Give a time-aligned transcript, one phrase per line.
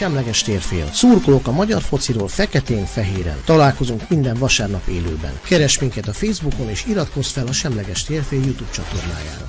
[0.00, 0.86] Semleges térfél.
[0.86, 3.38] Szurkolók a magyar fociról feketén-fehéren.
[3.44, 5.32] Találkozunk minden vasárnap élőben.
[5.48, 9.48] Keres minket a Facebookon és iratkozz fel a Semleges térfél YouTube csatornájára.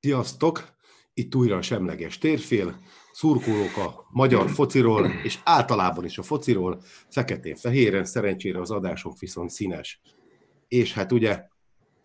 [0.00, 0.76] Sziasztok!
[1.14, 2.80] Itt újra a Semleges térfél.
[3.12, 10.00] Szurkolók a magyar fociról, és általában is a fociról, feketén-fehéren, szerencsére az adásunk viszont színes.
[10.68, 11.42] És hát ugye,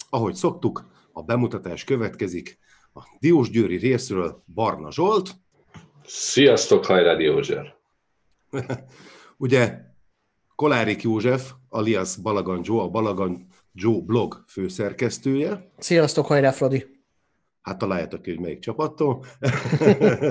[0.09, 2.59] ahogy szoktuk, a bemutatás következik.
[2.95, 5.31] A Diós Győri részről Barna Zsolt.
[6.06, 7.75] Sziasztok, hajrá Diózser!
[9.38, 9.80] Ugye
[10.56, 15.72] Kolárik József, alias Balagan Joe, a Balagan Joe blog főszerkesztője.
[15.78, 16.86] Sziasztok, hajrá Fradi!
[17.62, 19.25] Hát találjátok ki, hogy melyik csapattól.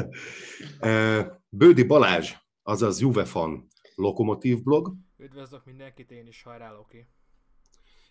[1.48, 2.32] Bődi Balázs,
[2.62, 4.92] azaz Juvefan Lokomotív blog.
[5.16, 7.08] Üdvözlök mindenkit, én is hajrá, Loki.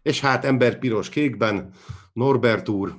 [0.02, 1.74] És hát ember piros kékben,
[2.14, 2.96] Norbert úr.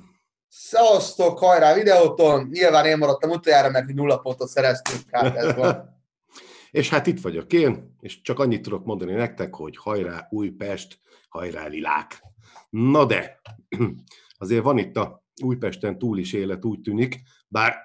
[0.55, 2.47] Szevasztok, hajrá videóton!
[2.51, 6.01] Nyilván én maradtam utoljára, mert nulla pontot szereztünk, hát ez van.
[6.71, 11.67] és hát itt vagyok én, és csak annyit tudok mondani nektek, hogy hajrá Újpest, hajrá
[11.67, 12.23] Lilák.
[12.69, 13.41] Na de,
[14.37, 17.83] azért van itt a Újpesten túl is élet, úgy tűnik, bár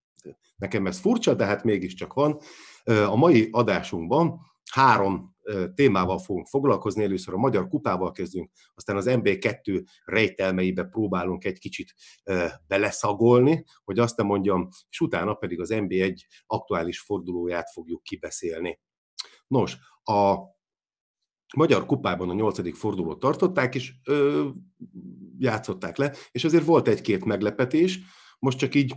[0.56, 2.40] nekem ez furcsa, de hát mégiscsak van.
[2.84, 4.40] A mai adásunkban
[4.72, 5.36] három
[5.74, 7.04] témával fogunk foglalkozni.
[7.04, 11.94] Először a Magyar Kupával kezdünk, aztán az MB2 rejtelmeibe próbálunk egy kicsit
[12.66, 16.16] beleszagolni, hogy azt nem mondjam, és utána pedig az MB1
[16.46, 18.80] aktuális fordulóját fogjuk kibeszélni.
[19.46, 20.36] Nos, a
[21.56, 24.48] Magyar Kupában a nyolcadik fordulót tartották, és ö,
[25.38, 27.98] játszották le, és azért volt egy-két meglepetés.
[28.38, 28.94] Most csak így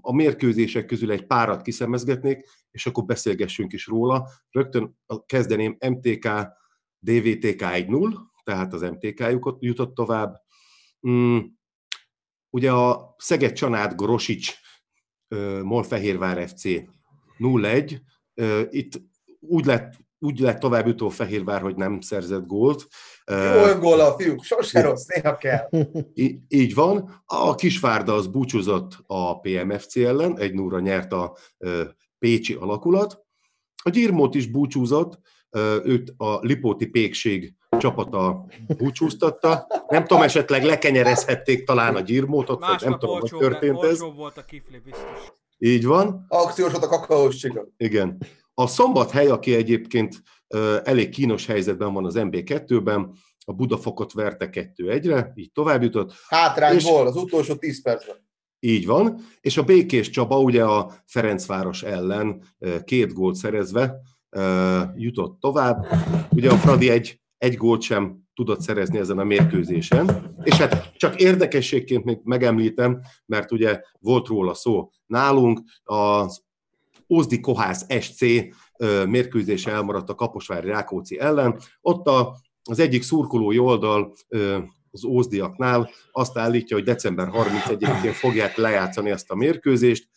[0.00, 4.28] a mérkőzések közül egy párat kiszemezgetnék, és akkor beszélgessünk is róla.
[4.50, 6.28] Rögtön kezdeném MTK,
[6.98, 9.24] DVTK 1-0, tehát az MTK
[9.58, 10.36] jutott tovább.
[11.08, 11.38] Mm,
[12.50, 14.54] ugye a Szeged Csanád Grosics
[15.62, 16.62] Molfehérvár FC
[17.38, 18.00] 0-1,
[18.70, 19.00] itt
[19.40, 22.86] úgy lett úgy lett tovább jutó Fehérvár, hogy nem szerzett gólt.
[23.26, 25.68] Jó gól a fiúk, sose rossz, néha kell.
[26.48, 27.22] Így van.
[27.26, 31.36] A Kisvárda az búcsúzott a PMFC ellen, egy núra nyert a
[32.18, 33.24] Pécsi alakulat.
[33.82, 35.20] A Gyirmót is búcsúzott,
[35.84, 38.46] őt a Lipóti Pékség csapata
[38.76, 39.66] búcsúztatta.
[39.88, 44.00] Nem tudom, esetleg lekenyerezhették talán a Gyirmót, ott vagy nem tudom, hogy történt ez.
[44.00, 45.32] volt a kifli, biztos.
[45.58, 46.24] Így van.
[46.28, 47.46] Akciós volt a kakaós
[47.76, 48.18] Igen.
[48.60, 50.22] A szombathely, aki egyébként
[50.82, 53.12] elég kínos helyzetben van az MB2-ben,
[53.44, 56.12] a Budafokot verte 2-1-re, így tovább jutott.
[56.28, 58.16] Hátrányból, az utolsó 10 percben.
[58.58, 62.42] Így van, és a Békés Csaba ugye a Ferencváros ellen
[62.84, 64.00] két gólt szerezve
[64.96, 65.86] jutott tovább.
[66.30, 70.34] Ugye a Fradi egy, egy gólt sem tudott szerezni ezen a mérkőzésen.
[70.42, 76.48] És hát csak érdekességként még megemlítem, mert ugye volt róla szó nálunk, az
[77.10, 78.20] Ózdi Kohász SC
[79.06, 81.60] mérkőzése elmaradt a Kaposvári Rákóczi ellen.
[81.80, 84.12] Ott a, az egyik szurkolói oldal
[84.90, 90.08] az ózdiaknál azt állítja, hogy december 31-én fogják lejátszani ezt a mérkőzést.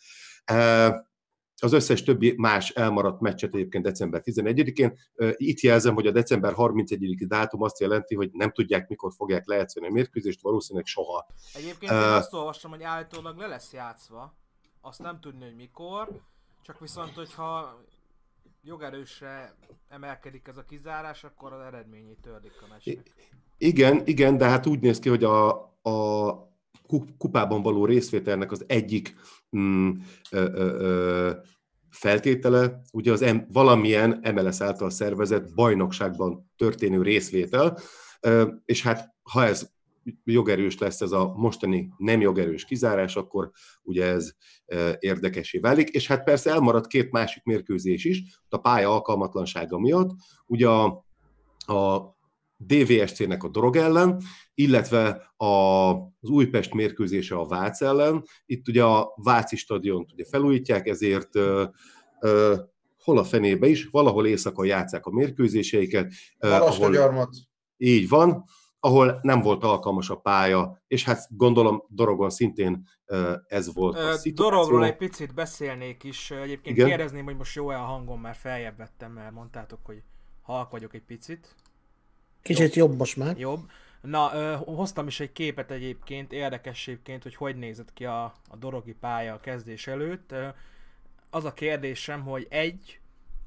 [1.60, 4.98] Az összes többi más elmaradt meccset egyébként december 11-én.
[5.36, 9.86] Itt jelzem, hogy a december 31 dátum azt jelenti, hogy nem tudják, mikor fogják lejátszani
[9.86, 11.26] a mérkőzést, valószínűleg soha.
[11.54, 14.34] Egyébként én azt olvastam, hogy állítólag le lesz játszva.
[14.80, 16.08] Azt nem tudni, hogy mikor,
[16.64, 17.80] csak viszont, hogyha
[18.62, 19.54] jogerősre
[19.88, 23.14] emelkedik ez a kizárás, akkor az eredményét törlik a meccsnek.
[23.58, 25.50] Igen, igen, de hát úgy néz ki, hogy a,
[25.82, 26.52] a
[27.18, 29.14] kupában való részvételnek az egyik
[29.56, 29.90] mm,
[30.30, 31.32] ö, ö,
[31.90, 37.78] feltétele, ugye az em, valamilyen MLS által szervezett bajnokságban történő részvétel,
[38.20, 39.73] ö, és hát ha ez
[40.24, 43.50] jogerős lesz ez a mostani nem jogerős kizárás, akkor
[43.82, 44.32] ugye ez
[44.98, 45.88] érdekesé válik.
[45.88, 50.10] És hát persze elmaradt két másik mérkőzés is, a pálya alkalmatlansága miatt.
[50.46, 51.04] Ugye a,
[51.66, 52.14] a
[52.56, 54.20] DVSC-nek a Drog ellen,
[54.54, 55.46] illetve a,
[55.94, 58.24] az Újpest mérkőzése a Vác ellen.
[58.46, 61.64] Itt ugye a Váci stadiont ugye felújítják, ezért ö,
[62.20, 62.56] ö,
[63.04, 66.12] hol a fenébe is, valahol éjszaka játszák a mérkőzéseiket.
[66.38, 67.28] Ahol,
[67.76, 68.44] így van,
[68.84, 72.88] ahol nem volt alkalmas a pálya, és hát gondolom Dorogon szintén
[73.46, 74.32] ez volt a szituáció.
[74.32, 76.30] Dorogról egy picit beszélnék is.
[76.30, 76.88] Egyébként Igen?
[76.88, 80.02] kérdezném, hogy most jó-e a hangom, mert feljebb vettem, mert mondtátok, hogy
[80.42, 81.54] halk vagyok egy picit.
[82.42, 83.38] Kicsit jobb, jobb most már.
[83.38, 83.60] Jobb.
[84.00, 88.94] Na, ö, hoztam is egy képet egyébként, érdekességként, hogy hogy nézett ki a, a dorogi
[88.94, 90.34] pálya a kezdés előtt.
[91.30, 93.00] Az a kérdésem, hogy egy,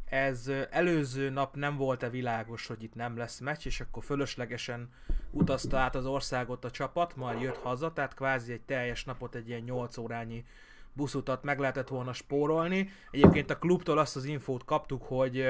[0.10, 4.90] ez előző nap nem volt-e világos, hogy itt nem lesz meccs, és akkor fölöslegesen
[5.32, 9.48] utazta át az országot a csapat, majd jött haza, tehát kvázi egy teljes napot egy
[9.48, 10.46] ilyen 8 órányi
[10.94, 12.90] buszutat meg lehetett volna spórolni.
[13.12, 15.50] Egyébként a klubtól azt az infót kaptuk, hogy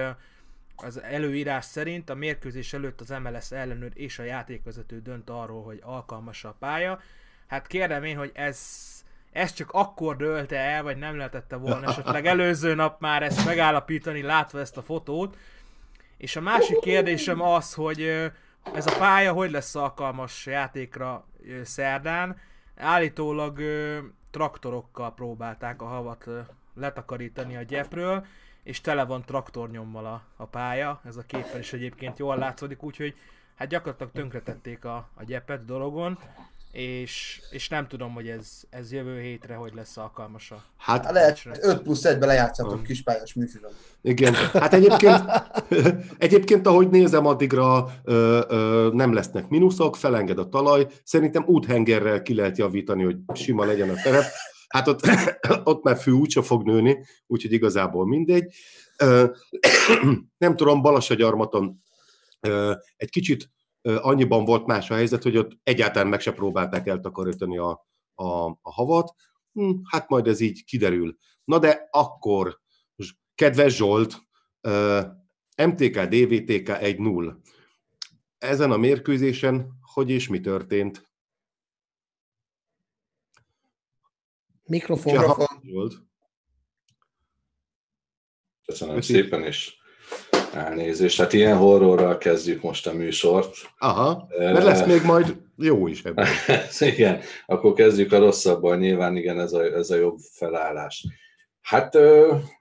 [0.75, 5.79] az előírás szerint a mérkőzés előtt az MLS ellenőr és a játékvezető dönt arról, hogy
[5.83, 6.99] alkalmas a pálya.
[7.47, 8.59] Hát kérdem én, hogy ez,
[9.37, 14.21] ez csak akkor dölte el, vagy nem lehetette volna esetleg előző nap már ezt megállapítani,
[14.21, 15.37] látva ezt a fotót.
[16.17, 18.01] És a másik kérdésem az, hogy
[18.73, 21.25] ez a pálya hogy lesz alkalmas játékra
[21.63, 22.37] szerdán.
[22.75, 23.61] Állítólag
[24.31, 26.27] traktorokkal próbálták a havat
[26.73, 28.25] letakarítani a gyepről,
[28.63, 33.15] és tele van traktornyommal a, a pálya, ez a képen is egyébként jól látszódik, úgyhogy
[33.55, 36.19] hát gyakorlatilag tönkretették a, a gyepet dologon,
[36.77, 41.13] és, és nem tudom, hogy ez, ez jövő hétre hogy lesz alkalmas a Hát, hát
[41.13, 43.71] lehet 5 plusz 1-be lejátszatok kispályás műfilm.
[44.01, 45.23] Igen, hát egyébként,
[46.17, 52.33] egyébként ahogy nézem, addigra ö, ö, nem lesznek mínuszok, felenged a talaj, szerintem úthengerrel ki
[52.33, 54.25] lehet javítani, hogy sima legyen a terep,
[54.67, 55.01] hát ott,
[55.63, 58.53] ott már fű úgyse fog nőni, úgyhogy igazából mindegy.
[58.97, 59.25] Ö,
[60.43, 61.83] nem tudom, Balasagyarmaton
[62.97, 63.49] egy kicsit
[63.95, 68.71] annyiban volt más a helyzet, hogy ott egyáltalán meg se próbálták eltakarítani a, a, a
[68.71, 69.15] havat.
[69.53, 71.17] Hm, hát majd ez így kiderül.
[71.43, 72.59] Na de akkor,
[73.35, 74.17] kedves Zsolt,
[75.57, 77.35] MTK, DVTK 1-0.
[78.37, 81.11] Ezen a mérkőzésen hogy és mi történt?
[84.63, 85.13] Mikrofon.
[85.13, 86.09] Mikrofon.
[88.65, 89.13] Köszönöm Köszi.
[89.13, 89.76] szépen, és
[90.57, 93.55] Elnézést, hát ilyen horrorral kezdjük most a műsort.
[93.77, 96.27] Aha, mert lesz még majd jó is ebben.
[96.79, 101.05] igen, akkor kezdjük a rosszabban, nyilván igen, ez a, ez a jobb felállás.
[101.61, 101.97] Hát,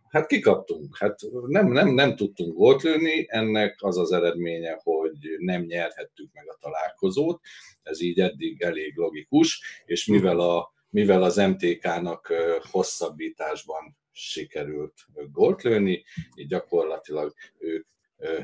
[0.09, 5.63] hát kikaptunk, hát nem, nem, nem tudtunk gólt lőni, ennek az az eredménye, hogy nem
[5.63, 7.41] nyerhettük meg a találkozót,
[7.83, 12.33] ez így eddig elég logikus, és mivel, a, mivel az MTK-nak
[12.71, 14.95] hosszabbításban sikerült
[15.33, 16.05] gólt lőni,
[16.35, 17.87] így gyakorlatilag ők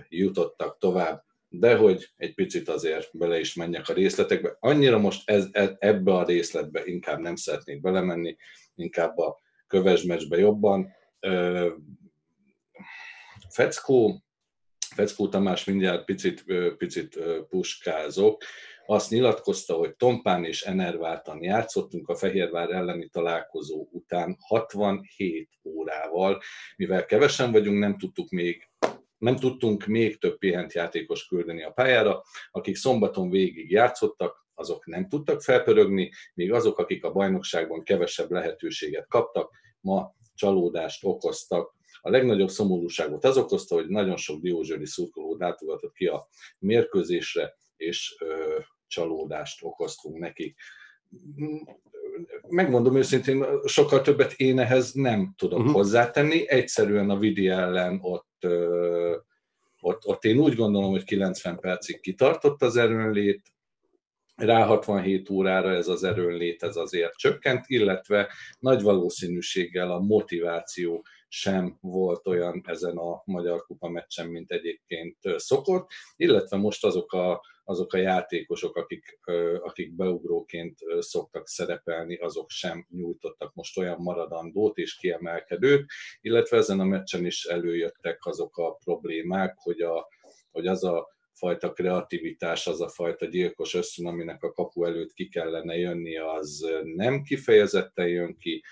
[0.09, 1.25] jutottak tovább.
[1.49, 4.57] De hogy egy picit azért bele is menjek a részletekbe.
[4.61, 8.37] Annyira most ez, e, ebbe a részletbe inkább nem szeretnék belemenni,
[8.75, 10.95] inkább a köves meccsbe jobban.
[13.49, 14.23] Feckó,
[14.95, 16.45] Feckó Tamás mindjárt picit,
[16.77, 18.43] picit puskázok,
[18.87, 26.41] azt nyilatkozta, hogy Tompán és Enerváltan játszottunk a Fehérvár elleni találkozó után 67 órával,
[26.77, 28.71] mivel kevesen vagyunk, nem tudtuk még
[29.23, 35.09] nem tudtunk még több pihent játékos küldeni a pályára, akik szombaton végig játszottak, azok nem
[35.09, 41.75] tudtak felpörögni, míg azok, akik a bajnokságban kevesebb lehetőséget kaptak, ma csalódást okoztak.
[42.01, 48.17] A legnagyobb szomorúságot az okozta, hogy nagyon sok diózsőri szurkoló látogatott ki a mérkőzésre, és
[48.19, 48.59] ö,
[48.93, 50.57] csalódást okoztunk nekik.
[52.49, 55.75] Megmondom őszintén, sokkal többet én ehhez nem tudok uh-huh.
[55.75, 56.49] hozzátenni.
[56.49, 58.47] Egyszerűen a Vidi ellen ott,
[59.81, 63.43] ott, ott én úgy gondolom, hogy 90 percig kitartott az erőnlét,
[64.35, 71.79] rá 67 órára ez az erőnlét ez azért csökkent, illetve nagy valószínűséggel a motiváció sem
[71.81, 77.93] volt olyan ezen a Magyar Kupa meccsen, mint egyébként szokott, illetve most azok a, azok
[77.93, 79.19] a játékosok, akik,
[79.63, 85.85] akik beugróként szoktak szerepelni, azok sem nyújtottak most olyan maradandót és kiemelkedőt,
[86.21, 90.09] illetve ezen a meccsen is előjöttek azok a problémák, hogy, a,
[90.51, 95.29] hogy az a fajta kreativitás, az a fajta gyilkos összön, aminek a kapu előtt ki
[95.29, 98.63] kellene jönni, az nem kifejezetten jön ki,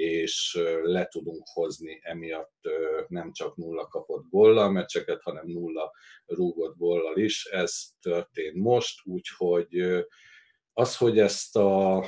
[0.00, 2.60] és le tudunk hozni emiatt
[3.08, 5.92] nem csak nulla kapott gollal meccseket, hanem nulla
[6.26, 7.44] rúgott gollal is.
[7.44, 10.04] Ez történt most, úgyhogy
[10.72, 12.04] az, hogy ezt a,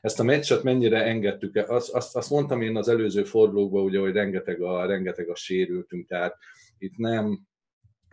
[0.00, 4.12] ezt a meccset mennyire engedtük, azt, azt, azt mondtam én az előző fordulókban, ugye, hogy
[4.12, 6.36] rengeteg a, rengeteg a sérültünk, tehát
[6.78, 7.46] itt nem,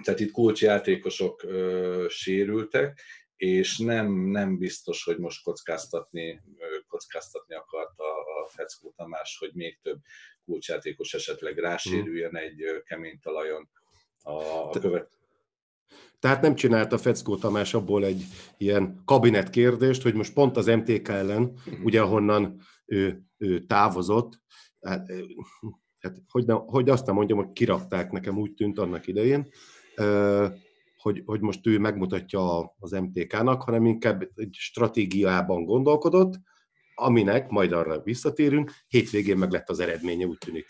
[0.04, 3.02] tehát itt kulcsjátékosok ö, sérültek,
[3.38, 6.42] és nem, nem biztos, hogy most kockáztatni,
[6.88, 10.00] kockáztatni akarta a Feckó Tamás, hogy még több
[10.46, 13.70] kulcsjátékos esetleg rásérüljön egy kemény talajon
[14.22, 15.18] a, a követ.
[16.20, 18.24] Tehát nem csinálta Feckó Tamás abból egy
[18.58, 21.84] ilyen kabinet kérdést, hogy most pont az MTK ellen, hmm.
[21.84, 24.42] ugye ahonnan ő, ő távozott,
[24.82, 25.12] hát,
[26.00, 29.50] hát hogy, ne, hogy azt nem mondjam, hogy kirakták, nekem úgy tűnt annak idején,
[31.02, 36.34] hogy, hogy most ő megmutatja az MTK-nak, hanem inkább egy stratégiában gondolkodott,
[36.96, 40.66] aminek, majd arra visszatérünk, hétvégén meg lett az eredménye, úgy tűnik.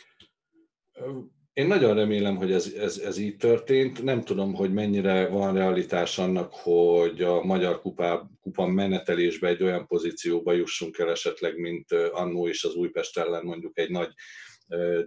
[1.54, 4.04] én nagyon remélem, hogy ez, ez, ez így történt.
[4.04, 9.88] Nem tudom, hogy mennyire van realitás annak, hogy a Magyar Kupa, kupa menetelésbe egy olyan
[9.88, 14.14] pozícióba jussunk el esetleg, mint annó és az Újpest ellen mondjuk egy nagy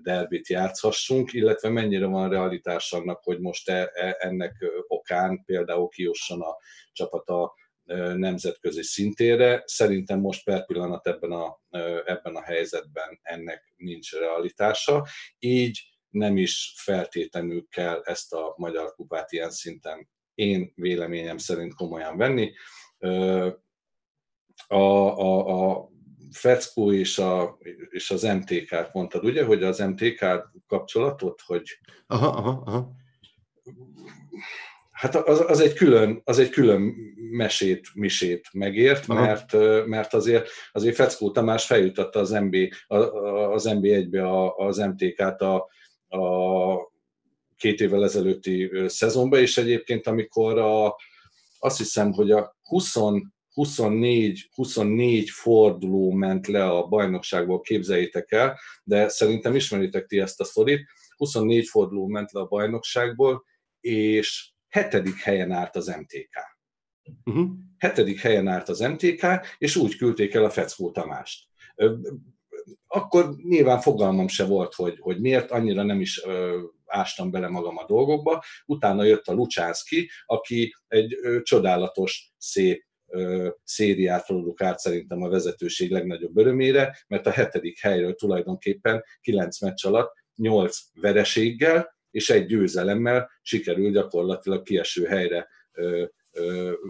[0.03, 6.41] derbit játszhassunk, illetve mennyire van realitás annak, hogy most e, e, ennek okán például kijusson
[6.41, 6.57] a
[6.93, 7.55] csapat a
[8.17, 9.63] nemzetközi szintére.
[9.67, 11.61] Szerintem most per pillanat ebben a,
[12.05, 15.07] ebben a helyzetben ennek nincs realitása.
[15.39, 22.17] Így nem is feltétlenül kell ezt a magyar kupát ilyen szinten én véleményem szerint komolyan
[22.17, 22.53] venni.
[24.67, 25.91] A, a, a
[26.33, 27.59] Feckó és, a,
[27.91, 30.25] és az MTK-t mondtad, ugye, hogy az MTK
[30.67, 31.79] kapcsolatot, hogy...
[32.07, 32.99] Aha, aha, aha.
[34.91, 36.95] Hát az, az, egy külön, az egy külön
[37.31, 39.53] mesét, misét megért, mert,
[39.87, 42.57] mert azért, azért Feckó Tamás feljutotta az, MB,
[43.53, 45.69] az MB1-be az MTK-t a,
[46.09, 46.93] a
[47.57, 50.97] két évvel ezelőtti szezonban, és egyébként amikor a,
[51.59, 52.97] azt hiszem, hogy a 20,
[53.53, 60.45] 24, 24 forduló ment le a bajnokságból, képzeljétek el, de szerintem ismeritek ti ezt a
[60.45, 63.45] sztorit, 24 forduló ment le a bajnokságból,
[63.81, 66.59] és hetedik helyen állt az MTK.
[67.25, 67.49] Uh-huh.
[67.79, 69.27] Hetedik helyen állt az MTK,
[69.59, 71.49] és úgy küldték el a Feckó Tamást
[72.87, 77.77] akkor nyilván fogalmam se volt, hogy, hogy miért, annyira nem is ö, ástam bele magam
[77.77, 78.43] a dolgokba.
[78.67, 82.85] Utána jött a Lucsánszki, aki egy ö, csodálatos, szép
[83.65, 90.13] szériát produkált szerintem a vezetőség legnagyobb örömére, mert a hetedik helyről tulajdonképpen kilenc meccs alatt
[90.35, 95.49] nyolc vereséggel és egy győzelemmel sikerül gyakorlatilag kieső helyre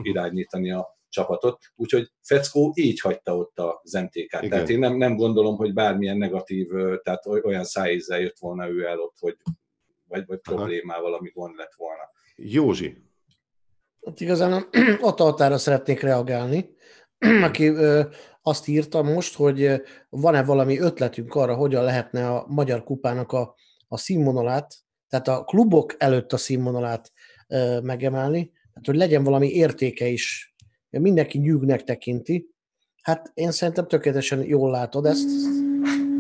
[0.03, 4.49] irányítani a csapatot, úgyhogy Feckó így hagyta ott az MTK-t.
[4.49, 6.69] Tehát én nem, nem gondolom, hogy bármilyen negatív,
[7.03, 9.37] tehát olyan szájízzel jött volna ő el ott, hogy
[10.09, 12.03] vagy, vagy problémával, ami gond lett volna.
[12.37, 13.10] Józsi.
[14.07, 14.53] Hát igazán
[15.01, 16.71] a határa szeretnék reagálni,
[17.49, 17.73] aki
[18.43, 23.55] azt írta most, hogy van-e valami ötletünk arra, hogyan lehetne a Magyar Kupának a,
[23.89, 24.75] a színvonalát,
[25.09, 27.13] tehát a klubok előtt a színvonalát
[27.83, 30.55] megemelni, tehát hogy legyen valami értéke is.
[30.91, 32.47] Mindenki nyűgnek tekinti.
[33.03, 35.29] Hát én szerintem tökéletesen jól látod ezt,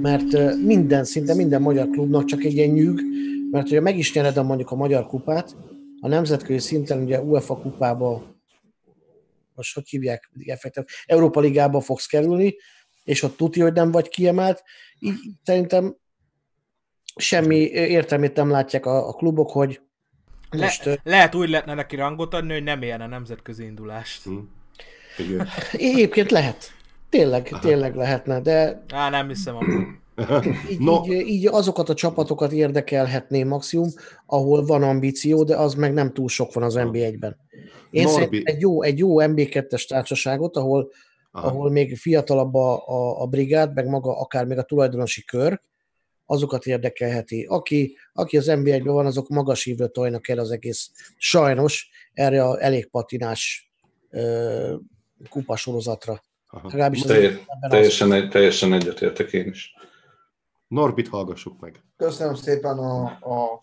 [0.02, 3.00] mert minden, szinte minden magyar klubnak csak egy ilyen nyűg,
[3.50, 5.56] mert hogyha meg is nyered a mondjuk a magyar kupát,
[6.00, 8.38] a nemzetközi szinten ugye UEFA kupába,
[9.54, 12.57] most hogy hívják, effektív, Európa Ligába fogsz kerülni,
[13.04, 14.62] és ott tudja, hogy nem vagy kiemelt,
[14.99, 15.97] így szerintem
[17.16, 19.80] semmi értelmét nem látják a, a klubok, hogy
[20.50, 20.85] most...
[20.85, 24.23] Le, lehet úgy lehetne neki rangot adni, hogy nem érne nemzetközi indulást.
[24.23, 24.50] Hmm.
[25.73, 26.73] Egyébként lehet.
[27.09, 27.61] Tényleg, Aha.
[27.61, 28.85] tényleg lehetne, de...
[28.88, 29.57] Á, nem hiszem
[30.70, 31.02] így, no.
[31.06, 33.88] így, így azokat a csapatokat érdekelhetné maximum,
[34.26, 37.36] ahol van ambíció, de az meg nem túl sok van az NB1-ben.
[37.90, 38.20] Én Norbi.
[38.20, 40.90] szerintem egy jó, egy jó NB2-es társaságot, ahol,
[41.30, 45.60] ahol még fiatalabb a, a, a brigád, meg maga akár még a tulajdonosi kör,
[46.26, 47.46] azokat érdekelheti.
[47.48, 50.90] Aki, aki az NB1-ben van, azok magas hívő tojnak el az egész.
[51.16, 53.71] Sajnos erre a elég patinás
[55.28, 56.23] kupasorozatra.
[56.62, 57.28] Legalábbis Telj,
[57.68, 59.75] teljesen, egy, teljesen egyetértek én is.
[60.71, 61.83] Norbit hallgassuk meg.
[61.97, 63.63] Köszönöm szépen a, a,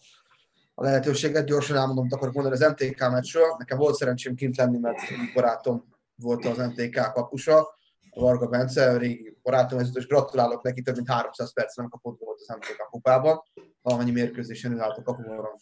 [0.74, 1.46] a lehetőséget.
[1.46, 3.56] Gyorsan elmondom, akarok mondani az MTK meccsről.
[3.58, 5.00] Nekem volt szerencsém kint lenni, mert
[5.34, 5.84] barátom
[6.16, 7.60] volt az MTK kapusa,
[8.10, 12.40] a Varga Bence, régi barátom, és gratulálok neki, több mint 300 perc nem kapott volt
[12.40, 13.42] az MTK kupában.
[13.82, 15.60] Valamennyi mérkőzésen ő állt a kapuban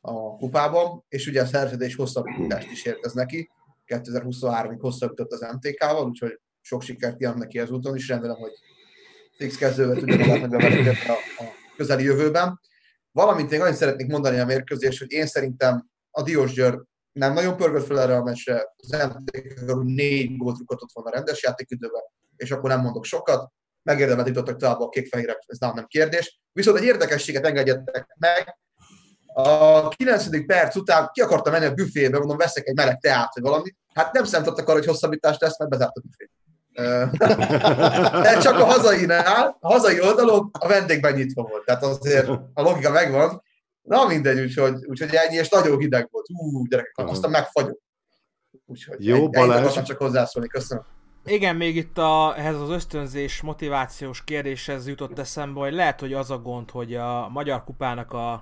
[0.00, 3.50] a kupában, és ugye a szerződés hosszabbítást is érkez neki
[3.86, 8.52] 2023-ig hosszabbított az MTK-val, úgyhogy sok sikert kívánok neki ezúton is, remélem, hogy
[9.36, 10.52] fix kezdővel tudja magát
[11.08, 11.44] a, a
[11.76, 12.60] közeli jövőben.
[13.12, 17.56] Valamint én annyit szeretnék mondani a mérkőzés, hogy én szerintem a Diós Győr nem nagyon
[17.56, 22.02] pörgött fel erre a meccsre, az MTK négy gólt rúghatott volna rendes játékidőben,
[22.36, 25.14] és akkor nem mondok sokat, megérdemelt jutottak tovább a kék
[25.46, 26.40] ez nem kérdés.
[26.52, 28.58] Viszont egy érdekességet engedjetek meg,
[29.38, 30.46] a 9.
[30.46, 33.74] perc után ki akartam menni a büfébe, mondom, veszek egy meleg teát, vagy valami.
[33.94, 36.30] Hát nem számítottak arra, hogy hosszabbítást lesz, mert bezárt a büfé.
[38.22, 41.64] De csak a hazainál, a hazai oldalon a vendégben nyitva volt.
[41.64, 43.42] Tehát azért a logika megvan.
[43.82, 46.26] Na mindegy, úgyhogy, úgyhogy ennyi, és nagyon hideg volt.
[46.28, 47.78] Ú, gyerekek, aztán megfagyok.
[48.66, 49.82] Úgyhogy Jó, egy, Balázs.
[49.82, 50.48] csak hozzászólni.
[50.48, 50.84] Köszönöm.
[51.24, 56.30] Igen, még itt a, ehhez az ösztönzés, motivációs kérdéshez jutott eszembe, hogy lehet, hogy az
[56.30, 58.32] a gond, hogy a Magyar Kupának a,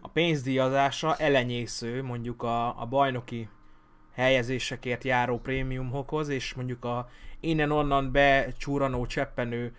[0.00, 3.48] a pénzdíjazása elenyésző mondjuk a, a bajnoki
[4.18, 7.08] helyezésekért járó prémiumokhoz, és mondjuk a
[7.40, 9.76] innen-onnan becsúranó, cseppenő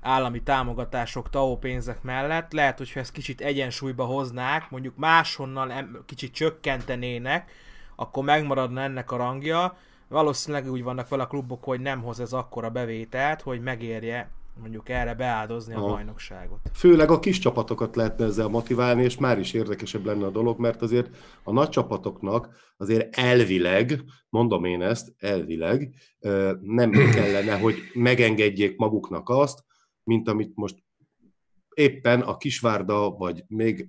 [0.00, 2.52] állami támogatások, TAO pénzek mellett.
[2.52, 7.50] Lehet, hogyha ezt kicsit egyensúlyba hoznák, mondjuk máshonnan em- kicsit csökkentenének,
[7.96, 9.76] akkor megmaradna ennek a rangja.
[10.08, 14.88] Valószínűleg úgy vannak vele a klubok, hogy nem hoz ez akkora bevételt, hogy megérje mondjuk
[14.88, 15.88] erre beáldozni a Aha.
[15.88, 16.58] bajnokságot.
[16.72, 20.82] Főleg a kis csapatokat lehetne ezzel motiválni, és már is érdekesebb lenne a dolog, mert
[20.82, 25.94] azért a nagy csapatoknak azért elvileg, mondom én ezt, elvileg
[26.60, 29.64] nem kellene, hogy megengedjék maguknak azt,
[30.02, 30.84] mint amit most
[31.74, 33.88] éppen a Kisvárda, vagy még,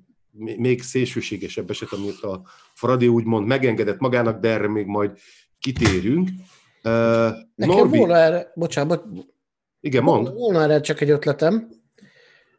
[0.58, 2.42] még szélsőségesebb eset, amit a
[2.74, 5.18] Fradi úgymond megengedett magának, de erre még majd
[5.60, 6.30] kitérünk.
[6.82, 9.06] Nekem Norbi, volna erre, bocsánat,
[9.88, 10.34] igen, mond.
[10.34, 11.70] volna erre csak egy ötletem.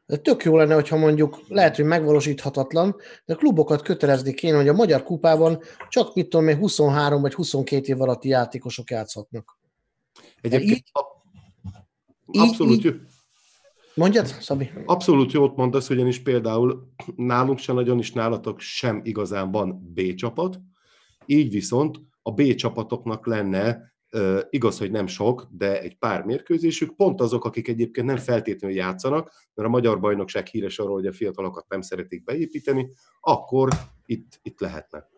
[0.07, 4.73] De tök jó lenne, hogyha mondjuk lehet, hogy megvalósíthatatlan, de klubokat kötelezni kéne, hogy a
[4.73, 9.59] Magyar Kupában csak mit tudom én, 23 vagy 22 év alatti játékosok játszhatnak.
[10.41, 10.93] Egyébként így-
[12.27, 12.91] abszolút így- jó.
[13.95, 14.71] Mondjad, Szabi?
[14.85, 20.61] Abszolút jót mondasz, ugyanis például nálunk sem nagyon is nálatok sem igazán van B csapat,
[21.27, 26.97] így viszont a B csapatoknak lenne, uh, igaz, hogy nem sok, de egy pár mérkőzésük,
[26.97, 31.13] pont azok, akik egyébként nem feltétlenül játszanak, mert a magyar bajnokság híres arról, hogy a
[31.13, 32.91] fiatalokat nem szeretik beépíteni,
[33.21, 33.69] akkor
[34.07, 35.09] itt, itt lehetne.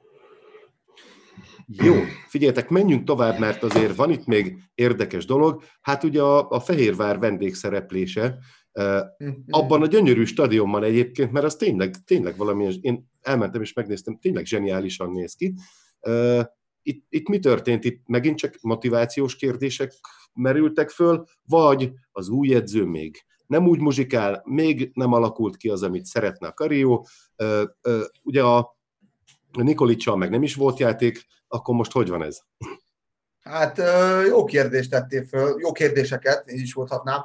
[1.66, 1.94] Jó,
[2.28, 5.62] figyeljetek, menjünk tovább, mert azért van itt még érdekes dolog.
[5.80, 8.38] Hát ugye a, a Fehérvár vendégszereplése,
[8.72, 9.00] uh,
[9.48, 14.44] abban a gyönyörű stadionban egyébként, mert az tényleg, tényleg valami, én elmentem és megnéztem, tényleg
[14.44, 15.54] zseniálisan néz ki.
[16.00, 16.42] Uh,
[16.82, 17.84] Itt, itt mi történt?
[17.84, 19.92] Itt megint csak motivációs kérdések
[20.32, 25.82] merültek föl, vagy az új edző még nem úgy muzsikál, még nem alakult ki az,
[25.82, 27.06] amit szeretne a Karió.
[28.22, 28.78] Ugye a
[29.52, 32.40] Nikolicsal meg nem is volt játék, akkor most hogy van ez?
[33.40, 33.80] Hát
[34.26, 37.20] jó kérdést tettél föl, jó kérdéseket, így is mondhatnám.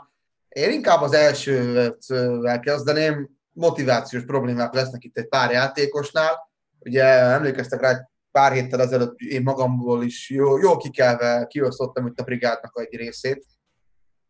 [0.50, 6.52] Én inkább az elsővel kezdeném, motivációs problémák lesznek itt egy pár játékosnál.
[6.80, 12.24] Ugye emlékeztek rá, pár héttel ezelőtt én magamból is jó, jó kikelve kiosztottam itt a
[12.24, 13.45] brigádnak egy részét.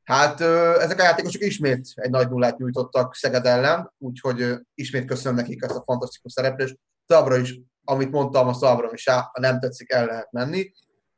[0.04, 0.42] Hát
[0.82, 5.76] ezek a játékosok ismét egy nagy nullát nyújtottak Szeged ellen, úgyhogy ismét köszönöm nekik ezt
[5.76, 6.78] a fantasztikus szereplést.
[7.06, 10.74] Továbbra is, amit mondtam, a továbbra is, á, ha nem tetszik, el lehet menni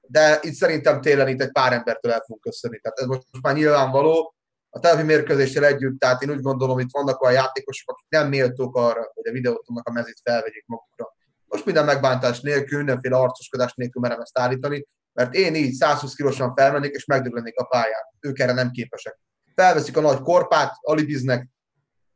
[0.08, 2.80] de itt szerintem télen itt egy pár embertől el fogunk köszönni.
[2.80, 4.36] Tehát ez most már nyilvánvaló.
[4.70, 8.76] A telepi mérkőzéssel együtt, tehát én úgy gondolom, itt vannak olyan játékosok, akik nem méltók
[8.76, 11.16] arra, hogy a videótomnak a mezét felvegyék magukra.
[11.48, 16.56] Most minden megbántás nélkül, mindenféle arcoskodás nélkül merem ezt állítani, mert én így 120 kilósan
[16.56, 18.02] felmennék, és megdöglennék a pályán.
[18.20, 19.20] Ők erre nem képesek.
[19.56, 21.48] Felveszik a nagy korpát, alibiznek,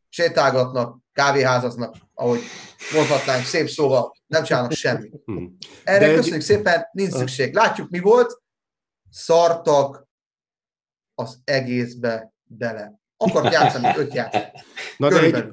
[0.09, 2.39] sétálgatnak, kávéházaznak, ahogy
[2.93, 5.13] mondhatnánk szép szóval, nem csinálnak semmit.
[5.25, 5.45] Hm.
[5.83, 7.53] Erre De egy- köszönjük szépen, nincs szükség.
[7.53, 8.41] Látjuk, mi volt.
[9.09, 10.07] Szartak
[11.15, 12.93] az egészbe bele.
[13.17, 14.43] Akart játszani öt játék.
[14.97, 15.49] Na de egy.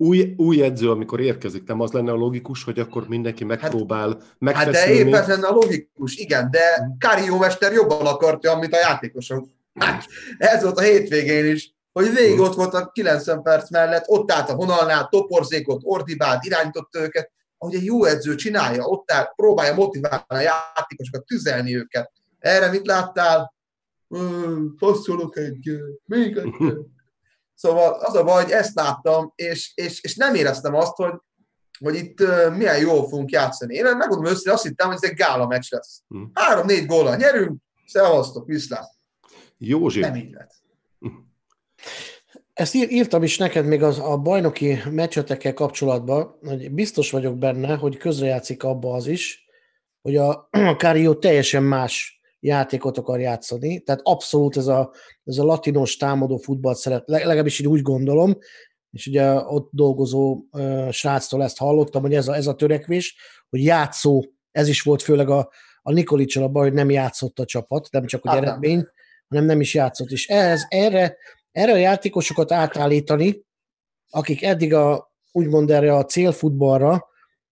[0.00, 4.18] Új, új edző, amikor érkezik, nem az lenne a logikus, hogy akkor mindenki megpróbál Hát
[4.18, 5.08] de megfeszülni?
[5.08, 9.46] épp ez lenne a logikus, igen, de Kárió mester jobban akartja, mint a játékosok.
[9.74, 10.06] Hát,
[10.38, 14.50] ez volt a hétvégén is, hogy végig ott volt a 90 perc mellett, ott állt
[14.50, 20.24] a vonalnál, toporzékot, ordibált, irányított őket, ahogy egy jó edző csinálja, ott áll, próbálja motiválni
[20.26, 22.12] a játékosokat, tüzelni őket.
[22.38, 23.54] Erre mit láttál?
[24.78, 25.70] Passzolok egy,
[26.04, 26.54] még egy.
[27.60, 31.12] Szóval az a baj, hogy ezt láttam, és, és, és nem éreztem azt, hogy,
[31.78, 33.74] hogy itt uh, milyen jól fogunk játszani.
[33.74, 36.02] Én megmondom őszintén, azt hittem, hogy ez egy gála meccs lesz.
[36.08, 36.22] Hm.
[36.32, 38.90] Három-négy góllal nyerünk, szevasztok, viszlát.
[39.58, 40.54] Józsi, Nem így lett.
[42.52, 47.74] Ezt ír- írtam is neked még az, a bajnoki meccsetekkel kapcsolatban, hogy biztos vagyok benne,
[47.74, 49.44] hogy közrejátszik abba az is,
[50.02, 54.92] hogy a, a Kárió teljesen más játékot akar játszani, tehát abszolút ez a,
[55.24, 58.38] ez a latinos támadó futballt szeret, leg- legalábbis így úgy gondolom,
[58.90, 63.16] és ugye ott dolgozó uh, sráctól ezt hallottam, hogy ez a, ez a törekvés,
[63.48, 65.50] hogy játszó, ez is volt főleg a,
[65.82, 68.48] a Nikolicsal a baj, hogy nem játszott a csapat, nem csak hogy Hát nem.
[68.48, 68.86] eredmény,
[69.28, 70.10] hanem nem is játszott.
[70.10, 71.16] És ehhez, erre,
[71.52, 73.44] erre a játékosokat átállítani,
[74.10, 77.08] akik eddig a, úgymond erre a célfutballra,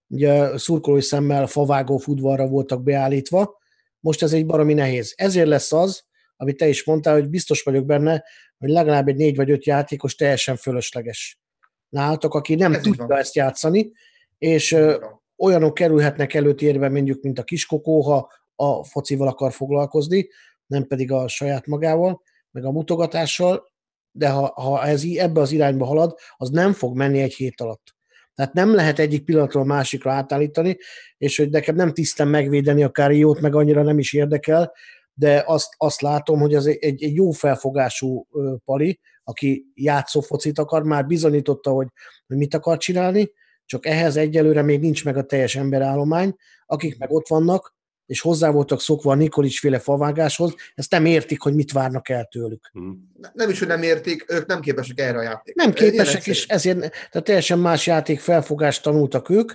[0.07, 3.59] ugye szurkolói szemmel favágó futballra voltak beállítva,
[4.00, 5.12] most ez egy baromi nehéz.
[5.16, 6.02] Ezért lesz az,
[6.37, 8.24] amit te is mondtál, hogy biztos vagyok benne,
[8.58, 11.40] hogy legalább egy négy vagy öt játékos teljesen fölösleges.
[11.88, 13.18] Nálatok, aki nem Ez tudja van.
[13.18, 13.92] ezt játszani,
[14.38, 15.06] és ö,
[15.37, 20.28] olyanok kerülhetnek előtérbe, mondjuk, mint a kiskokó, ha a focival akar foglalkozni,
[20.66, 23.68] nem pedig a saját magával, meg a mutogatással,
[24.11, 27.96] de ha, ha ez ebbe az irányba halad, az nem fog menni egy hét alatt.
[28.38, 30.77] Tehát nem lehet egyik pillanatról másikra átállítani,
[31.16, 34.72] és hogy nekem nem tisztem megvédeni a káriót, meg annyira nem is érdekel,
[35.14, 38.27] de azt, azt látom, hogy az egy, egy, jó felfogású
[38.64, 41.87] pali, aki játszó focit akar, már bizonyította, hogy,
[42.27, 43.31] hogy mit akar csinálni,
[43.64, 46.35] csak ehhez egyelőre még nincs meg a teljes emberállomány,
[46.66, 47.77] akik meg ott vannak,
[48.09, 52.29] és hozzá voltak szokva a Nikolics féle favágáshoz, ezt nem értik, hogy mit várnak el
[52.31, 52.68] tőlük.
[52.73, 53.11] Hmm.
[53.33, 55.64] Nem is, hogy nem értik, ők nem képesek erre a játékra.
[55.64, 59.53] Nem képesek, és ezért tehát teljesen más játék felfogást tanultak ők,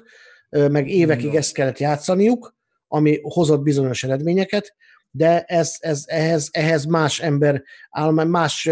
[0.50, 2.56] meg évekig ezt kellett játszaniuk,
[2.88, 4.76] ami hozott bizonyos eredményeket,
[5.12, 8.70] de ez, ez, ehhez, ehhez más ember áll, más,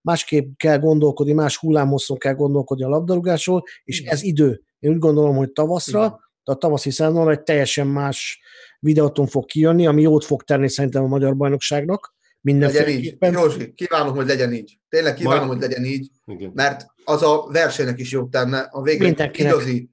[0.00, 4.12] másképp kell gondolkodni, más hullámhosszon kell gondolkodni a labdarúgásról, és Igen.
[4.12, 4.62] ez idő.
[4.78, 6.18] Én úgy gondolom, hogy tavaszra, Igen.
[6.42, 8.40] a tavaszi szezonra egy teljesen más
[8.86, 12.14] videóton fog kijönni, ami jót fog tenni szerintem a magyar bajnokságnak.
[12.42, 13.16] Legyen így.
[13.20, 14.78] Józsi, kívánom, hogy legyen így.
[14.88, 16.50] Tényleg kívánom, Majd- hogy legyen így, Igen.
[16.54, 19.52] mert az a versenynek is jót tenne, a végre Mindenkinek.
[19.52, 19.90] igazi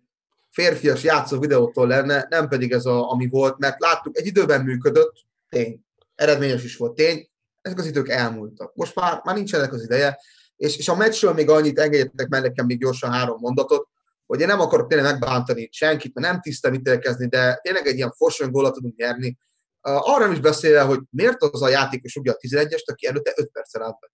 [0.51, 5.13] férfias játszó videótól lenne, nem pedig ez, a, ami volt, mert láttuk, egy időben működött,
[5.49, 5.79] tény.
[6.15, 7.29] Eredményes is volt, tény.
[7.61, 8.75] Ezek az idők elmúltak.
[8.75, 10.19] Most már, már nincsenek az ideje,
[10.55, 13.87] és, és a meccsről még annyit engedjetek meg nekem még gyorsan három mondatot,
[14.33, 18.13] hogy én nem akarok tényleg megbántani senkit, mert nem tisztem ítélkezni, de tényleg egy ilyen
[18.49, 19.37] gólat tudunk nyerni.
[19.81, 23.83] Arra is beszélve, hogy miért az a játékos rúgja a 11-est, aki előtte 5 perccel
[23.83, 24.11] állt be.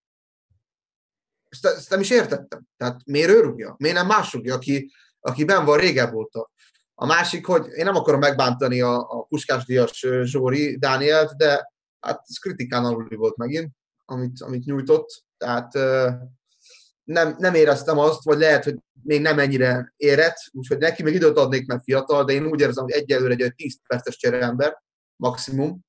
[1.50, 2.68] Ezt, ezt nem is értettem.
[2.78, 3.76] Tehát miért ő rúgja?
[3.78, 6.52] Miért nem más rúgja, aki, aki ben van régebb óta?
[6.96, 12.22] A másik, hogy én nem akarom megbántani a, a puskásdias ö, Zsóri Dánielt, de hát
[12.28, 13.72] ez kritikán aluli volt megint,
[14.06, 15.24] amit, amit nyújtott.
[15.38, 15.74] Tehát
[17.04, 18.76] nem, nem éreztem azt, vagy lehet, hogy
[19.10, 22.84] még nem ennyire érett, úgyhogy neki még időt adnék, mert fiatal, de én úgy érzem,
[22.84, 24.84] hogy egyelőre egy olyan 10 perces csereember,
[25.16, 25.80] maximum.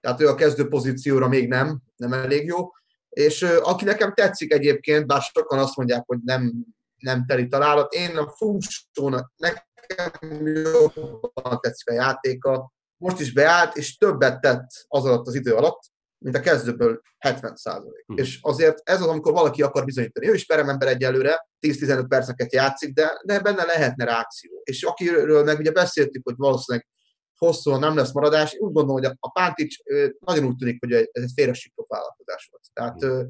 [0.00, 2.70] Tehát ő a kezdő pozícióra még nem, nem elég jó.
[3.08, 6.52] És aki nekem tetszik egyébként, bár sokan azt mondják, hogy nem,
[6.96, 12.72] nem teli találat, én a funkciónak nekem jobban tetszik a játéka.
[12.96, 15.80] Most is beállt, és többet tett az alatt az idő alatt,
[16.22, 18.04] mint a kezdőből 70 százalék.
[18.06, 18.18] Hm.
[18.18, 20.28] És azért ez az, amikor valaki akar bizonyítani.
[20.28, 24.60] Ő is peremember egyelőre, 10-15 perceket játszik, de, de benne lehetne ráció.
[24.64, 26.88] És akiről meg ugye beszéltük, hogy valószínűleg
[27.36, 29.76] hosszúan nem lesz maradás, úgy gondolom, hogy a- Pántics
[30.18, 32.64] nagyon úgy tűnik, hogy ez egy félresított vállalkozás volt.
[32.72, 33.22] Tehát ö,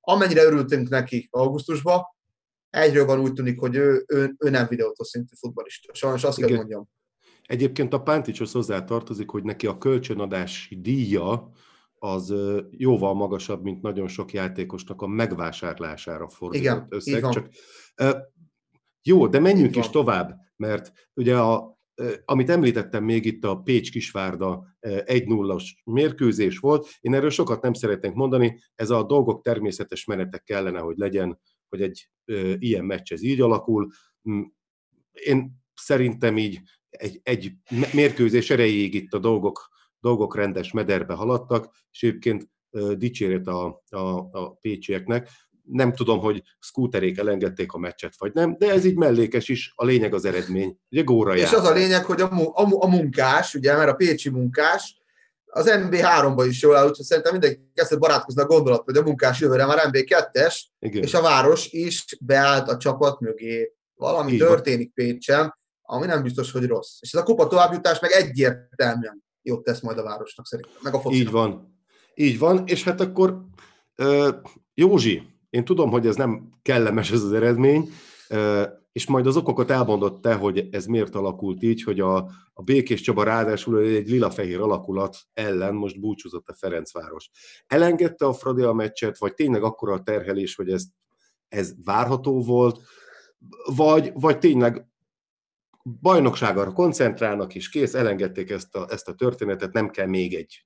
[0.00, 2.02] amennyire örültünk neki augusztusban,
[2.70, 5.94] egyről van úgy tűnik, hogy ő, ő, ő nem videótól szintű futballista.
[5.94, 6.58] Sajnos azt kell Igen.
[6.58, 6.88] mondjam.
[7.42, 11.50] Egyébként a Pánticshoz hozzá tartozik, hogy neki a kölcsönadási díja
[11.98, 12.34] az
[12.70, 17.28] jóval magasabb, mint nagyon sok játékosnak a megvásárlására fordított Igen, összeg.
[17.28, 17.48] Csak,
[19.02, 21.78] jó, de menjünk is tovább, mert ugye a,
[22.24, 28.12] amit említettem még itt a Pécs-Kisvárda ö, 1-0-as mérkőzés volt, én erről sokat nem szeretnék
[28.12, 32.10] mondani, ez a dolgok természetes menetek kellene, hogy legyen, hogy egy
[32.58, 33.90] ilyen meccs ez így alakul.
[34.30, 34.42] Mm,
[35.12, 37.52] Én szerintem így egy, egy
[37.92, 39.68] mérkőzés erejéig itt a dolgok,
[40.00, 42.48] dolgok rendes mederbe haladtak, és egyébként
[42.96, 45.28] dicséret a, a, a pécsieknek.
[45.62, 49.84] Nem tudom, hogy szkúterék elengedték a meccset, vagy nem, de ez így mellékes is, a
[49.84, 50.78] lényeg az eredmény.
[50.90, 54.30] Ugye góra És az a lényeg, hogy a, a, a munkás, ugye, mert a pécsi
[54.30, 54.96] munkás,
[55.50, 59.40] az MB3-ba is jól áll, úgyhogy szerintem mindenki kezdett barátkozni a gondolat, hogy a munkás
[59.40, 61.02] jövőre már MB2-es, Igen.
[61.02, 63.72] és a város is beállt a csapat mögé.
[63.94, 66.98] Valami Így történik Pécsen, ami nem biztos, hogy rossz.
[67.00, 71.00] És ez a kupa továbbjutás meg egyértelműen jót tesz majd a városnak szerintem, meg a
[71.00, 71.26] focinak.
[71.26, 71.76] Így van.
[72.14, 73.44] Így van, és hát akkor
[74.74, 77.90] Józsi, én tudom, hogy ez nem kellemes ez az eredmény,
[78.92, 82.16] és majd az okokat elmondott te, hogy ez miért alakult így, hogy a,
[82.52, 87.30] a Békés Csaba ráadásul egy lila-fehér alakulat ellen most búcsúzott a Ferencváros.
[87.66, 90.84] Elengedte a Fradi a meccset, vagy tényleg akkora a terhelés, hogy ez,
[91.48, 92.80] ez várható volt,
[93.76, 94.87] vagy, vagy tényleg
[95.82, 100.64] bajnokságra koncentrálnak, és kész, elengedték ezt a, ezt a történetet, nem kell még egy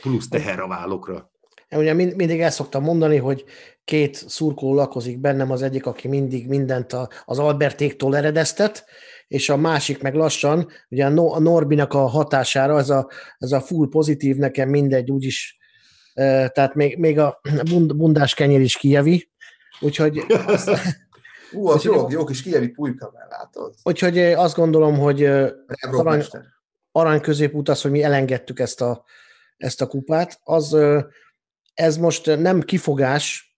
[0.00, 1.30] plusz teher a vállokra.
[1.68, 3.44] Én ugye mind- mindig el szoktam mondani, hogy
[3.84, 8.84] két szurkoló lakozik bennem, az egyik, aki mindig mindent a- az Albertéktól eredeztet,
[9.28, 13.52] és a másik meg lassan, ugye a No- a Norbinak a hatására, ez a, ez
[13.52, 15.58] a full pozitív, nekem mindegy, úgyis,
[16.14, 17.40] eh, tehát még, még a
[17.70, 19.30] bund, bundás kenyér is kijevi,
[19.80, 20.24] úgyhogy,
[21.54, 23.74] Ú, az jó, jó kis kijevi pulyka, mert látod.
[23.82, 26.44] úgyhogy eh, azt gondolom, hogy eh, Ebrómester.
[26.92, 29.04] arany középút az, hogy mi elengedtük ezt a,
[29.56, 31.00] ezt a kupát, az ö,
[31.74, 33.56] ez most nem kifogás,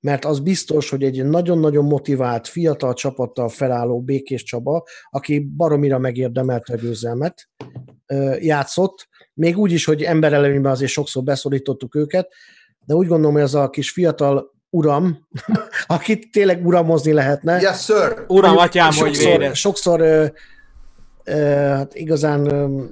[0.00, 6.72] mert az biztos, hogy egy nagyon-nagyon motivált, fiatal csapattal felálló Békés Csaba, aki baromira megérdemelte
[6.72, 7.48] a győzelmet,
[8.38, 12.32] játszott, még úgy is, hogy emberelőnyben azért sokszor beszorítottuk őket,
[12.86, 15.26] de úgy gondolom, hogy az a kis fiatal uram,
[15.86, 18.24] akit tényleg uramozni lehetne, Yes, sir!
[18.28, 19.54] Uram, atyám, hogy sokszor, védett.
[19.54, 20.26] sokszor ö,
[21.24, 22.84] ö, hát igazán ö,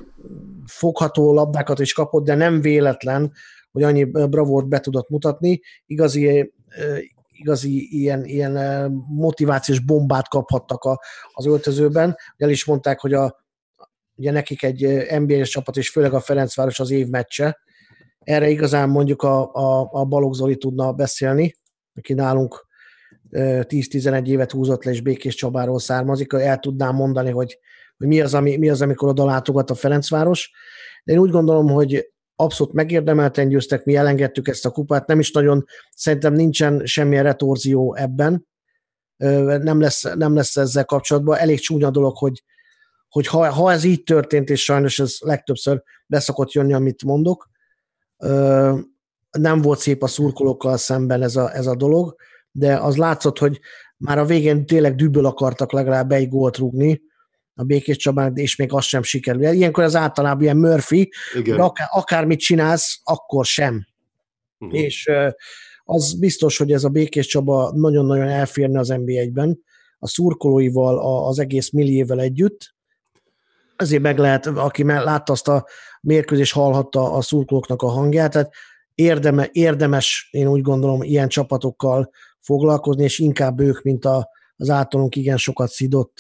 [0.67, 3.33] fogható labdákat is kapott, de nem véletlen,
[3.73, 5.61] hogy annyi bravort be tudott mutatni.
[5.87, 6.97] Igazi ö,
[7.39, 11.01] igazi ilyen, ilyen motivációs bombát kaphattak a,
[11.33, 12.17] az öltözőben.
[12.37, 13.45] El is mondták, hogy a,
[14.15, 17.59] ugye nekik egy NBA-s csapat, és főleg a Ferencváros az év meccse.
[18.19, 21.55] Erre igazán mondjuk a, a, a Balogh Zoli tudna beszélni,
[21.99, 22.67] aki nálunk
[23.31, 27.59] 10-11 évet húzott le, és Békés Csabáról származik, el tudnám mondani, hogy,
[27.97, 30.51] hogy mi, az, ami, mi az, amikor oda látogat a Ferencváros.
[31.05, 35.31] De én úgy gondolom, hogy abszolút megérdemelten győztek, mi elengedtük ezt a kupát, nem is
[35.33, 38.47] nagyon, szerintem nincsen semmilyen retorzió ebben,
[39.63, 41.39] nem lesz, nem lesz ezzel kapcsolatban.
[41.39, 42.45] Elég csúnya dolog, hogy,
[43.09, 47.51] hogy ha, ha ez így történt, és sajnos ez legtöbbször beszokott jönni, amit mondok,
[49.31, 52.15] nem volt szép a szurkolókkal szemben ez a, ez a dolog,
[52.51, 53.61] de az látszott, hogy
[53.97, 57.01] már a végén tényleg dübből akartak legalább egy gólt rúgni,
[57.55, 59.45] a Békés Csabán, és még az sem sikerül.
[59.45, 61.61] Ilyenkor az általában ilyen Murphy, Igen.
[61.61, 63.87] akár, akármit csinálsz, akkor sem.
[64.59, 64.81] Uh-huh.
[64.81, 65.11] És
[65.85, 69.63] az biztos, hogy ez a Békés Csaba nagyon-nagyon elférne az NBA-ben,
[69.99, 72.75] a szurkolóival, az egész milliével együtt.
[73.77, 75.67] Ezért meg lehet, aki látta azt a
[76.01, 78.53] mérkőzést, hallhatta a szurkolóknak a hangját, tehát
[78.99, 85.17] érdeme, érdemes, én úgy gondolom, ilyen csapatokkal foglalkozni, és inkább ők, mint a, az általunk
[85.17, 86.19] igen sokat szidott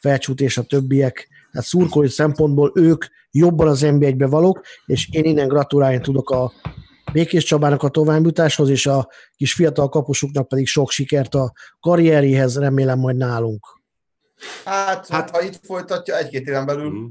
[0.00, 1.28] felcsút és a többiek.
[1.52, 6.52] Tehát szurkolói szempontból ők jobban az NB1-be valók, és én innen gratulálni tudok a
[7.12, 12.98] Békés Csabának a továbbjutáshoz, és a kis fiatal kapusuknak pedig sok sikert a karrieréhez, remélem
[12.98, 13.66] majd nálunk.
[14.64, 17.04] Hát, hát ha itt folytatja egy-két éven belül, mm.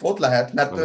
[0.00, 0.80] ott lehet, mert mm.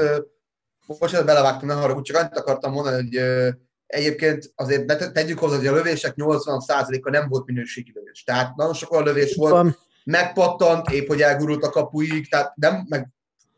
[0.99, 3.49] Most belevágtam, ne haragudj, csak annyit akartam mondani, hogy ö,
[3.85, 8.23] egyébként azért tegyük hozzá, hogy a lövések 80%-a nem volt minőségi lövés.
[8.23, 9.77] Tehát nagyon sok olyan lövés volt, van
[10.09, 13.09] megpattant, épp hogy elgurult a kapuig, tehát nem, meg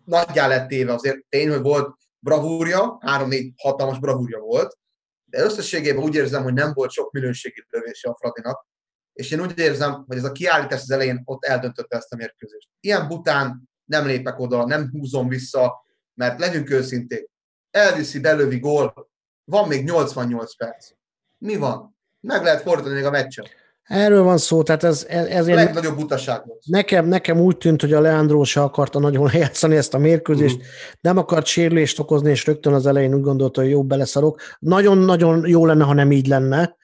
[0.05, 4.77] nagyjá lett téve azért tény, hogy volt bravúrja, három-négy hatalmas bravúrja volt,
[5.25, 8.67] de összességében úgy érzem, hogy nem volt sok minőségi lövése a Fradinak,
[9.13, 12.69] és én úgy érzem, hogy ez a kiállítás az elején ott eldöntötte ezt a mérkőzést.
[12.79, 17.29] Ilyen bután nem lépek oda, nem húzom vissza, mert legyünk őszinték,
[17.71, 19.09] elviszi, belövi gól,
[19.43, 20.89] van még 88 perc.
[21.37, 21.97] Mi van?
[22.19, 23.49] Meg lehet fordítani még a meccset.
[23.83, 26.63] Erről van szó, tehát ez, ez a legnagyobb utaság volt.
[26.65, 30.71] Nekem, nekem úgy tűnt, hogy a Leandro se akarta nagyon lejátszani ezt a mérkőzést, uh-huh.
[31.01, 34.41] nem akart sérülést okozni, és rögtön az elején úgy gondolta, hogy jó beleszarok.
[34.59, 36.75] Nagyon-nagyon jó lenne, ha nem így lenne,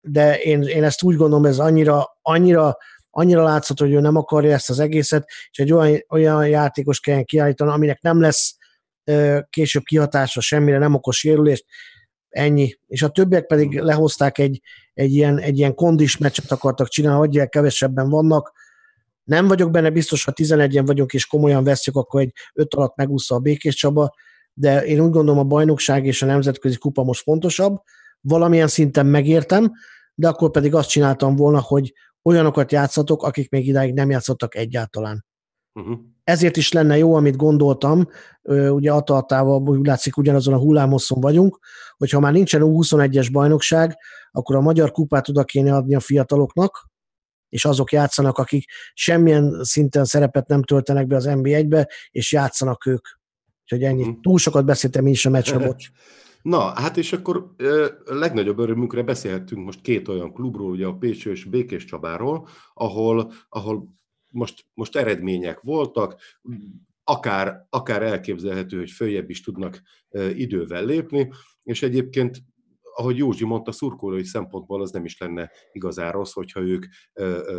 [0.00, 2.76] de én, én ezt úgy gondolom, ez annyira, annyira,
[3.10, 7.22] annyira látszott, hogy ő nem akarja ezt az egészet, és egy olyan, olyan játékos kell
[7.22, 8.56] kiállítani, aminek nem lesz
[9.50, 11.64] később kihatása semmire, nem okoz sérülést,
[12.28, 12.78] ennyi.
[12.86, 14.60] És a többiek pedig lehozták egy,
[14.94, 18.52] egy ilyen, egy ilyen kondis meccset akartak csinálni, hogy kevesebben vannak.
[19.24, 23.34] Nem vagyok benne biztos, ha 11-en vagyunk és komolyan veszük, akkor egy 5 alatt megúszza
[23.34, 24.14] a Békés Csaba,
[24.52, 27.76] de én úgy gondolom a bajnokság és a nemzetközi kupa most fontosabb.
[28.20, 29.72] Valamilyen szinten megértem,
[30.14, 31.92] de akkor pedig azt csináltam volna, hogy
[32.28, 35.24] olyanokat játszatok, akik még idáig nem játszottak egyáltalán.
[35.72, 35.98] Uh-huh.
[36.24, 38.08] Ezért is lenne jó, amit gondoltam,
[38.70, 41.58] ugye Ataltával úgy látszik ugyanazon a hullámoszon vagyunk,
[41.96, 43.96] hogy ha már nincsen 21 es bajnokság,
[44.30, 46.90] akkor a magyar kupát oda kéne adni a fiataloknak,
[47.48, 48.64] és azok játszanak, akik
[48.94, 53.06] semmilyen szinten szerepet nem töltenek be az NB1-be, és játszanak ők.
[53.62, 54.02] Úgyhogy ennyi.
[54.02, 54.20] Uh-huh.
[54.20, 55.90] Túl sokat beszéltem én is a meccsre, bocs.
[56.48, 57.54] Na, hát és akkor
[58.04, 63.94] legnagyobb örömünkre beszélhetünk most két olyan klubról, ugye a Pécső és Békés Csabáról, ahol, ahol
[64.32, 66.20] most, most eredmények voltak,
[67.04, 69.82] akár, akár elképzelhető, hogy följebb is tudnak
[70.34, 71.32] idővel lépni,
[71.62, 72.42] és egyébként
[72.94, 76.84] ahogy Józsi mondta, szurkolói szempontból az nem is lenne igazán rossz, hogyha ők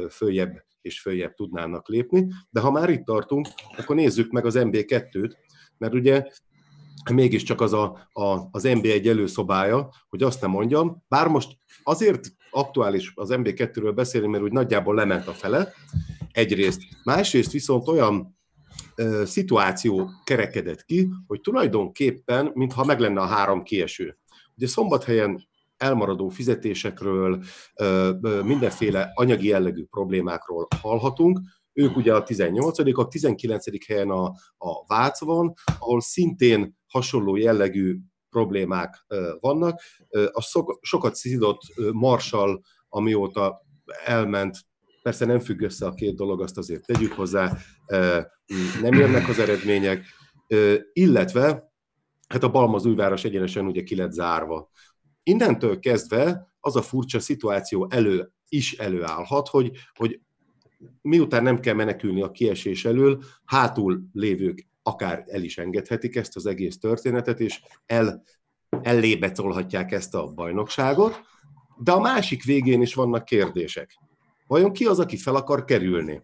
[0.09, 2.27] följebb és följebb tudnának lépni.
[2.49, 3.47] De ha már itt tartunk,
[3.77, 5.31] akkor nézzük meg az MB2-t,
[5.77, 6.25] mert ugye
[7.11, 13.11] mégiscsak az a, a, az MB1 előszobája, hogy azt nem mondjam, bár most azért aktuális
[13.15, 15.73] az MB2-ről beszélni, mert úgy nagyjából lement a fele,
[16.31, 16.81] egyrészt.
[17.03, 18.37] Másrészt viszont olyan
[18.95, 24.17] ö, szituáció kerekedett ki, hogy tulajdonképpen, mintha meg lenne a három kieső.
[24.55, 27.43] Ugye szombathelyen elmaradó fizetésekről,
[27.75, 31.39] ö, ö, mindenféle anyagi jellegű problémákról hallhatunk,
[31.79, 33.85] ők ugye a 18 a 19.
[33.87, 34.25] helyen a,
[34.57, 37.97] a Vác van, ahol szintén hasonló jellegű
[38.29, 39.05] problémák
[39.39, 39.81] vannak.
[40.31, 40.41] A
[40.81, 41.61] sokat szidott
[41.91, 43.65] Marshall, amióta
[44.05, 44.57] elment,
[45.01, 47.57] persze nem függ össze a két dolog, azt azért tegyük hozzá,
[48.81, 50.05] nem jönnek az eredmények,
[50.93, 51.71] illetve
[52.27, 54.69] hát a Balmazújváros egyenesen ugye ki lett zárva.
[55.23, 60.21] Innentől kezdve az a furcsa szituáció elő is előállhat, hogy, hogy
[61.01, 66.45] miután nem kell menekülni a kiesés elől, hátul lévők akár el is engedhetik ezt az
[66.45, 68.23] egész történetet, és el,
[68.81, 71.21] ellébe tolhatják ezt a bajnokságot,
[71.83, 73.99] de a másik végén is vannak kérdések.
[74.47, 76.21] Vajon ki az, aki fel akar kerülni?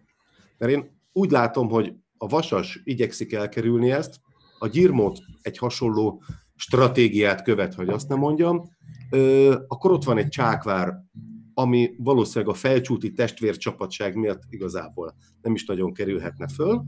[0.58, 4.20] Mert én úgy látom, hogy a Vasas igyekszik elkerülni ezt,
[4.58, 6.22] a Gyirmót egy hasonló
[6.56, 8.62] stratégiát követ, hogy azt nem mondjam,
[9.10, 10.94] ö, akkor ott van egy Csákvár,
[11.58, 16.82] ami valószínűleg a felcsúti testvércsapatság miatt igazából nem is nagyon kerülhetne föl.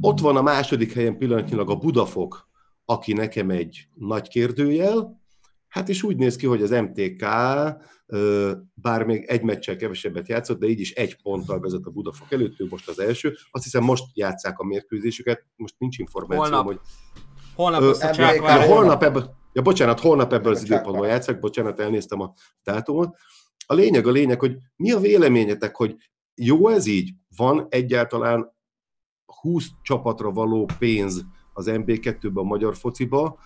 [0.00, 2.48] Ott van a második helyen pillanatnyilag a Budafok,
[2.84, 5.20] aki nekem egy nagy kérdőjel,
[5.72, 7.20] Hát is úgy néz ki, hogy az MTK,
[8.74, 12.60] bár még egy meccsel kevesebbet játszott, de így is egy ponttal vezet a Budafok előtt,
[12.60, 13.36] ő most az első.
[13.50, 16.64] Azt hiszem most játszák a mérkőzésüket, most nincs információ, Holnap.
[16.64, 16.80] hogy...
[17.54, 18.46] Holnap lesz a MTK.
[18.46, 22.32] Holnap ebből, ja, bocsánat, holnap ebből az időpontban játszak, bocsánat, elnéztem a
[22.62, 23.16] dátumot.
[23.66, 25.96] A lényeg a lényeg, hogy mi a véleményetek, hogy
[26.34, 27.10] jó ez így?
[27.36, 28.54] Van egyáltalán
[29.40, 33.38] 20 csapatra való pénz az MB2-ben a magyar fociba,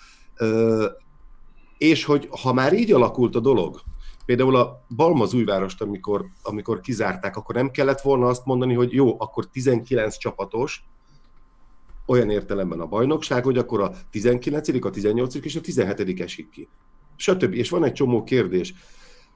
[1.79, 3.81] és hogy ha már így alakult a dolog,
[4.27, 9.49] például a Balmazújvárost, amikor, amikor kizárták, akkor nem kellett volna azt mondani, hogy jó, akkor
[9.49, 10.85] 19 csapatos,
[12.07, 16.69] olyan értelemben a bajnokság, hogy akkor a 19 a 18 és a 17 esik ki.
[17.17, 17.55] Stb.
[17.55, 18.75] És van egy csomó kérdés.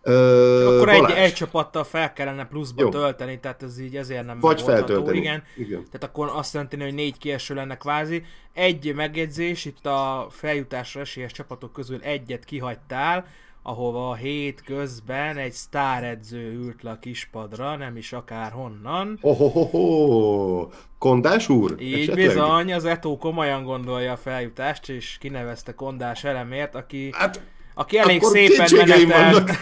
[0.03, 2.89] Ö, Akkor egy, Balázs, egy csapattal fel kellene pluszba Jó.
[2.89, 5.19] tölteni, tehát ez így ezért nem Vagy feltölteni.
[5.19, 5.43] Igen.
[5.57, 5.85] Igen.
[5.85, 8.23] Tehát akkor azt jelenti, hogy négy kieső lenne kvázi.
[8.53, 13.27] Egy megjegyzés, itt a feljutásra esélyes csapatok közül egyet kihagytál,
[13.63, 19.19] ahova a hét közben egy sztáredző ült le a kispadra, nem is akár honnan.
[19.21, 20.69] Ohohoho!
[20.99, 21.75] Kondás úr?
[21.79, 22.27] Így esetleg?
[22.27, 27.43] bizony, az Eto komolyan gondolja a feljutást, és kinevezte Kondás elemért, aki, Hát,
[27.75, 29.51] aki elég szépen menetelt.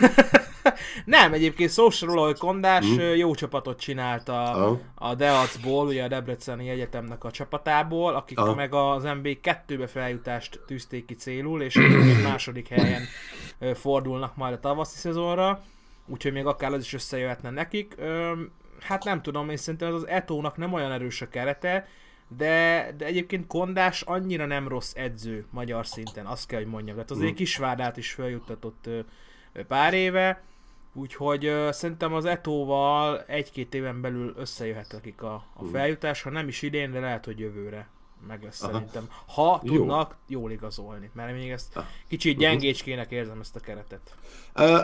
[1.05, 3.01] Nem, egyébként szó se róla, hogy Kondás mm.
[3.01, 4.81] jó csapatot csinált a, Aha.
[4.95, 8.55] a Deacból, ugye a Debreceni Egyetemnek a csapatából, akik Aha.
[8.55, 11.79] meg az MB2-be feljutást tűzték ki célul, és
[12.23, 13.03] második helyen
[13.75, 15.63] fordulnak majd a tavaszi szezonra,
[16.07, 17.95] úgyhogy még akár az is összejöhetne nekik.
[18.81, 21.89] Hát nem tudom, én szerintem az Etónak nem olyan erős a kerete,
[22.37, 26.95] de, de egyébként Kondás annyira nem rossz edző magyar szinten, azt kell, hogy mondjam.
[26.95, 27.35] Tehát azért Mm.
[27.35, 28.89] Kisvárdát is feljuttatott
[29.69, 30.43] pár éve,
[30.93, 35.71] úgyhogy ö, szerintem az Etóval egy-két éven belül összejöhet nekik a, a Mm.
[35.71, 37.89] feljutás, ha nem is idén, de lehet, hogy jövőre
[38.27, 38.73] meg lesz Aha.
[38.73, 39.09] szerintem.
[39.27, 39.75] Ha Jó.
[39.75, 41.85] tudnak jól igazolni, mert még ezt Ah.
[42.09, 42.41] kicsit Mhm.
[42.43, 44.01] gyengécskének érzem ezt a keretet.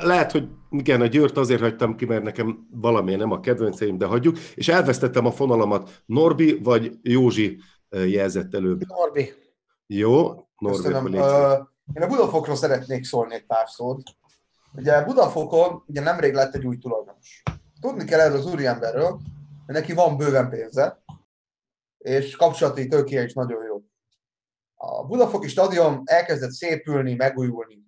[0.05, 4.07] Lehet, hogy igen, a Győrt azért hagytam ki, mert nekem valamiért nem a kedvenceim, de
[4.07, 6.03] hagyjuk, és elvesztettem a fonalamat.
[6.07, 7.59] Norbi vagy Józsi
[7.91, 8.87] jelzett előbb.
[8.87, 9.33] Norbi.
[9.87, 10.27] Jó,
[10.59, 11.15] Norbi, Köszönöm.
[11.15, 11.53] Ö,
[11.95, 14.03] Én a Budafokról szeretnék szólni egy pár szót.
[14.73, 17.43] Ugye Budafokon ugye nemrég lett egy új tulajdonos.
[17.81, 19.11] Tudni kell erről az úriemberről,
[19.67, 21.03] hogy neki van bőven pénze,
[22.05, 23.83] és kapcsolati tőkéje is nagyon jó.
[24.75, 27.83] A Budafoki stadion elkezdett szépülni, megújulni.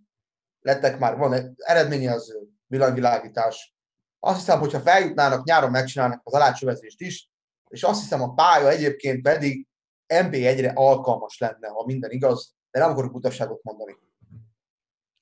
[0.60, 3.74] Lettek már, van egy eredményező villanyvilágítás.
[4.20, 7.30] Azt hiszem, hogyha feljutnának, nyáron megcsinálnak az alácsövezést is,
[7.68, 9.66] és azt hiszem a pálya egyébként pedig
[10.14, 13.96] MB1-re alkalmas lenne, ha minden igaz, de nem akarok butaságot mondani.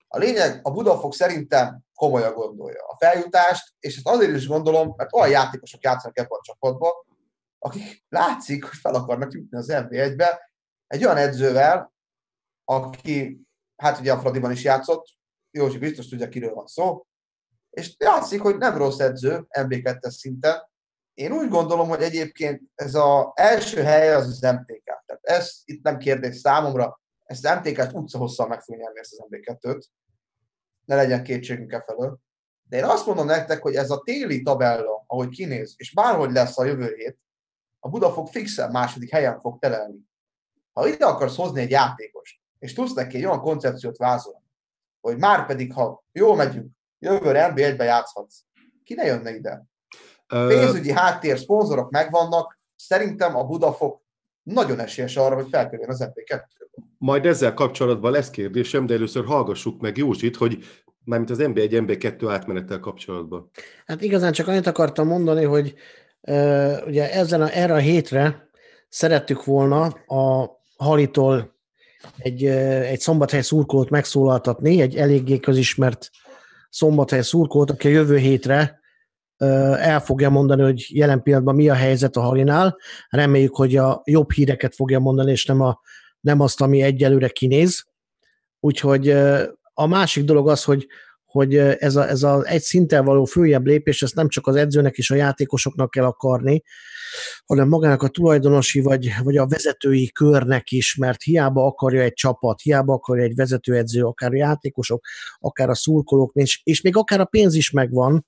[0.09, 5.15] A lényeg, a Budafok szerintem komolyan gondolja a feljutást, és ezt azért is gondolom, mert
[5.15, 6.93] olyan játékosok játszanak ebben a csapatban,
[7.65, 10.51] akik látszik, hogy fel akarnak jutni az NB1-be,
[10.87, 11.95] egy olyan edzővel,
[12.65, 13.41] aki,
[13.77, 15.07] hát ugye a Fradiban is játszott,
[15.51, 17.07] Józsi biztos tudja, kiről van szó,
[17.71, 20.71] és látszik, hogy nem rossz edző MB2-es szinten.
[21.15, 24.85] Én úgy gondolom, hogy egyébként ez az első hely az az MTK.
[24.85, 29.27] Tehát ez itt nem kérdés számomra, ezt az MTK-t utcahosszal meg fogja nyerni ezt az
[29.31, 29.85] MB2-t.
[30.85, 32.19] Ne legyen kétségünk e felől.
[32.63, 36.59] De én azt mondom nektek, hogy ez a téli tabella, ahogy kinéz, és bárhogy lesz
[36.59, 37.19] a jövő hét,
[37.85, 39.99] a Budafok fixen második helyen fog telelni.
[40.73, 44.45] Ha ide akarsz hozni egy játékost, és tudsz neki egy olyan koncepciót vázolni,
[45.01, 48.41] hogy már pedig, ha jól megyünk, jövőre NB1-be játszhatsz,
[48.85, 49.65] ki ne jönne ide?
[50.29, 54.03] Ö, Pénzügyi háttér, szponzorok megvannak, szerintem a Budafok
[54.43, 56.49] nagyon esélyes arra, hogy felkerüljön az NB2-be.
[56.99, 60.65] Majd ezzel kapcsolatban lesz kérdésem, de először hallgassuk meg Józsit, hogy
[61.05, 63.51] mármint az MB1 MB2 átmenettel kapcsolatban.
[63.87, 65.75] Hát igazán csak annyit akartam mondani, hogy
[66.87, 68.49] ugye ezen a, erre a hétre
[68.89, 71.55] szerettük volna a Halitól
[72.19, 76.11] egy, egy szombathely szurkolót megszólaltatni, egy eléggé közismert
[76.71, 78.83] szombathely szurkolót, aki a jövő hétre
[79.79, 82.79] el fogja mondani, hogy jelen pillanatban mi a helyzet a Halinál.
[83.09, 85.81] Reméljük, hogy a jobb híreket fogja mondani, és nem, a,
[86.21, 87.85] nem azt, ami egyelőre kinéz.
[88.61, 89.11] Úgyhogy
[89.73, 90.87] a másik dolog az, hogy
[91.35, 94.97] hogy ez, a, ez a egy szinten való följebb lépés, ezt nem csak az edzőnek
[94.97, 96.63] és a játékosoknak kell akarni,
[97.47, 102.61] hanem magának a tulajdonosi vagy, vagy a vezetői körnek is, mert hiába akarja egy csapat,
[102.61, 105.05] hiába akarja egy vezetőedző, akár a játékosok,
[105.39, 108.27] akár a szurkolók, és, és még akár a pénz is megvan,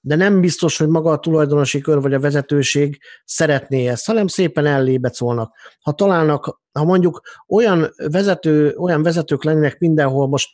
[0.00, 4.66] de nem biztos, hogy maga a tulajdonosi kör vagy a vezetőség szeretné ezt, hanem szépen
[4.66, 5.54] ellébecolnak.
[5.80, 10.48] Ha találnak, ha mondjuk olyan, vezető, olyan vezetők lennének mindenhol most,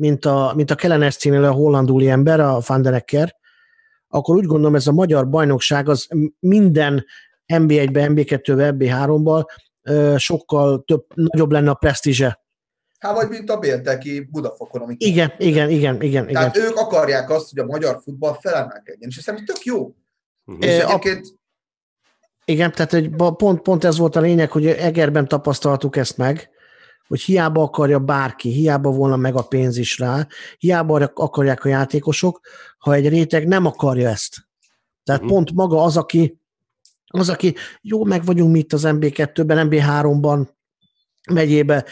[0.00, 3.36] mint a, mint a Kellenes cínél a hollandúli ember, a Van der Ecker,
[4.08, 7.04] akkor úgy gondolom ez a magyar bajnokság az minden
[7.46, 9.44] NB1-be, NB2-be, NB3-bal
[10.16, 12.40] sokkal több, nagyobb lenne a presztízse.
[12.98, 15.08] Hát vagy mint a Bélteki Budafokon, amikor...
[15.08, 16.26] Igen, igen, igen, igen.
[16.26, 16.68] Tehát igen.
[16.68, 19.94] ők akarják azt, hogy a magyar futball felemelkedjen, és szerintem tök jó.
[20.44, 20.64] Uh-huh.
[20.64, 21.26] És egyébként...
[22.44, 26.50] Igen, tehát egy, pont, pont ez volt a lényeg, hogy Egerben tapasztaltuk ezt meg,
[27.10, 30.26] hogy hiába akarja bárki, hiába volna meg a pénz is rá,
[30.58, 32.40] hiába akarják a játékosok,
[32.78, 34.36] ha egy réteg nem akarja ezt.
[35.04, 35.36] Tehát uh-huh.
[35.36, 36.40] pont maga az, aki,
[37.06, 40.48] az, aki jó, meg vagyunk mi itt az MB2-ben, MB3-ban,
[41.30, 41.84] megyébe,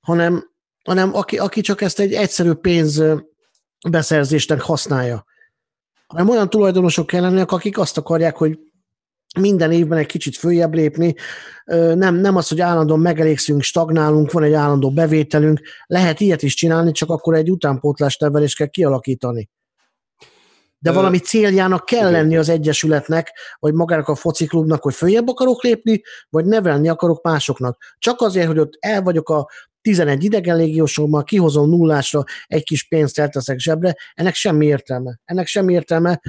[0.00, 0.50] hanem,
[0.84, 3.02] hanem aki, aki csak ezt egy egyszerű pénz
[3.88, 5.24] beszerzésnek használja.
[6.06, 8.58] Hanem olyan tulajdonosok kellene, akik azt akarják, hogy
[9.40, 11.14] minden évben egy kicsit följebb lépni.
[11.94, 16.92] Nem, nem az, hogy állandóan megelégszünk, stagnálunk, van egy állandó bevételünk, lehet ilyet is csinálni,
[16.92, 19.48] csak akkor egy utánpótlás nevelést kell kialakítani.
[20.78, 26.02] De valami céljának kell lenni az egyesületnek, vagy magának a fociklubnak, hogy följebb akarok lépni,
[26.28, 27.94] vagy nevelni akarok másoknak.
[27.98, 29.48] Csak azért, hogy ott el vagyok a
[29.80, 35.18] 11 idegen légiósommal, kihozom nullásra, egy kis pénzt elteszek zsebre, ennek semmi értelme.
[35.24, 36.20] Ennek semmi értelme,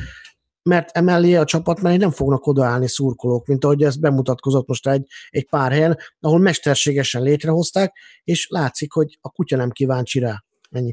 [0.68, 5.06] mert emellé a csapat mellé nem fognak odaállni szurkolók, mint ahogy ez bemutatkozott most egy,
[5.30, 10.44] egy pár helyen, ahol mesterségesen létrehozták, és látszik, hogy a kutya nem kíváncsi rá.
[10.70, 10.92] Ennyi.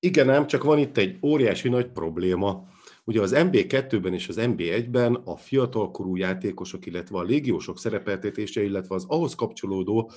[0.00, 2.64] Igen, nem, csak van itt egy óriási nagy probléma.
[3.04, 9.04] Ugye az MB2-ben és az MB1-ben a fiatalkorú játékosok, illetve a légiósok szerepeltetése, illetve az
[9.08, 10.10] ahhoz kapcsolódó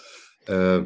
[0.48, 0.78] uh,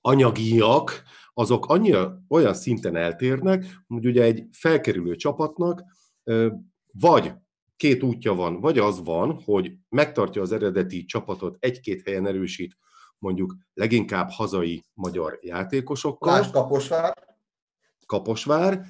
[0.00, 1.02] anyagiak,
[1.34, 5.82] azok annyira olyan szinten eltérnek, hogy ugye egy felkerülő csapatnak
[6.92, 7.32] vagy
[7.76, 12.76] két útja van, vagy az van, hogy megtartja az eredeti csapatot, egy-két helyen erősít,
[13.18, 16.32] mondjuk leginkább hazai magyar játékosokkal.
[16.32, 17.36] Lásd Kaposvár.
[18.06, 18.86] Kaposvár,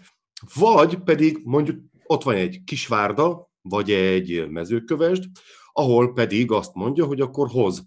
[0.55, 5.25] vagy pedig mondjuk ott van egy Kisvárda, vagy egy mezőkövesd,
[5.73, 7.87] ahol pedig azt mondja, hogy akkor hoz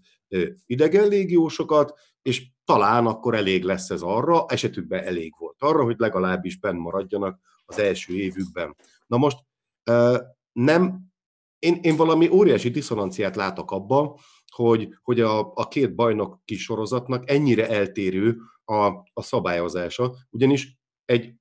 [0.66, 6.58] idegen légiósokat, és talán akkor elég lesz ez arra, esetükben elég volt arra, hogy legalábbis
[6.58, 8.76] benn maradjanak az első évükben.
[9.06, 9.38] Na most
[10.52, 11.12] nem,
[11.58, 14.14] én, én valami óriási diszonanciát látok abban,
[14.52, 21.34] hogy, hogy a, a két bajnok kis sorozatnak ennyire eltérő a, a szabályozása, ugyanis egy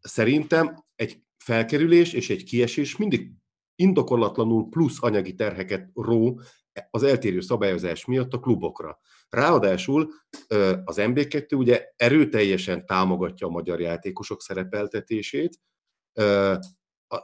[0.00, 3.32] szerintem egy felkerülés és egy kiesés mindig
[3.74, 6.40] indokolatlanul plusz anyagi terheket ró
[6.90, 8.98] az eltérő szabályozás miatt a klubokra.
[9.28, 10.12] Ráadásul
[10.84, 15.60] az MB2 ugye erőteljesen támogatja a magyar játékosok szerepeltetését,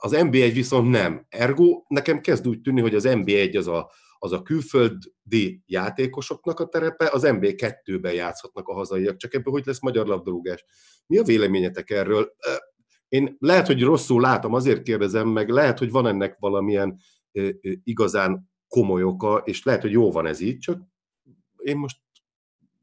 [0.00, 1.26] az NB1 viszont nem.
[1.28, 6.66] Ergo nekem kezd úgy tűnni, hogy az NB1 az a, az a külföldi játékosoknak a
[6.66, 9.16] terepe, az NB2-ben játszhatnak a hazaiak.
[9.16, 10.64] Csak ebből hogy lesz magyar labdarúgás?
[11.06, 12.34] Mi a véleményetek erről?
[13.08, 17.00] Én lehet, hogy rosszul látom, azért kérdezem meg, lehet, hogy van ennek valamilyen
[17.82, 20.80] igazán komoly oka, és lehet, hogy jó van ez így, csak
[21.56, 21.98] én most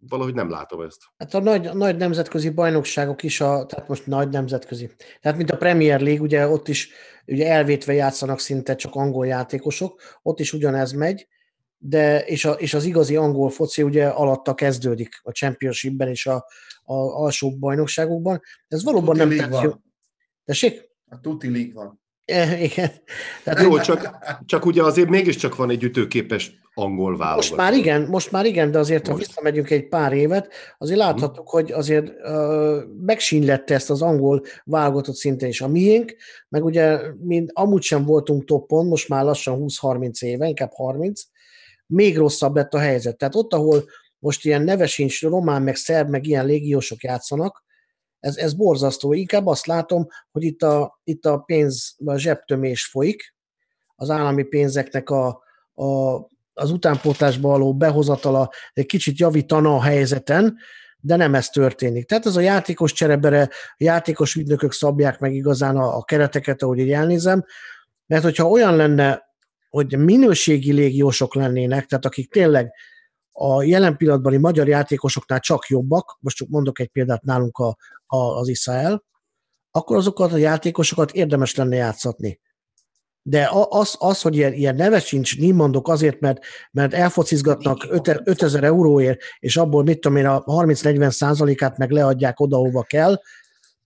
[0.09, 1.01] valahogy nem látom ezt.
[1.17, 4.89] Hát a nagy, nagy nemzetközi bajnokságok is, a, tehát most nagy nemzetközi,
[5.21, 6.89] tehát mint a Premier League, ugye ott is
[7.25, 11.27] ugye elvétve játszanak szinte csak angol játékosok, ott is ugyanez megy,
[11.77, 16.35] de és, a, és az igazi angol foci ugye alatta kezdődik a Championshipben és a,
[16.83, 18.41] a alsó bajnokságokban.
[18.67, 19.83] Ez valóban Tuti nem.
[20.43, 20.89] Tessék?
[21.09, 22.03] A Tuti League van.
[22.61, 22.91] Igen.
[23.43, 27.35] Tehát Jó, csak, csak ugye azért mégiscsak van egy ütőképes angol válogatott.
[27.35, 29.11] Most már igen, most már igen, de azért, most.
[29.11, 31.07] ha visszamegyünk egy pár évet, azért mhm.
[31.07, 36.15] láthatjuk, hogy azért uh, megsínlette ezt az angol válogatott szintén is a miénk,
[36.49, 41.21] meg ugye mi amúgy sem voltunk toppon, most már lassan 20-30 éve, inkább 30,
[41.87, 43.17] még rosszabb lett a helyzet.
[43.17, 43.83] Tehát ott, ahol
[44.19, 47.64] most ilyen nevesincs, román, meg szerb, meg ilyen légiósok játszanak,
[48.25, 49.13] ez, ez borzasztó.
[49.13, 53.35] Inkább azt látom, hogy itt a, itt a pénz, a zsebtömés folyik,
[53.95, 55.27] az állami pénzeknek a,
[55.73, 56.15] a,
[56.53, 60.57] az utánpótlásba való behozatala egy kicsit javítana a helyzeten,
[60.97, 62.05] de nem ez történik.
[62.05, 66.79] Tehát ez a játékos cserebere, a játékos ügynökök szabják meg igazán a, a kereteket, ahogy
[66.79, 67.45] így elnézem,
[68.05, 69.23] mert hogyha olyan lenne,
[69.69, 72.73] hogy minőségi légiósok lennének, tehát akik tényleg
[73.31, 77.77] a jelen pillanatbani magyar játékosoknál csak jobbak, most csak mondok egy példát nálunk a,
[78.07, 79.03] az Israel,
[79.71, 82.39] akkor azokat a játékosokat érdemes lenne játszatni.
[83.21, 87.85] De az, az hogy ilyen, ilyen neve sincs, nem mondok azért, mert, mert elfocizgatnak
[88.23, 93.21] 5000 euróért, és abból mit tudom én, a 30-40 százalékát meg leadják oda, hova kell,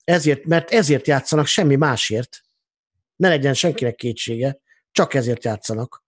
[0.04, 2.38] ezért, mert ezért játszanak, semmi másért.
[3.16, 4.60] Ne legyen senkinek kétsége,
[4.92, 6.04] csak ezért játszanak.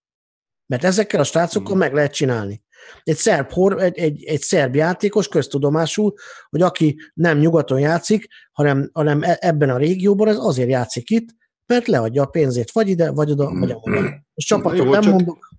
[0.65, 2.63] Mert ezekkel a srácokkal meg lehet csinálni.
[3.03, 6.13] Egy szerb, hor, egy, egy, egy szerb játékos köztudomású,
[6.49, 11.27] hogy aki nem nyugaton játszik, hanem, hanem e, ebben a régióban, az azért játszik itt,
[11.65, 13.99] mert leadja a pénzét vagy ide, vagy oda, vagy oda.
[14.33, 15.49] Most csapatot nem csak, mondok.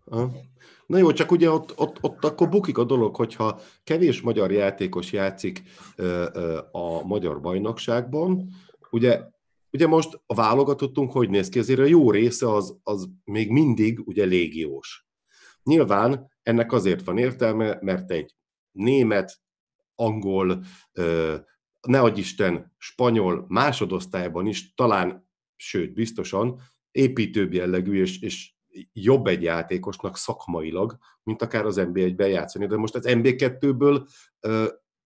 [0.87, 5.13] Na jó, csak ugye ott, ott, ott akkor bukik a dolog, hogyha kevés magyar játékos
[5.13, 5.63] játszik
[5.97, 8.49] ö, ö, a magyar bajnokságban,
[8.91, 9.21] ugye
[9.73, 11.59] Ugye most a válogatottunk hogy néz ki?
[11.59, 15.07] Azért a jó része az, az még mindig ugye légiós.
[15.63, 18.35] Nyilván ennek azért van értelme, mert egy
[18.73, 19.41] német,
[19.95, 20.65] angol,
[21.81, 28.53] ne adj Isten, spanyol másodosztályban is talán, sőt, biztosan építőbb jellegű és, és
[28.93, 32.67] jobb egy játékosnak szakmailag, mint akár az NB1-ben játszani.
[32.67, 34.09] De most az NB2-ből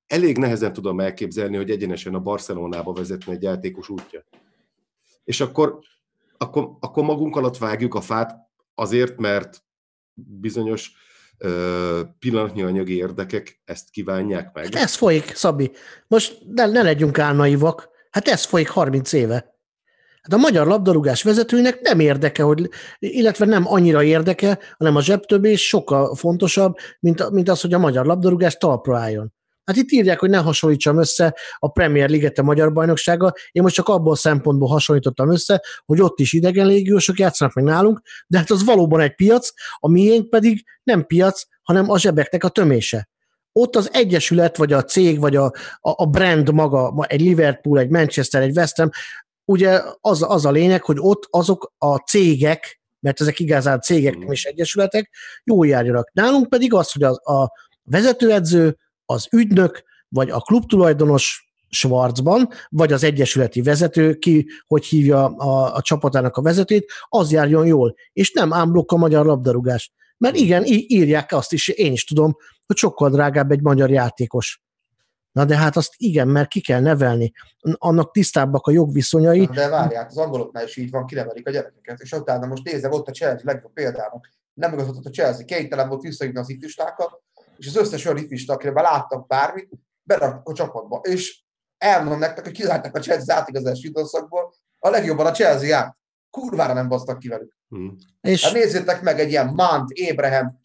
[0.06, 4.24] elég nehezen tudom elképzelni, hogy egyenesen a Barcelonába vezetne egy játékos útja.
[5.24, 5.78] És akkor,
[6.36, 8.36] akkor, akkor magunk alatt vágjuk a fát
[8.74, 9.64] azért, mert
[10.14, 10.92] bizonyos
[12.18, 14.64] pillanatnyi anyagi érdekek ezt kívánják meg.
[14.64, 15.70] Hát ez folyik, Szabi.
[16.06, 17.88] Most ne, ne legyünk álnaivak.
[18.10, 19.54] Hát ez folyik 30 éve.
[20.22, 25.68] Hát a magyar labdarúgás vezetőinek nem érdeke, hogy, illetve nem annyira érdeke, hanem a zsebtöbés
[25.68, 29.34] sokkal fontosabb, mint, mint az, hogy a magyar labdarúgás talpra álljon.
[29.66, 33.32] Hát itt írják, hogy ne hasonlítsam össze a Premier Liget a magyar bajnoksággal.
[33.52, 37.64] Én most csak abból a szempontból hasonlítottam össze, hogy ott is idegen légiósok játszanak meg
[37.64, 42.44] nálunk, de hát az valóban egy piac, a miénk pedig nem piac, hanem a zsebeknek
[42.44, 43.08] a tömése.
[43.52, 47.88] Ott az egyesület, vagy a cég, vagy a, a, a brand maga, egy Liverpool, egy
[47.90, 48.90] Manchester, egy West Ham,
[49.44, 54.32] ugye az, az a lényeg, hogy ott azok a cégek, mert ezek igazán cégek, nem
[54.32, 55.10] is egyesületek,
[55.44, 56.10] jól járjanak.
[56.12, 57.52] Nálunk pedig az, hogy a, a
[57.82, 58.76] vezetőedző,
[59.06, 65.82] az ügynök, vagy a klubtulajdonos Schwarzban, vagy az egyesületi vezető, ki hogy hívja a, a
[65.82, 69.92] csapatának a vezetőt, az járjon jól, és nem ámblok a magyar labdarúgás.
[70.18, 72.36] Mert igen, írják azt is, én is tudom,
[72.66, 74.62] hogy sokkal drágább egy magyar játékos.
[75.32, 77.32] Na de hát azt igen, mert ki kell nevelni.
[77.72, 79.46] Annak tisztábbak a jogviszonyai.
[79.46, 82.00] De várják, az angoloknál is így van, kinevelik a gyerekeket.
[82.00, 84.30] És utána most nézem, ott a Chelsea legjobb példának.
[84.54, 87.22] Nem igazodott a Chelsea, kénytelen volt visszajutni az ifjústákat,
[87.56, 89.68] és az összes olyan ifista, akire láttak bármit,
[90.02, 91.00] beraktak a csapatba.
[91.02, 91.40] És
[91.78, 95.96] elmondom nektek, hogy kizárták a Chelsea átigazási időszakból, a legjobban a Chelsea járt.
[96.30, 97.56] Kurvára nem basztak ki velük.
[97.68, 97.96] Hmm.
[98.20, 98.44] És...
[98.44, 100.58] Hát nézzétek meg egy ilyen Mant, Ébrahem.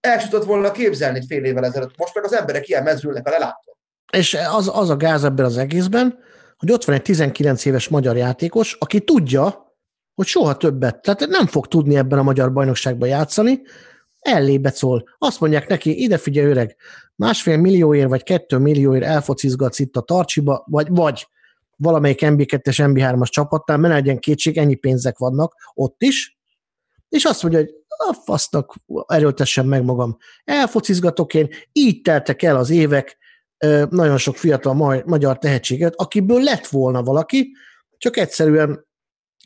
[0.00, 1.96] El sem tudott volna képzelni egy fél évvel ezelőtt.
[1.96, 3.76] Most meg az emberek ilyen mezrülnek a lelátva.
[4.12, 6.18] És az, az a gáz ebben az egészben,
[6.56, 9.74] hogy ott van egy 19 éves magyar játékos, aki tudja,
[10.14, 13.62] hogy soha többet, tehát nem fog tudni ebben a magyar bajnokságban játszani,
[14.24, 15.04] ellébe szól.
[15.18, 16.76] Azt mondják neki, ide figyelj öreg,
[17.16, 21.26] másfél millióért vagy kettő millióért elfocizgatsz itt a Tarcsiba, vagy, vagy
[21.76, 26.38] valamelyik MB2-es, MB3-as csapatnál, mert legyen kétség, ennyi pénzek vannak ott is,
[27.08, 28.74] és azt mondja, hogy a fasznak
[29.06, 30.16] erőltessem meg magam.
[30.44, 33.18] Elfocizgatok én, így teltek el az évek,
[33.88, 37.52] nagyon sok fiatal magyar tehetséget, akiből lett volna valaki,
[37.96, 38.86] csak egyszerűen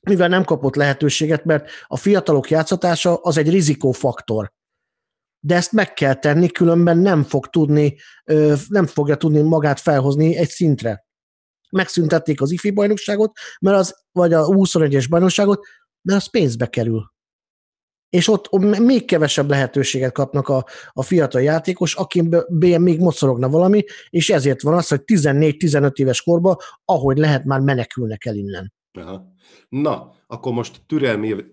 [0.02, 4.52] mivel nem kapott lehetőséget, mert a fiatalok játszatása az egy rizikófaktor
[5.40, 7.96] de ezt meg kell tenni, különben nem fog tudni,
[8.68, 11.06] nem fogja tudni magát felhozni egy szintre.
[11.70, 15.66] Megszüntették az IFI bajnokságot, mert az, vagy a 21-es bajnokságot,
[16.02, 17.12] mert az pénzbe kerül.
[18.08, 22.36] És ott még kevesebb lehetőséget kapnak a, a fiatal játékos, akin
[22.80, 28.24] még mocorogna valami, és ezért van az, hogy 14-15 éves korban, ahogy lehet, már menekülnek
[28.24, 28.72] el innen.
[28.92, 29.32] Aha.
[29.68, 31.44] Na, akkor most türelmi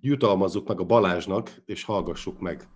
[0.00, 2.68] jutalmazzuk meg a Balázsnak, és hallgassuk meg.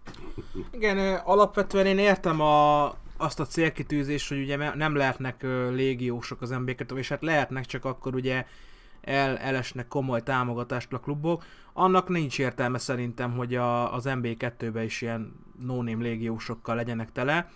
[0.70, 2.84] Igen, alapvetően én értem a,
[3.16, 8.14] azt a célkitűzést, hogy ugye nem lehetnek légiósok az mb és hát lehetnek, csak akkor
[8.14, 8.46] ugye
[9.00, 11.44] el, elesnek komoly támogatást a klubok.
[11.72, 17.50] Annak nincs értelme szerintem, hogy a, az MB2-be is ilyen no légiósokkal legyenek tele.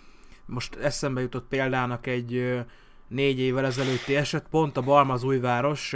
[0.45, 2.59] Most eszembe jutott példának egy
[3.07, 5.95] négy évvel ezelőtti eset, pont a Balmazújváros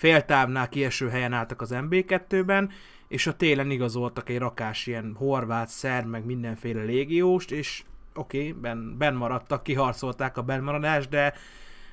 [0.00, 2.70] féltávnál kieső helyen álltak az MB2-ben,
[3.08, 7.82] és a télen igazoltak egy rakás ilyen horvát, szerb, meg mindenféle légióst, és
[8.14, 11.34] oké, okay, ben, ben maradtak, kiharcolták a benmaradást, de,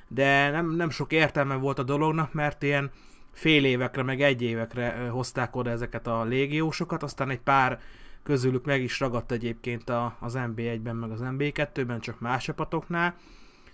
[0.08, 2.90] de nem, nem sok értelme volt a dolognak, mert ilyen
[3.32, 7.80] fél évekre, meg egy évekre hozták oda ezeket a légiósokat, aztán egy pár
[8.22, 13.14] közülük meg is ragadt egyébként a, az MB1-ben, meg az MB2-ben, csak más csapatoknál.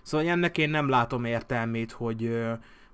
[0.01, 2.37] Szóval ennek én nem látom értelmét, hogy,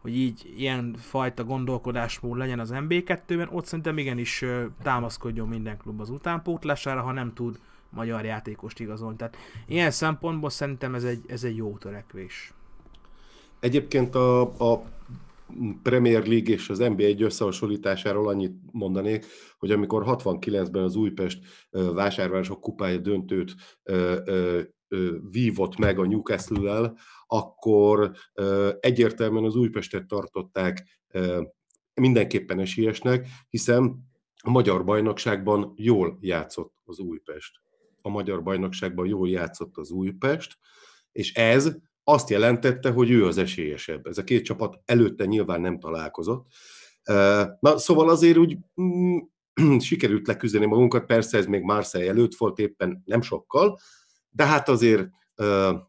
[0.02, 4.46] hogy így ilyen fajta gondolkodásmód legyen az MB2-ben, ott szerintem igenis
[4.84, 9.16] támaszkodjon minden klub az utánpótlására, ha nem tud magyar játékost igazolni.
[9.16, 9.36] Tehát
[9.68, 12.54] ilyen szempontból szerintem ez egy, ez egy jó törekvés.
[13.60, 14.84] Egyébként a, a
[15.84, 19.26] Premier League és az NBA-1 összehasonlításáról annyit mondanék,
[19.58, 21.40] hogy amikor 69-ben az Újpest
[21.72, 23.56] vásárvárosok kupája döntőt
[25.32, 26.98] vívott meg a Newcastle-lel,
[27.34, 28.12] akkor
[28.80, 31.02] egyértelműen az Újpestet tartották
[31.94, 34.10] mindenképpen esélyesnek, hiszen
[34.44, 37.62] a magyar bajnokságban jól játszott az Újpest.
[38.02, 40.58] A magyar bajnokságban jól játszott az Újpest,
[41.12, 44.06] és ez azt jelentette, hogy ő az esélyesebb.
[44.06, 46.46] Ez a két csapat előtte nyilván nem találkozott.
[47.60, 49.18] Na, szóval azért úgy mm,
[49.80, 53.80] sikerült leküzdeni magunkat, persze ez még Marseille előtt volt éppen nem sokkal,
[54.30, 55.08] de hát azért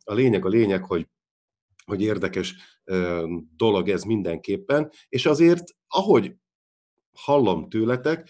[0.05, 1.09] a lényeg a lényeg, hogy,
[1.85, 2.55] hogy érdekes
[3.57, 6.35] dolog ez mindenképpen, és azért, ahogy
[7.13, 8.29] hallom tőletek,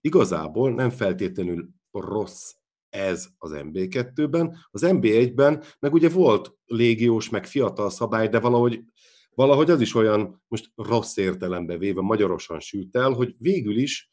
[0.00, 2.52] igazából nem feltétlenül rossz
[2.88, 4.56] ez az MB2-ben.
[4.70, 8.82] Az MB1-ben meg ugye volt légiós, meg fiatal szabály, de valahogy,
[9.30, 14.10] valahogy az is olyan, most rossz értelembe véve magyarosan sült el, hogy végül is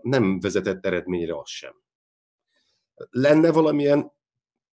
[0.00, 1.72] nem vezetett eredményre az sem.
[3.10, 4.12] Lenne valamilyen,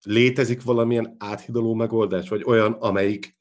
[0.03, 3.37] létezik valamilyen áthidaló megoldás, vagy olyan, amelyik,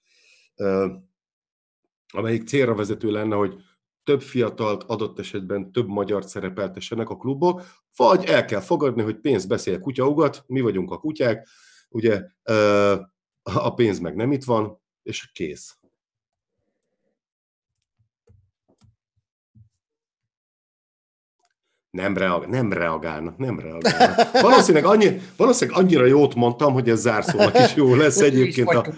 [2.08, 3.56] amelyik célra vezető lenne, hogy
[4.04, 7.64] több fiatalt, adott esetben több magyart szerepeltessenek a klubok,
[7.96, 11.48] vagy el kell fogadni, hogy pénz beszél kutyaugat, mi vagyunk a kutyák,
[11.90, 12.24] ugye
[13.44, 15.81] a pénz meg nem itt van, és kész.
[21.92, 24.32] Nem, reag, nem reagálnak, nem reagálnak.
[24.42, 28.70] Valószínűleg, annyi, valószínűleg annyira jót mondtam, hogy ez zárszónak is jó lesz egyébként.
[28.70, 28.94] A,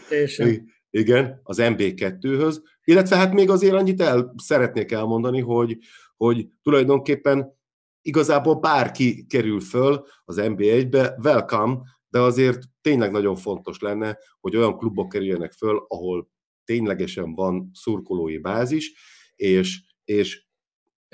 [0.89, 2.61] igen, az MB2-höz.
[2.83, 5.77] Illetve hát még azért annyit el szeretnék elmondani, hogy,
[6.17, 7.57] hogy tulajdonképpen
[8.01, 11.77] igazából bárki kerül föl az NB1-be, welcome,
[12.07, 16.29] de azért tényleg nagyon fontos lenne, hogy olyan klubok kerüljenek föl, ahol
[16.63, 18.93] ténylegesen van szurkolói bázis,
[19.35, 20.45] és, és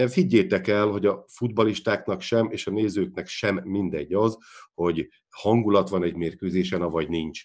[0.08, 4.38] Figyétek el, hogy a futbalistáknak sem, és a nézőknek sem mindegy az,
[4.74, 7.44] hogy hangulat van egy mérkőzésen, vagy nincs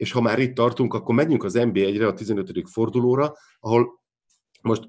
[0.00, 2.68] és ha már itt tartunk, akkor menjünk az NB1-re, a 15.
[2.70, 4.00] fordulóra, ahol
[4.62, 4.88] most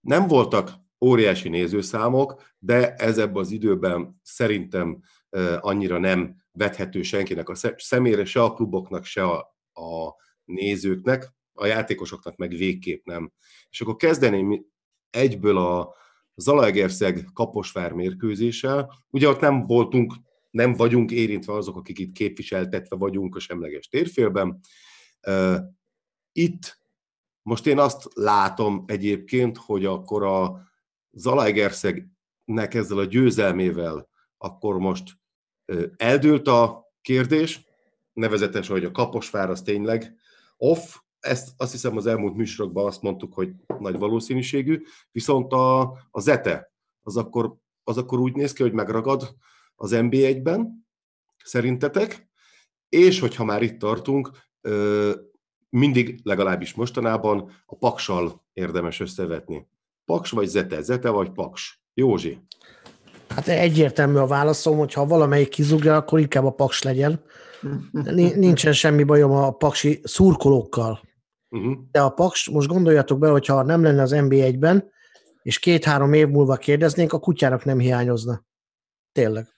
[0.00, 0.70] nem voltak
[1.00, 5.02] óriási nézőszámok, de ez ebben az időben szerintem
[5.60, 9.38] annyira nem vethető senkinek a szemére, se a kluboknak, se a,
[9.72, 10.14] a
[10.44, 13.32] nézőknek, a játékosoknak meg végképp nem.
[13.70, 14.66] És akkor kezdeném
[15.10, 15.94] egyből a
[16.34, 18.92] Zalaegerszeg Kaposvár mérkőzéssel.
[19.10, 20.14] Ugye ott nem voltunk
[20.50, 24.60] nem vagyunk érintve azok, akik itt képviseltetve vagyunk a semleges térfélben.
[26.32, 26.80] Itt
[27.42, 30.60] most én azt látom egyébként, hogy akkor a
[31.10, 34.10] Zalaegerszegnek ezzel a győzelmével
[34.42, 35.20] akkor most
[35.96, 37.64] eldőlt a kérdés,
[38.12, 40.16] nevezetes, hogy a Kaposvár az tényleg
[40.56, 46.20] off, ezt azt hiszem az elmúlt műsorokban azt mondtuk, hogy nagy valószínűségű, viszont a, a
[46.20, 49.34] Zete az akkor, az akkor úgy néz ki, hogy megragad
[49.76, 50.86] az NB1-ben,
[51.44, 52.30] szerintetek,
[52.88, 54.30] és hogyha már itt tartunk,
[55.68, 59.68] mindig, legalábbis mostanában a paksal érdemes összevetni.
[60.04, 61.82] Paks vagy zete, zete vagy paks.
[61.94, 62.38] Józsi.
[63.28, 67.22] Hát egyértelmű a válaszom, hogy ha valamelyik kizugja, akkor inkább a paks legyen.
[68.34, 71.00] Nincsen semmi bajom a paksi szurkolókkal.
[71.52, 71.76] Uh-huh.
[71.90, 74.90] De a paks, most gondoljatok be, hogyha nem lenne az NB1-ben,
[75.42, 78.44] és két-három év múlva kérdeznénk, a kutyának nem hiányozna.
[79.12, 79.48] Tényleg.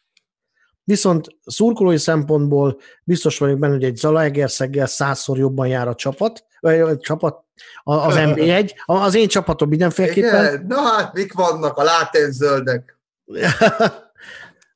[0.84, 6.80] Viszont szurkolói szempontból biztos vagyok benne, hogy egy Zalaegerszeggel százszor jobban jár a csapat, vagy
[6.80, 7.44] a csapat,
[7.82, 8.70] az NB1.
[8.84, 10.44] Az én csapatom mindenféleképpen.
[10.44, 10.66] Igen?
[10.66, 12.98] Na hát, mik vannak a láténzöldek?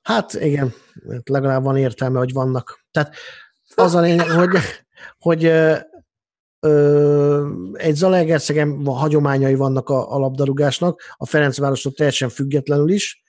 [0.03, 0.75] hát igen,
[1.25, 2.85] legalább van értelme, hogy vannak.
[2.91, 3.15] Tehát
[3.75, 4.59] az a lényeg, hogy,
[5.19, 5.53] hogy
[7.73, 13.23] egy Zalaegerszegen hagyományai vannak a, a labdarúgásnak, a Ferencvárosok teljesen függetlenül is,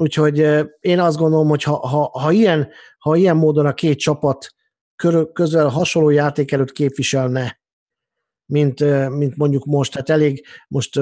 [0.00, 0.38] Úgyhogy
[0.80, 2.68] én azt gondolom, hogy ha, ha, ha, ilyen,
[2.98, 4.54] ha ilyen módon a két csapat
[5.32, 7.60] közel hasonló játék előtt képviselne,
[8.46, 8.80] mint,
[9.10, 10.96] mint mondjuk most, tehát elég most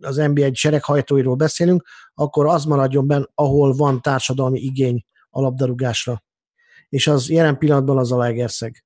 [0.00, 6.22] az NBA egy sereghajtóiról beszélünk, akkor az maradjon benne, ahol van társadalmi igény a labdarúgásra.
[6.88, 8.84] És az jelen pillanatban az a Legerszeg.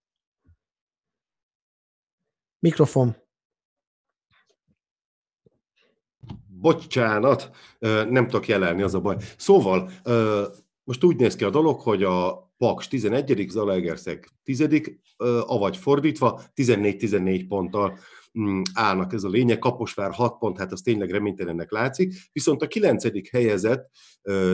[2.63, 3.17] Mikrofon.
[6.63, 7.51] bocsánat,
[8.09, 9.17] nem tudok jelenni, az a baj.
[9.37, 9.91] Szóval,
[10.85, 13.47] most úgy néz ki a dolog, hogy a Paks 11.
[13.49, 14.69] Zalaegerszeg 10.
[15.41, 17.99] avagy fordítva, 14-14 ponttal.
[18.39, 19.59] mm, állnak, ez a lényeg.
[19.59, 22.15] Kaposvár 6 pont, hát az tényleg reménytelennek látszik.
[22.33, 23.31] Viszont a 9.
[23.31, 23.91] helyezett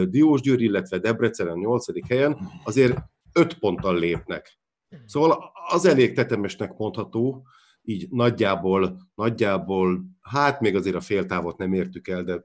[0.03, 2.07] Diósgyőr, illetve Debrecen a 8.
[2.07, 2.97] helyen azért
[3.33, 4.59] 5 ponttal lépnek.
[5.05, 7.47] Szóval az elég tetemesnek mondható,
[7.83, 12.43] így nagyjából, nagyjából, hát még azért a féltávot nem értük el, de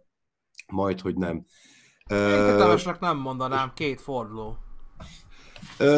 [0.66, 1.44] majd, hogy nem.
[2.06, 4.56] Tetemesnek nem mondanám, két forduló.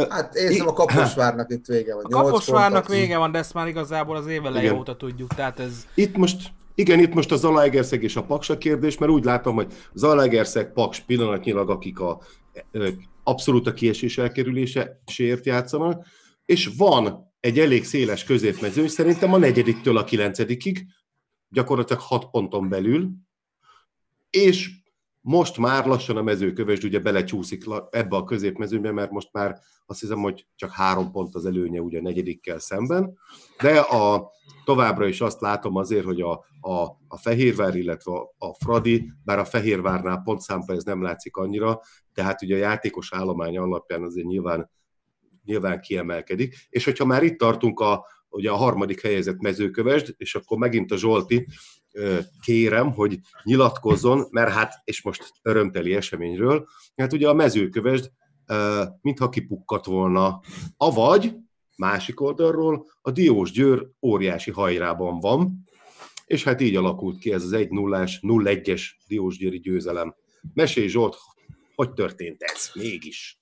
[0.08, 2.04] Hát én hiszem a Kaposvárnak itt vége van.
[2.04, 5.86] A Kaposvárnak vége van, de ezt már igazából az éve óta tudjuk, tehát ez...
[5.94, 9.72] Itt most, igen, itt most a Zalaegerszeg és a Paksa kérdés, mert úgy látom, hogy
[9.92, 12.20] Zalaegerszeg, Paks pillanatnyilag, akik a
[13.22, 16.06] abszolút a kiesés elkerüléséért játszanak,
[16.44, 20.86] és van egy elég széles középmezőny, szerintem a negyediktől a kilencedikig,
[21.48, 23.10] gyakorlatilag hat ponton belül,
[24.30, 24.70] és
[25.20, 30.18] most már lassan a mezőkövesd ugye belecsúszik ebbe a középmezőnybe, mert most már azt hiszem,
[30.18, 33.18] hogy csak három pont az előnye ugye a negyedikkel szemben,
[33.60, 34.30] de a,
[34.64, 39.44] továbbra is azt látom azért, hogy a, a, a Fehérvár, illetve a, Fradi, bár a
[39.44, 41.80] Fehérvárnál pontszámpa ez nem látszik annyira,
[42.12, 44.70] tehát ugye a játékos állomány alapján azért nyilván,
[45.46, 50.58] nyilván kiemelkedik, és hogyha már itt tartunk a, ugye a harmadik helyezett mezőkövesd, és akkor
[50.58, 51.46] megint a Zsolti,
[52.40, 58.10] kérem, hogy nyilatkozzon, mert hát, és most örömteli eseményről, hát ugye a mezőkövesd,
[59.00, 60.40] mintha kipukkat volna,
[60.76, 61.34] avagy
[61.76, 65.64] másik oldalról a Diós Győr óriási hajrában van,
[66.26, 70.14] és hát így alakult ki ez az 1-0-es, 0-1-es Diós Győri győzelem.
[70.54, 71.16] Mesélj Zsolt,
[71.74, 73.40] hogy történt ez mégis?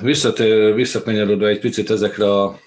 [0.00, 2.58] Visszatér, visszakanyarodva egy picit ezekre a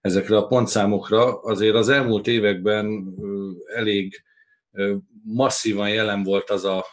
[0.00, 3.14] ezekre a pontszámokra, azért az elmúlt években
[3.74, 4.22] elég
[5.22, 6.84] masszívan jelen volt az a,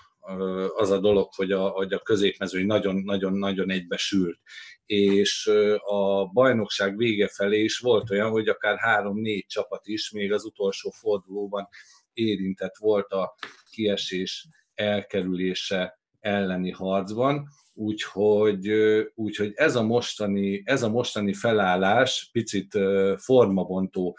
[0.75, 4.39] az a dolog, hogy a, hogy a középmezőny nagyon-nagyon-nagyon egybesült.
[4.85, 5.51] És
[5.83, 10.89] a bajnokság vége felé is volt olyan, hogy akár három-négy csapat is még az utolsó
[10.89, 11.67] fordulóban
[12.13, 13.35] érintett volt a
[13.71, 17.47] kiesés elkerülése elleni harcban,
[17.79, 18.71] Úgyhogy,
[19.15, 22.77] úgyhogy ez, a mostani, ez a mostani felállás picit
[23.17, 24.17] formabontó,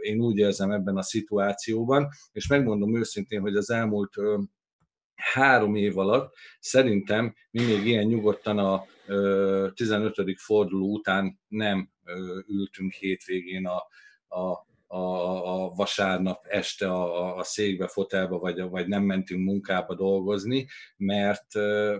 [0.00, 4.14] én úgy érzem ebben a szituációban, és megmondom őszintén, hogy az elmúlt
[5.14, 8.84] három év alatt szerintem mi még ilyen nyugodtan a
[9.74, 10.14] 15.
[10.36, 11.90] forduló után nem
[12.46, 13.76] ültünk hétvégén a,
[14.38, 20.66] a a, a vasárnap este a, a székbe, fotelbe, vagy, vagy nem mentünk munkába dolgozni,
[20.96, 21.46] mert,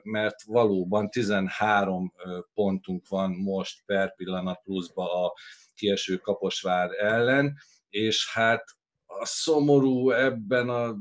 [0.02, 2.12] mert valóban 13
[2.54, 5.32] pontunk van most per pillanat pluszba a
[5.74, 7.56] kieső Kaposvár ellen,
[7.88, 8.64] és hát
[9.06, 10.94] a szomorú ebben a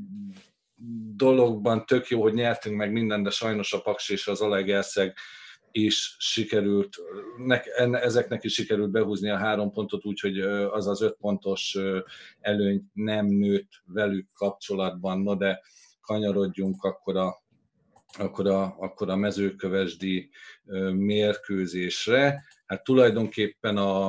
[1.16, 5.16] dologban tök jó, hogy nyertünk meg minden, de sajnos a Paks és az Alegerszeg
[5.72, 6.96] is sikerült,
[7.92, 11.78] ezeknek is sikerült behúzni a három pontot, úgyhogy az az öt pontos
[12.40, 15.62] előny nem nőtt velük kapcsolatban, no de
[16.02, 17.36] kanyarodjunk akkor a,
[18.18, 20.30] akkor a, akkor a mezőkövesdi
[20.94, 22.44] mérkőzésre.
[22.66, 24.08] Hát tulajdonképpen a,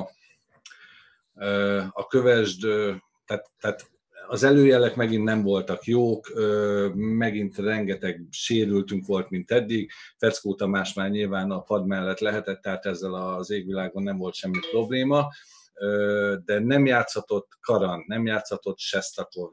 [1.90, 2.60] a kövesd,
[3.24, 3.91] tehát, tehát
[4.32, 6.32] az előjelek megint nem voltak jók,
[6.94, 9.90] megint rengeteg sérültünk volt, mint eddig.
[10.16, 14.58] Feckó Tamás már nyilván a pad mellett lehetett, tehát ezzel az égvilágon nem volt semmi
[14.70, 15.28] probléma.
[16.44, 19.50] De nem játszhatott Karan, nem játszhatott Sestakov,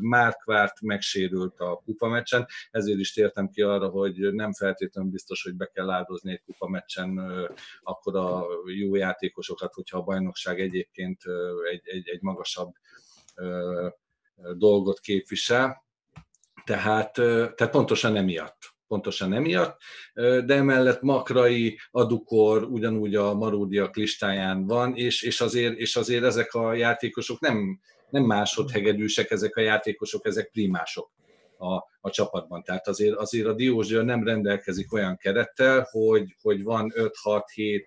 [0.00, 5.66] Márkvárt megsérült a kupameccsen, ezért is tértem ki arra, hogy nem feltétlenül biztos, hogy be
[5.66, 7.20] kell áldozni egy kupameccsen
[7.82, 8.46] akkor a
[8.76, 11.22] jó játékosokat, hogyha a bajnokság egyébként
[11.72, 12.72] egy, egy, egy magasabb
[14.56, 15.84] dolgot képvisel,
[16.64, 18.72] tehát, tehát pontosan emiatt.
[18.86, 19.80] Pontosan emiatt,
[20.14, 26.54] de emellett Makrai, Adukor ugyanúgy a Maródiak listáján van, és, és, azért, és azért ezek
[26.54, 27.80] a játékosok nem,
[28.10, 31.10] nem másodhegedűsek, ezek a játékosok, ezek primások
[31.58, 32.62] a, a csapatban.
[32.62, 37.84] Tehát azért, azért a Diózsőr nem rendelkezik olyan kerettel, hogy, hogy van 5-6-7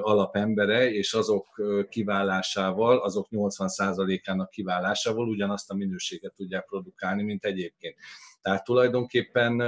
[0.00, 7.94] alapembere, és azok kiválásával, azok 80%-ának kiválásával ugyanazt a minőséget tudják produkálni, mint egyébként.
[8.42, 9.62] Tehát tulajdonképpen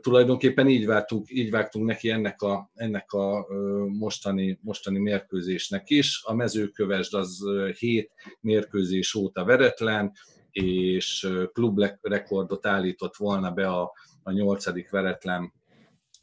[0.00, 3.46] tulajdonképpen így vágtunk, így vágtunk neki ennek a, ennek a
[3.86, 6.22] mostani, mostani mérkőzésnek is.
[6.24, 7.44] A mezőkövesd az
[7.78, 10.12] hét mérkőzés óta veretlen,
[10.50, 13.92] és klubrekordot állított volna be a,
[14.22, 15.52] a nyolcadik veretlen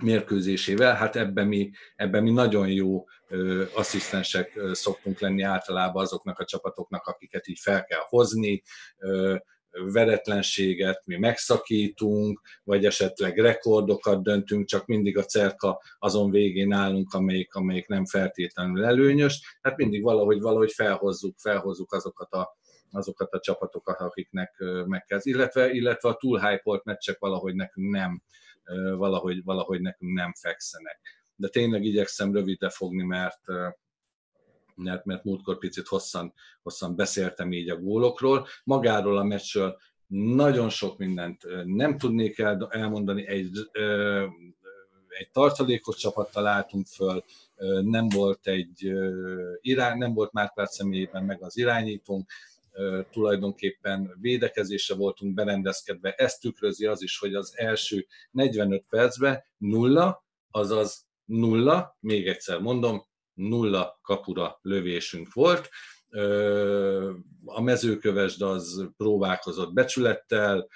[0.01, 3.05] mérkőzésével, hát ebben mi, ebben mi nagyon jó
[3.75, 8.63] asszisztensek ö, szoktunk lenni általában azoknak a csapatoknak, akiket így fel kell hozni,
[9.71, 17.53] veretlenséget mi megszakítunk, vagy esetleg rekordokat döntünk, csak mindig a cerka azon végén állunk, amelyik,
[17.53, 19.57] amelyik nem feltétlenül előnyös.
[19.61, 22.57] Hát mindig valahogy, valahogy felhozzuk, felhozzuk azokat a,
[22.91, 25.19] azokat a csapatokat, akiknek meg kell.
[25.21, 28.21] Illetve, illetve a túl hype meccsek valahogy nekünk nem,
[28.97, 30.99] valahogy, valahogy nekünk nem fekszenek.
[31.35, 33.39] De tényleg igyekszem rövidre fogni, mert
[34.75, 38.47] mert, mert múltkor picit hosszan, hosszan beszéltem így a gólokról.
[38.63, 43.69] Magáról a meccsről nagyon sok mindent nem tudnék el, elmondani, egy,
[45.07, 47.23] egy tartalékos csapattal álltunk föl,
[47.81, 48.93] nem volt egy
[49.61, 52.31] irány, nem volt Márkvár személyében meg az irányítónk,
[53.11, 56.13] tulajdonképpen védekezésre voltunk berendezkedve.
[56.13, 63.05] Ezt tükrözi az is, hogy az első 45 percben nulla, azaz nulla, még egyszer mondom,
[63.33, 65.69] nulla kapura lövésünk volt.
[67.45, 70.67] A mezőkövesd az próbálkozott becsülettel,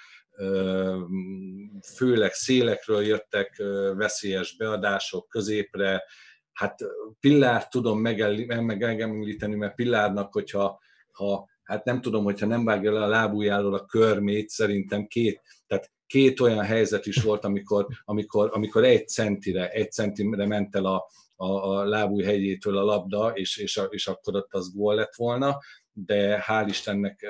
[1.96, 3.62] főleg szélekről jöttek
[3.96, 6.04] veszélyes beadások középre.
[6.52, 6.78] Hát
[7.20, 10.78] Pillár tudom megemlíteni, mert Pillárnak, hogyha
[11.12, 15.90] ha, hát nem tudom, hogyha nem vágja le a lábújáról a körmét, szerintem két, tehát
[16.06, 21.06] két olyan helyzet is volt, amikor, amikor, amikor egy centire, egy centire ment el a,
[21.36, 25.58] a, a lábúj hegyétől a labda, és, és, és akkor ott az gól lett volna,
[25.98, 27.26] de hál' Istennek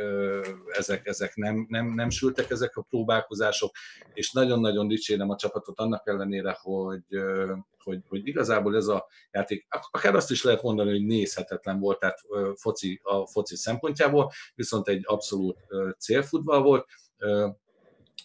[0.66, 3.70] ezek, ezek nem, nem, nem sültek ezek a próbálkozások,
[4.14, 7.04] és nagyon-nagyon dicsérem a csapatot annak ellenére, hogy,
[7.78, 12.18] hogy, hogy igazából ez a játék, akár azt is lehet mondani, hogy nézhetetlen volt, tehát
[12.54, 15.58] foci, a foci szempontjából, viszont egy abszolút
[15.98, 16.86] célfutball volt,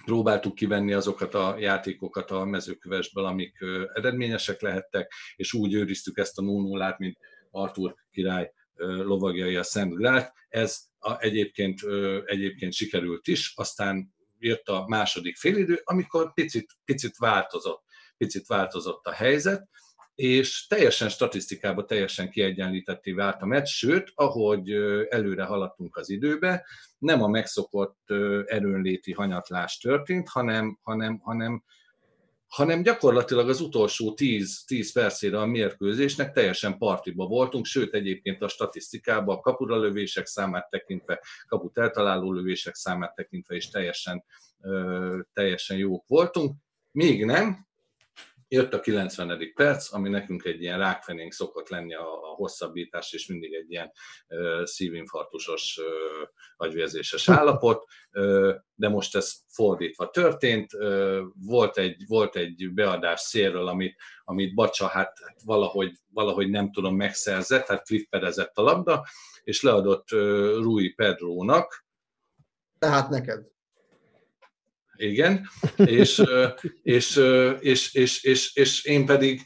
[0.05, 3.57] próbáltuk kivenni azokat a játékokat a mezőkövesből, amik
[3.93, 7.17] eredményesek lehettek, és úgy őriztük ezt a 0 mint
[7.51, 8.51] Artur király
[8.81, 10.33] lovagjai a Szent Grát.
[10.49, 11.79] Ez a, egyébként,
[12.25, 17.83] egyébként sikerült is, aztán jött a második félidő, amikor picit, picit változott,
[18.17, 19.69] picit változott a helyzet,
[20.15, 24.71] és teljesen statisztikában teljesen kiegyenlítetté vált a meccs, sőt, ahogy
[25.09, 26.65] előre haladtunk az időbe,
[26.97, 28.09] nem a megszokott
[28.45, 31.63] erőnléti hanyatlás történt, hanem, hanem, hanem,
[32.51, 38.47] hanem gyakorlatilag az utolsó 10, 10 percére a mérkőzésnek teljesen partiba voltunk, sőt egyébként a
[38.47, 44.23] statisztikában a kapura lövések számát tekintve, kaput eltaláló lövések számát tekintve is teljesen,
[45.33, 46.55] teljesen jók voltunk.
[46.91, 47.67] Még nem,
[48.53, 49.51] Jött a 90.
[49.55, 53.91] perc, ami nekünk egy ilyen rákfenénk szokott lenni a, a hosszabbítás, és mindig egy ilyen
[54.27, 60.73] uh, szívinfarktusos, uh, agyvérzéses állapot, uh, de most ez fordítva történt.
[60.73, 66.71] Uh, volt, egy, volt egy beadás szélről, amit, amit Bacsa hát, hát valahogy, valahogy nem
[66.71, 69.05] tudom megszerzett, hát flipperezett a labda,
[69.43, 70.19] és leadott uh,
[70.61, 71.85] Rui Pedrónak.
[72.79, 73.51] Tehát neked
[75.01, 76.23] igen, és,
[76.83, 77.21] és,
[77.59, 79.41] és, és, és, és én pedig,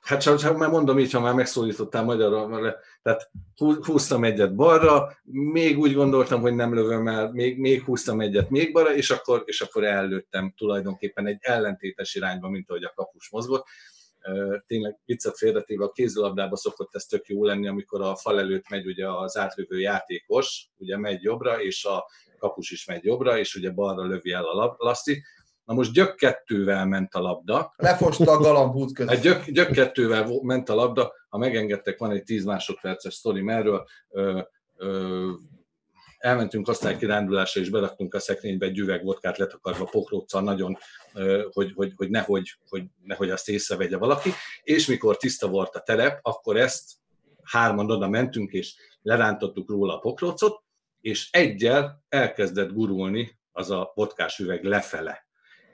[0.00, 5.18] hát csak, csak már mondom így, ha már megszólítottál magyarra, tehát húztam egyet balra,
[5.52, 9.42] még úgy gondoltam, hogy nem lövöm el, még, még húztam egyet még balra, és akkor,
[9.46, 13.66] és akkor ellőttem tulajdonképpen egy ellentétes irányba, mint ahogy a kapus mozgott.
[14.66, 18.86] Tényleg viccet félretéve a kézilabdába szokott ez tök jó lenni, amikor a fal előtt megy
[18.86, 22.04] ugye az átlövő játékos, ugye megy jobbra, és a
[22.38, 25.22] kapus is megy jobbra, és ugye balra lövi el a laszti.
[25.64, 27.72] Na most gyök kettővel ment a labda.
[27.76, 29.12] Lefosta a galambút között.
[29.12, 33.86] Hát gyök, gyök kettővel ment a labda, ha megengedtek, van egy 10 másodperces sztori erről.
[34.08, 34.40] Ö,
[34.76, 35.30] ö,
[36.24, 40.78] elmentünk osztálykirándulásra, és beraktunk a szekrénybe egy üveg vodkát letakarva pokróccal nagyon,
[41.50, 44.30] hogy, hogy, hogy, nehogy, hogy nehogy azt észrevegye valaki,
[44.62, 46.92] és mikor tiszta volt a terep, akkor ezt
[47.42, 50.62] hárman oda mentünk, és lerántottuk róla a pokrócot,
[51.00, 55.26] és egyel elkezdett gurulni az a vodkás üveg lefele.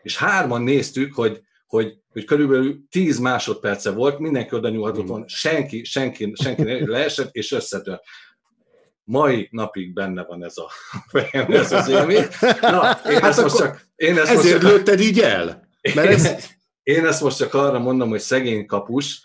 [0.02, 5.84] És hárman néztük, hogy, hogy, hogy körülbelül 10 másodperce volt, mindenki oda nyúlhatott volna, senki,
[5.84, 8.02] senki, senki leesett, és összetört.
[9.04, 10.70] Mai napig benne van ez, a,
[11.48, 12.26] ez az élmény.
[12.60, 15.68] Na, én hát ezt most csak, én ezt ezért most csak, lőtted így el?
[15.94, 16.36] Mert ez...
[16.82, 19.22] Én ezt most csak arra mondom, hogy szegény kapus,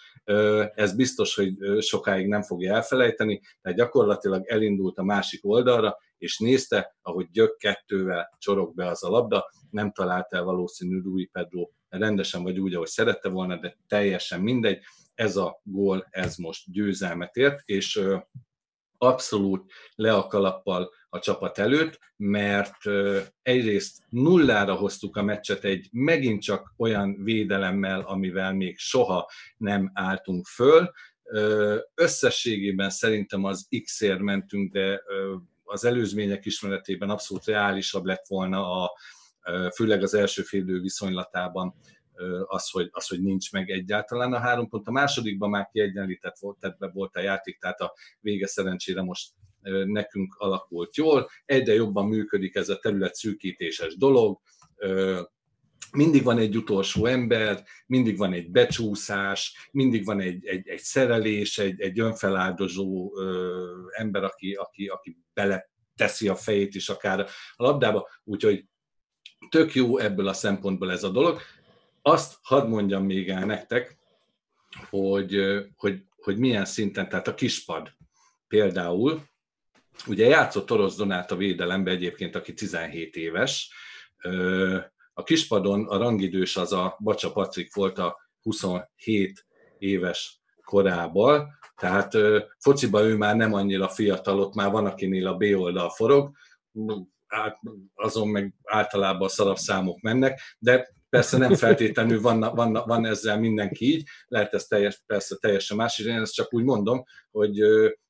[0.76, 6.96] ez biztos, hogy sokáig nem fogja elfelejteni, tehát gyakorlatilag elindult a másik oldalra, és nézte,
[7.02, 12.44] ahogy gyök kettővel csorog be az a labda, nem talált el valószínű Rui Pedro rendesen
[12.44, 14.80] vagy úgy, ahogy szerette volna, de teljesen mindegy.
[15.14, 18.02] Ez a gól, ez most győzelmet ért, és
[18.98, 22.78] abszolút le a kalappal a csapat előtt, mert
[23.42, 30.46] egyrészt nullára hoztuk a meccset egy megint csak olyan védelemmel, amivel még soha nem álltunk
[30.46, 30.92] föl.
[31.96, 35.02] Összességében szerintem az X-ért mentünk, de
[35.64, 38.98] az előzmények ismeretében abszolút reálisabb lett volna a,
[39.76, 41.76] főleg az első félidő viszonylatában
[42.46, 44.88] az hogy, az, hogy nincs meg egyáltalán a három pont.
[44.88, 49.32] A másodikban már kiegyenlített volt, tehát volt a játék, tehát a vége szerencsére most
[49.86, 51.30] nekünk alakult jól.
[51.46, 54.40] Egyre jobban működik ez a terület szűkítéses dolog,
[55.92, 61.58] mindig van egy utolsó ember, mindig van egy becsúszás, mindig van egy, egy, egy szerelés,
[61.58, 67.20] egy, egy önfeláldozó ö, ember, aki, aki, aki bele teszi a fejét is akár
[67.56, 68.66] a labdába, úgyhogy
[69.50, 71.40] tök jó ebből a szempontból ez a dolog.
[72.08, 73.98] Azt hadd mondjam még el nektek,
[74.90, 75.38] hogy,
[75.76, 77.92] hogy, hogy milyen szinten, tehát a kispad
[78.48, 79.22] például,
[80.08, 83.70] ugye játszott Orosz Donát a védelembe egyébként, aki 17 éves,
[85.14, 89.46] a kispadon a rangidős az a Bacsa Patrik volt a 27
[89.78, 92.14] éves korában, tehát
[92.60, 96.32] fociba ő már nem annyira fiatal, ott már van, akinél a B oldal forog,
[97.94, 103.86] azon meg általában szarabb számok mennek, de persze nem feltétlenül van, van, van ezzel mindenki
[103.86, 107.60] így, lehet ez teljes, persze teljesen más, és én ezt csak úgy mondom, hogy,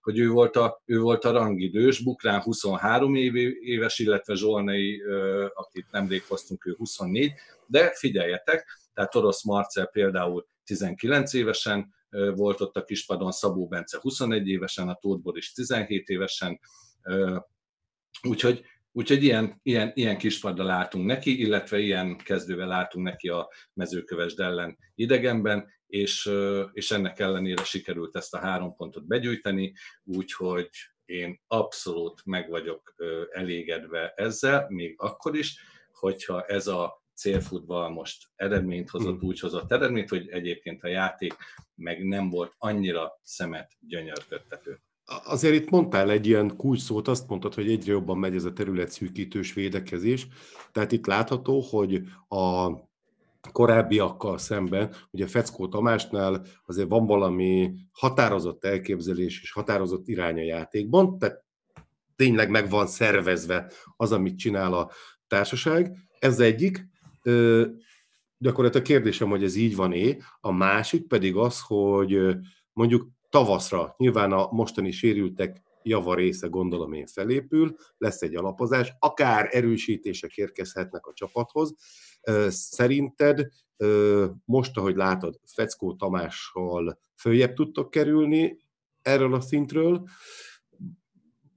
[0.02, 5.02] hogy ő, volt a, ő volt a rangidős, Bukrán 23 éves, illetve Zsolnai,
[5.54, 7.32] akit nemrég hoztunk, ő 24,
[7.68, 11.94] de figyeljetek, tehát Orosz Marcel például 19 évesen
[12.36, 16.60] volt ott a kispadon, Szabó Bence 21 évesen, a Tóth is 17 évesen,
[18.22, 18.64] úgyhogy
[18.98, 24.78] Úgyhogy ilyen, ilyen, ilyen kispaddal látunk neki, illetve ilyen kezdővel látunk neki a mezőkövesd ellen
[24.96, 26.32] idegenben, és,
[26.72, 29.74] és ennek ellenére sikerült ezt a három pontot begyűjteni,
[30.04, 30.70] úgyhogy
[31.06, 32.96] én abszolút meg vagyok
[33.32, 35.60] elégedve ezzel, még akkor is,
[35.92, 39.28] hogyha ez a célfutball most eredményt hozott, hmm.
[39.28, 41.34] úgy hozott eredményt, hogy egyébként a játék
[41.76, 44.80] meg nem volt annyira szemet gyönyörködtető.
[45.06, 49.54] Azért itt mondtál egy ilyen kulcsszót, azt mondtad, hogy egyre jobban megy ez a területszűkítős
[49.54, 50.28] védekezés.
[50.72, 52.72] Tehát itt látható, hogy a
[53.52, 61.18] korábbiakkal szemben, ugye Feckó Tamásnál azért van valami határozott elképzelés és határozott irány a játékban,
[61.18, 61.44] tehát
[62.16, 64.92] tényleg meg van szervezve az, amit csinál a
[65.28, 65.96] társaság.
[66.20, 66.88] Ez egyik.
[68.38, 70.16] Gyakorlatilag a kérdésem, hogy ez így van-e.
[70.40, 72.38] A másik pedig az, hogy
[72.74, 79.50] mondjuk tavaszra nyilván a mostani sérültek java része gondolom én felépül, lesz egy alapozás, akár
[79.52, 81.76] erősítések érkezhetnek a csapathoz.
[82.48, 83.48] Szerinted
[84.46, 88.58] most, ahogy látod, Feckó Tamással följebb tudtok kerülni
[89.02, 90.08] erről a szintről,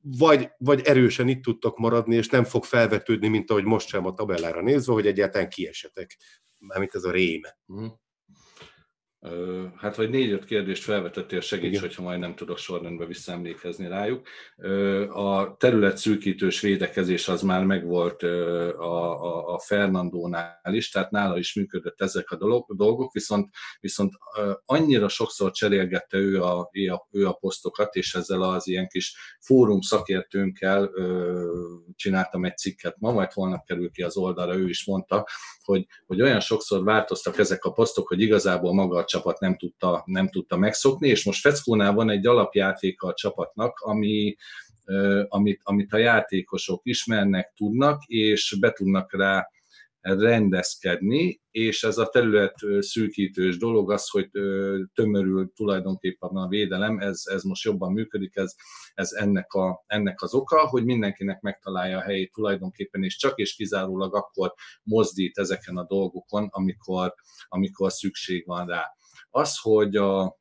[0.00, 4.14] vagy, vagy erősen itt tudtok maradni, és nem fog felvetődni, mint ahogy most sem a
[4.14, 6.18] tabellára nézve, hogy egyáltalán kiesetek,
[6.58, 7.40] mármint ez a rém.
[7.72, 7.86] Mm.
[9.76, 11.80] Hát vagy négy-öt kérdést felvetettél, segíts, Igen.
[11.80, 14.28] hogyha majd nem tudok sorrendbe visszaemlékezni rájuk.
[15.08, 21.54] A terület szűkítős védekezés az már megvolt a, a, a Fernandónál is, tehát nála is
[21.54, 22.36] működött ezek a
[22.74, 23.50] dolgok, viszont,
[23.80, 24.12] viszont
[24.64, 26.70] annyira sokszor cserélgette ő a,
[27.10, 30.90] ő a posztokat, és ezzel az ilyen kis fórum szakértőnkkel
[31.96, 35.26] csináltam egy cikket ma, majd holnap kerül ki az oldalra, ő is mondta,
[35.62, 40.28] hogy, hogy olyan sokszor változtak ezek a posztok, hogy igazából maga csapat nem tudta, nem
[40.28, 44.36] tudta megszokni, és most Feckónál van egy alapjátéka a csapatnak, ami,
[45.28, 49.48] amit, amit a játékosok ismernek, tudnak, és be tudnak rá
[50.00, 54.30] rendezkedni, és ez a terület szűkítős dolog, az, hogy
[54.94, 58.54] tömörül tulajdonképpen a védelem, ez, ez most jobban működik, ez,
[58.94, 63.54] ez ennek, a, ennek az oka, hogy mindenkinek megtalálja a helyét tulajdonképpen, és csak és
[63.54, 67.14] kizárólag akkor mozdít ezeken a dolgokon, amikor,
[67.48, 68.96] amikor szükség van rá.
[69.30, 70.38] Az, hogy a,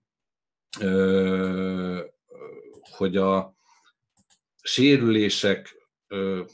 [2.97, 3.53] hogy a
[4.61, 5.86] sérülések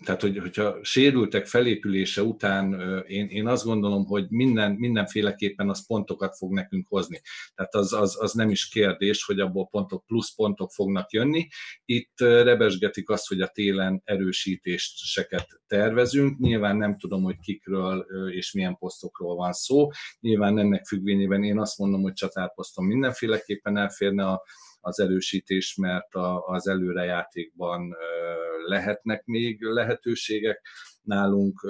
[0.04, 2.74] tehát hogy, hogyha sérültek felépülése után,
[3.08, 7.22] én, én azt gondolom, hogy minden, mindenféleképpen az pontokat fog nekünk hozni.
[7.56, 11.47] Tehát az, az, az nem is kérdés, hogy abból pontok, plusz pontok fognak jönni.
[11.86, 16.39] Itt rebesgetik azt, hogy a télen erősítéseket tervezünk.
[16.39, 19.88] Nyilván nem tudom, hogy kikről és milyen posztokról van szó.
[20.20, 24.43] Nyilván ennek függvényében én azt mondom, hogy csatárposzton mindenféleképpen elférne a
[24.86, 27.95] az erősítés, mert a, az előrejátékban
[28.65, 30.67] lehetnek még lehetőségek.
[31.01, 31.67] Nálunk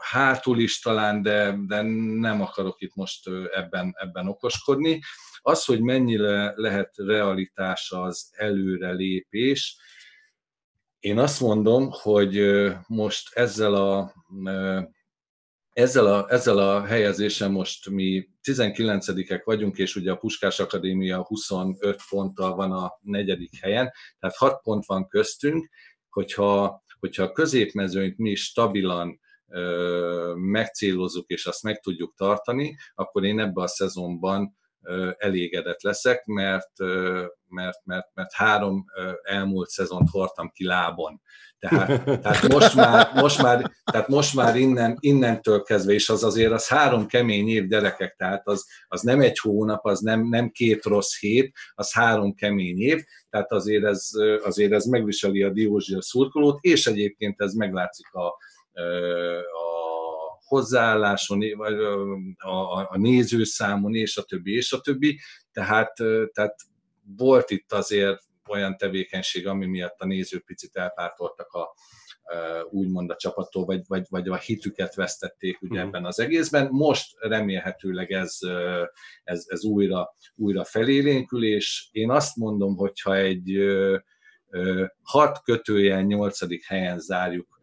[0.00, 1.82] hátul is talán, de, de
[2.18, 5.00] nem akarok itt most ebben, ebben okoskodni.
[5.40, 9.76] Az, hogy mennyire lehet realitás az előrelépés,
[10.98, 14.12] én azt mondom, hogy most ezzel a
[15.74, 22.00] ezzel a, ezzel a helyezésen most mi 19-ek vagyunk, és ugye a Puskás Akadémia 25
[22.08, 25.68] ponttal van a negyedik helyen, tehát 6 pont van köztünk,
[26.08, 33.40] hogyha, hogyha a középmezőnyt mi stabilan ö, megcélozzuk, és azt meg tudjuk tartani, akkor én
[33.40, 34.56] ebben a szezonban
[35.18, 36.78] elégedett leszek, mert,
[37.48, 38.84] mert, mert, mert három
[39.22, 41.20] elmúlt szezont hordtam ki lábon.
[41.68, 46.52] Tehát, tehát, most, már, most, már, tehát most már innen, innentől kezdve, és az azért
[46.52, 50.84] az három kemény év gyerekek, tehát az, az nem egy hónap, az nem, nem két
[50.84, 54.08] rossz hét, az három kemény év, tehát azért ez,
[54.42, 59.73] azért ez megviseli a Diózsia szurkolót, és egyébként ez meglátszik a, a
[60.44, 61.74] hozzáálláson, vagy
[62.36, 65.20] a, a nézőszámon, és a többi, és a többi.
[65.52, 65.94] Tehát,
[66.32, 66.54] tehát
[67.16, 71.74] volt itt azért olyan tevékenység, ami miatt a nézők picit elpártoltak a,
[72.70, 75.88] úgymond a csapattól, vagy, vagy, vagy a hitüket vesztették ugye uh-huh.
[75.88, 76.68] ebben az egészben.
[76.70, 78.38] Most remélhetőleg ez,
[79.24, 83.58] ez, ez újra, újra felélénkül, és én azt mondom, hogyha egy
[85.02, 87.60] hat kötőjel nyolcadik helyen zárjuk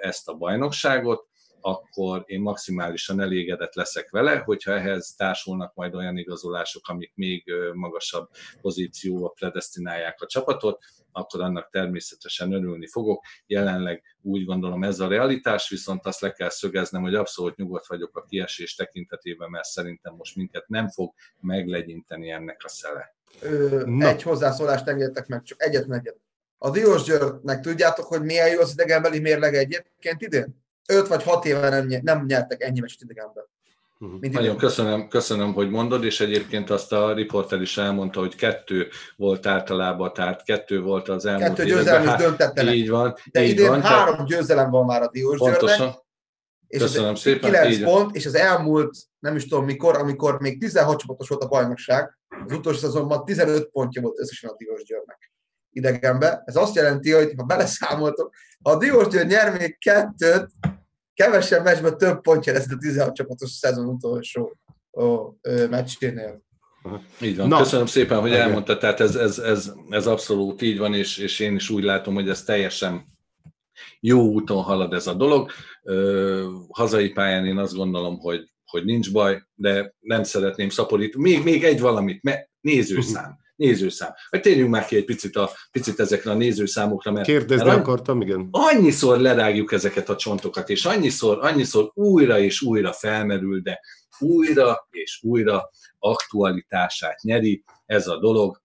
[0.00, 1.26] ezt a bajnokságot,
[1.60, 8.28] akkor én maximálisan elégedett leszek vele, hogyha ehhez társulnak majd olyan igazolások, amik még magasabb
[8.60, 10.78] pozícióba predestinálják a csapatot,
[11.12, 13.24] akkor annak természetesen örülni fogok.
[13.46, 18.16] Jelenleg úgy gondolom ez a realitás, viszont azt le kell szögeznem, hogy abszolút nyugodt vagyok
[18.16, 23.14] a kiesés tekintetében, mert szerintem most minket nem fog meglegyinteni ennek a szele.
[23.40, 26.16] Ö, egy hozzászólást engedtek meg, csak egyet egyet.
[26.58, 30.66] A Diós Györgynek tudjátok, hogy milyen jó az idegenbeli mérleg egyébként idén?
[30.92, 33.44] 5 vagy 6 éve nem, nem nyertek ennyi meccset idegenben.
[34.00, 34.20] Uh-huh.
[34.20, 39.46] Nagyon köszönöm, köszönöm, hogy mondod, és egyébként azt a riporter is elmondta, hogy kettő volt
[39.46, 42.74] általában, tehát kettő volt az elmúlt Kettő győzelem is döntettenek.
[42.74, 43.14] Így van.
[43.32, 44.26] De így idén van, három tehát...
[44.28, 45.94] győzelem van már a Diós Pontosan.
[46.66, 47.50] És Köszönöm az szépen.
[47.50, 51.42] 9 így pont, és az elmúlt, nem is tudom mikor, amikor még 16 csapatos volt
[51.42, 55.27] a bajnokság, az utolsó szezonban 15 pontja volt összesen a Diós Győrnek
[55.78, 56.42] idegenbe.
[56.44, 60.48] Ez azt jelenti, hogy ha beleszámoltok, ha a Diós Győr nyer még kettőt,
[61.14, 64.56] kevesebb meccsben több pontja lesz a 16 csapatos szezon utolsó
[65.00, 65.34] ó,
[65.70, 66.42] meccsénél.
[67.20, 67.48] Így van.
[67.48, 67.58] Na.
[67.58, 71.54] Köszönöm szépen, hogy elmondta, tehát ez, ez, ez, ez abszolút így van, és, és én
[71.54, 73.06] is úgy látom, hogy ez teljesen
[74.00, 75.50] jó úton halad ez a dolog.
[75.82, 81.22] Ö, hazai pályán én azt gondolom, hogy, hogy nincs baj, de nem szeretném szaporítani.
[81.22, 84.10] Még, még egy valamit, mert nézőszám nézőszám.
[84.30, 87.26] Vagy térjünk már ki egy picit, a, picit ezekre a nézőszámokra, mert...
[87.26, 88.48] Kérdezni mert akartam, igen.
[88.50, 93.80] Annyiszor lerágjuk ezeket a csontokat, és annyiszor, annyiszor újra és újra felmerül, de
[94.18, 98.62] újra és újra aktualitását nyeri ez a dolog.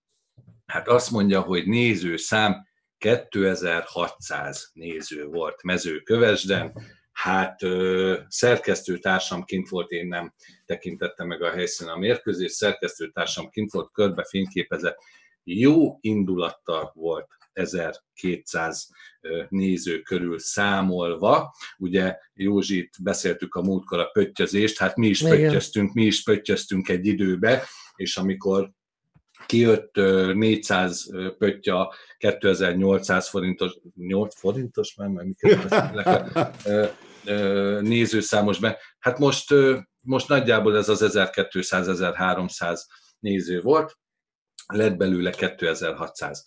[0.65, 2.68] Hát azt mondja, hogy nézőszám
[2.98, 6.74] 2600 néző volt mezőkövesden,
[7.14, 7.60] hát
[8.27, 10.34] szerkesztőtársam kint volt, én nem
[10.65, 14.98] tekintettem meg a helyszínen a mérkőzés, szerkesztőtársam kint volt, körbe fényképezett,
[15.44, 18.90] jó indulattal volt 1200
[19.49, 21.56] néző körül számolva.
[21.77, 25.38] Ugye Józsit beszéltük a múltkor a pöttyözést, hát mi is Igen.
[25.38, 27.64] pöttyöztünk, mi is pöttyöztünk egy időbe,
[27.95, 28.72] és amikor
[29.53, 35.75] kijött 400 pöttya 2800 forintos, 8 forintos, már, mert miket
[37.81, 38.77] nézőszámos be.
[38.99, 39.53] Hát most,
[39.99, 42.80] most nagyjából ez az 1200-1300
[43.19, 43.97] néző volt,
[44.65, 46.45] lett belőle 2600.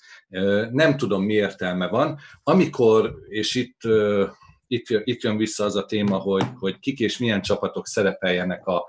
[0.71, 2.19] Nem tudom, mi értelme van.
[2.43, 3.81] Amikor, és itt,
[4.67, 8.87] itt, itt jön vissza az a téma, hogy, hogy kik és milyen csapatok szerepeljenek, a,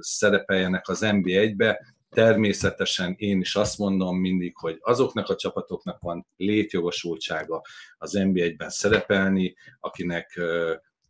[0.00, 7.62] szerepeljenek az NB1-be, Természetesen én is azt mondom mindig, hogy azoknak a csapatoknak van létjogosultsága
[7.98, 10.40] az NB1-ben szerepelni, akinek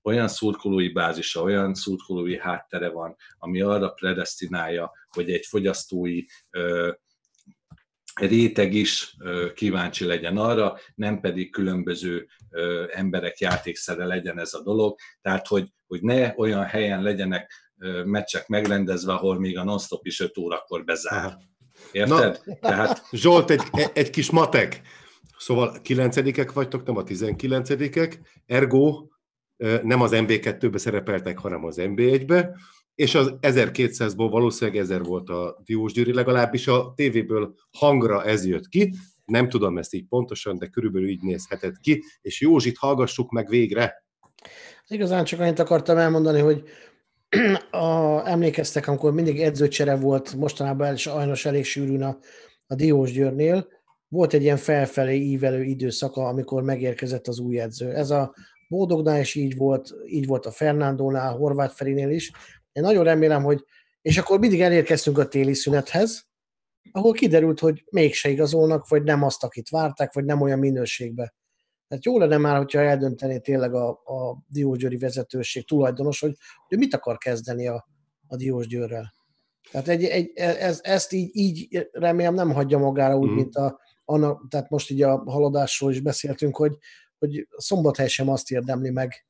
[0.03, 6.25] olyan szurkolói bázisa, olyan szurkolói háttere van, ami arra predestinálja, hogy egy fogyasztói
[8.15, 9.17] réteg is
[9.55, 12.27] kíváncsi legyen arra, nem pedig különböző
[12.91, 14.99] emberek játékszere legyen ez a dolog.
[15.21, 17.64] Tehát, hogy, hogy ne olyan helyen legyenek
[18.05, 21.37] meccsek megrendezve, ahol még a non-stop is 5 órakor bezár.
[21.93, 22.41] Érted?
[22.45, 23.07] Na, Tehát...
[23.13, 24.81] Zsolt, egy, egy kis matek.
[25.39, 29.07] Szóval 9 vagytok, nem a 19-ek, ergo
[29.83, 32.57] nem az MB2-be szerepeltek, hanem az MB1-be,
[32.95, 38.95] és az 1200-ból valószínűleg 1000 volt a Diósgyőri, legalábbis a tévéből hangra ez jött ki.
[39.25, 44.05] Nem tudom ezt így pontosan, de körülbelül így nézhetett ki, és Józsit hallgassuk meg végre.
[44.87, 46.63] Igazán csak annyit akartam elmondani, hogy
[47.71, 52.19] a, emlékeztek, amikor mindig edzőcsere volt mostanában sajnos elég sűrűn a,
[52.67, 53.69] a Diós Győrnél,
[54.09, 57.95] volt egy ilyen felfelé ívelő időszaka, amikor megérkezett az új edző.
[57.95, 58.35] Ez a
[58.69, 62.33] Bódognál is így volt, így volt a Fernándónál, Horváth Ferinél is.
[62.73, 63.65] Én nagyon remélem, hogy,
[64.03, 66.27] és akkor mindig elérkeztünk a téli szünethez,
[66.93, 71.35] ahol kiderült, hogy mégse igazolnak, vagy nem azt, akit várták, vagy nem olyan minőségbe.
[71.95, 76.37] Tehát jó lenne már, hogyha eldöntené tényleg a, a Diósgyőri vezetőség tulajdonos, hogy,
[76.69, 77.89] hogy mit akar kezdeni a,
[78.27, 79.15] a Diósgyőrrel.
[79.71, 83.35] Tehát egy, egy, ez, ezt így, így remélem nem hagyja magára úgy, mm.
[83.35, 86.77] mint a, anna, tehát most így a haladásról is beszéltünk, hogy,
[87.19, 89.27] hogy Szombathely sem azt érdemli meg,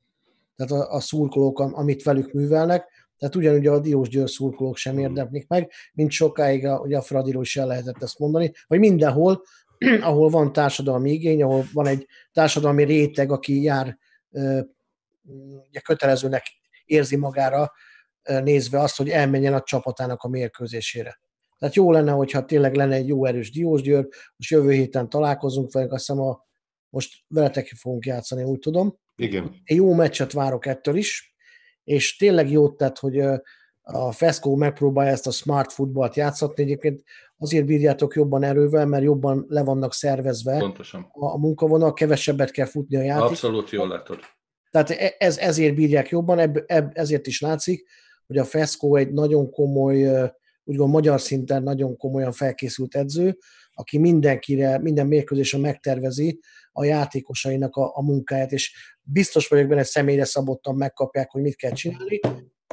[0.57, 2.89] tehát a, a szurkolók, amit velük művelnek,
[3.19, 7.43] tehát ugyanúgy a Diós Győr szurkolók sem érdemlik meg, mint sokáig a, ugye a Fradiról
[7.43, 9.43] is el lehetett ezt mondani, hogy mindenhol,
[10.01, 13.99] ahol van társadalmi igény, ahol van egy társadalmi réteg, aki jár
[15.69, 16.43] ugye kötelezőnek
[16.85, 17.73] érzi magára
[18.23, 21.19] nézve azt, hogy elmenjen a csapatának a mérkőzésére.
[21.59, 25.93] Tehát jó lenne, hogyha tényleg lenne egy jó erős Diósgyőr, most jövő héten találkozunk velük,
[25.93, 26.45] azt hiszem a,
[26.89, 28.99] most veletek fogunk játszani, úgy tudom.
[29.17, 29.61] Igen.
[29.65, 31.35] Egy jó meccset várok ettől is,
[31.85, 33.23] és tényleg jót tett, hogy
[33.85, 36.63] a Fesco megpróbálja ezt a smart futballt játszatni.
[36.63, 37.03] Egyébként
[37.37, 41.11] azért bírjátok jobban erővel, mert jobban le vannak szervezve Pontosan.
[41.13, 43.25] a, a munkavonal, kevesebbet kell futni a játék.
[43.25, 44.19] Abszolút jól látod.
[44.71, 47.89] Tehát e, ez, ezért bírják jobban, ebb, ebb, ezért is látszik,
[48.27, 50.33] hogy a Fesco egy nagyon komoly
[50.65, 53.39] úgy gondolom magyar szinten nagyon komolyan felkészült edző,
[53.75, 56.41] aki mindenkire, minden mérkőzésen megtervezi
[56.73, 61.73] a játékosainak a, a munkáját, és biztos vagyok benne, személyre szabottan megkapják, hogy mit kell
[61.73, 62.21] csinálni,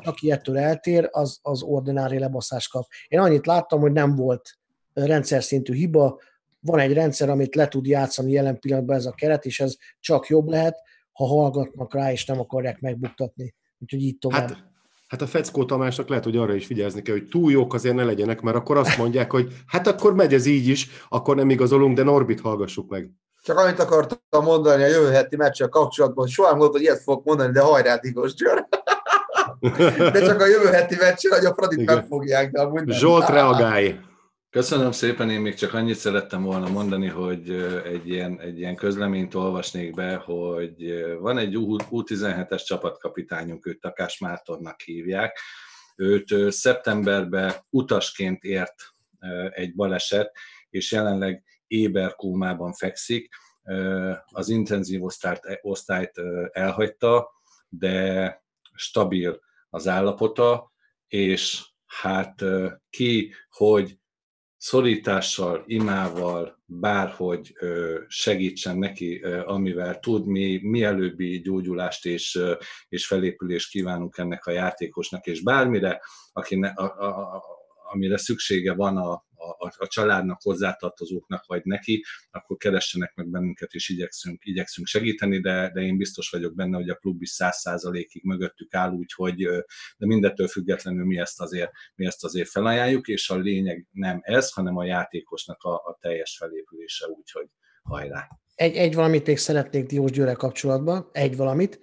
[0.06, 2.86] aki ettől eltér, az, az ordinári lebaszás kap.
[3.08, 4.50] Én annyit láttam, hogy nem volt
[4.94, 6.20] rendszer szintű hiba,
[6.60, 10.28] van egy rendszer, amit le tud játszani jelen pillanatban ez a keret, és ez csak
[10.28, 10.78] jobb lehet,
[11.12, 13.56] ha hallgatnak rá, és nem akarják megbuktatni.
[13.80, 14.48] Úgyhogy így tovább.
[14.50, 14.70] Hát
[15.12, 18.04] Hát a Feckó Tamásnak lehet, hogy arra is figyelni kell, hogy túl jók azért ne
[18.04, 21.96] legyenek, mert akkor azt mondják, hogy hát akkor megy ez így is, akkor nem igazolunk,
[21.96, 23.12] de Norbit hallgassuk meg.
[23.44, 27.02] Csak annyit akartam mondani a jövő heti meccsel kapcsolatban, hogy soha nem volt, hogy ilyet
[27.02, 28.68] fogok mondani, de hajrá Digos Győr.
[29.98, 32.98] De csak a jövő heti meccsel, hogy a Fradit megfogják, de amúgy nem.
[32.98, 34.00] Zsolt, reagálj!
[34.50, 37.50] Köszönöm szépen, én még csak annyit szerettem volna mondani, hogy
[37.86, 44.82] egy ilyen, egy ilyen közleményt olvasnék be, hogy van egy U17-es csapatkapitányunk, őt Takás Mártonnak
[44.82, 45.40] hívják.
[45.96, 48.76] Őt szeptemberben utasként ért
[49.50, 50.32] egy baleset,
[50.70, 53.30] és jelenleg éberkómában fekszik.
[54.26, 56.22] Az intenzív osztályt, osztályt
[56.52, 57.30] elhagyta,
[57.70, 58.44] de
[58.74, 59.40] stabil
[59.72, 60.72] az állapota,
[61.08, 62.44] és hát
[62.90, 64.00] ki, hogy
[64.58, 67.54] szorítással, imával, bárhogy
[68.08, 72.40] segítsen neki, amivel tud, mi mielőbbi gyógyulást és,
[72.90, 76.02] és felépülést kívánunk ennek a játékosnak, és bármire,
[76.34, 77.44] aki ne, a, a,
[77.92, 79.26] amire szüksége van a,
[79.58, 85.72] a, a családnak, hozzátartozóknak, vagy neki, akkor keressenek meg bennünket, és igyekszünk, igyekszünk segíteni, de,
[85.74, 89.36] de én biztos vagyok benne, hogy a klub is száz százalékig mögöttük áll, úgyhogy
[89.98, 94.52] de mindettől függetlenül mi ezt azért, mi ezt azért felajánljuk, és a lényeg nem ez,
[94.52, 97.48] hanem a játékosnak a, a teljes felépülése, úgyhogy
[97.84, 98.28] hajrá!
[98.56, 101.80] Egy, egy valamit még szeretnék Diós Győre kapcsolatban, egy valamit.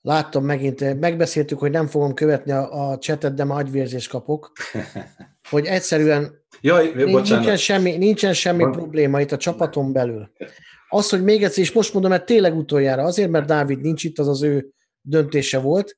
[0.00, 4.52] Láttam megint, megbeszéltük, hogy nem fogom követni a, a csetet, de már agyvérzést kapok.
[5.50, 10.30] Hogy egyszerűen Jaj, nincsen semmi, nincsen semmi probléma itt a csapaton belül.
[10.88, 14.18] Az, hogy még egyszer, és most mondom, mert tényleg utoljára, azért, mert Dávid nincs itt,
[14.18, 14.68] az az ő
[15.00, 15.96] döntése volt,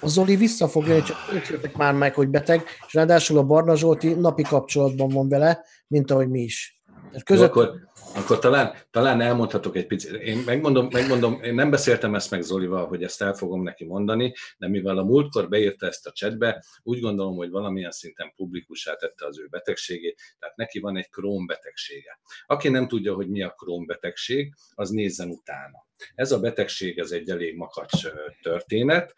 [0.00, 1.16] a Zoli vissza fog jönni, csak
[1.50, 6.10] ők már meg, hogy beteg, és ráadásul a Barna Zsolti napi kapcsolatban van vele, mint
[6.10, 6.82] ahogy mi is.
[7.24, 7.48] Között...
[7.48, 7.70] Akkor,
[8.14, 10.12] akkor talán, talán elmondhatok egy picit.
[10.12, 14.34] Én megmondom, megmondom, én nem beszéltem ezt meg Zolival, hogy ezt el fogom neki mondani,
[14.58, 19.26] de mivel a múltkor beírta ezt a chatbe, úgy gondolom, hogy valamilyen szinten publikussá tette
[19.26, 22.20] az ő betegségét, tehát neki van egy Crohn betegsége.
[22.46, 25.88] Aki nem tudja, hogy mi a Crohn betegség, az nézzen utána.
[26.14, 28.06] Ez a betegség ez egy elég makacs
[28.42, 29.14] történet.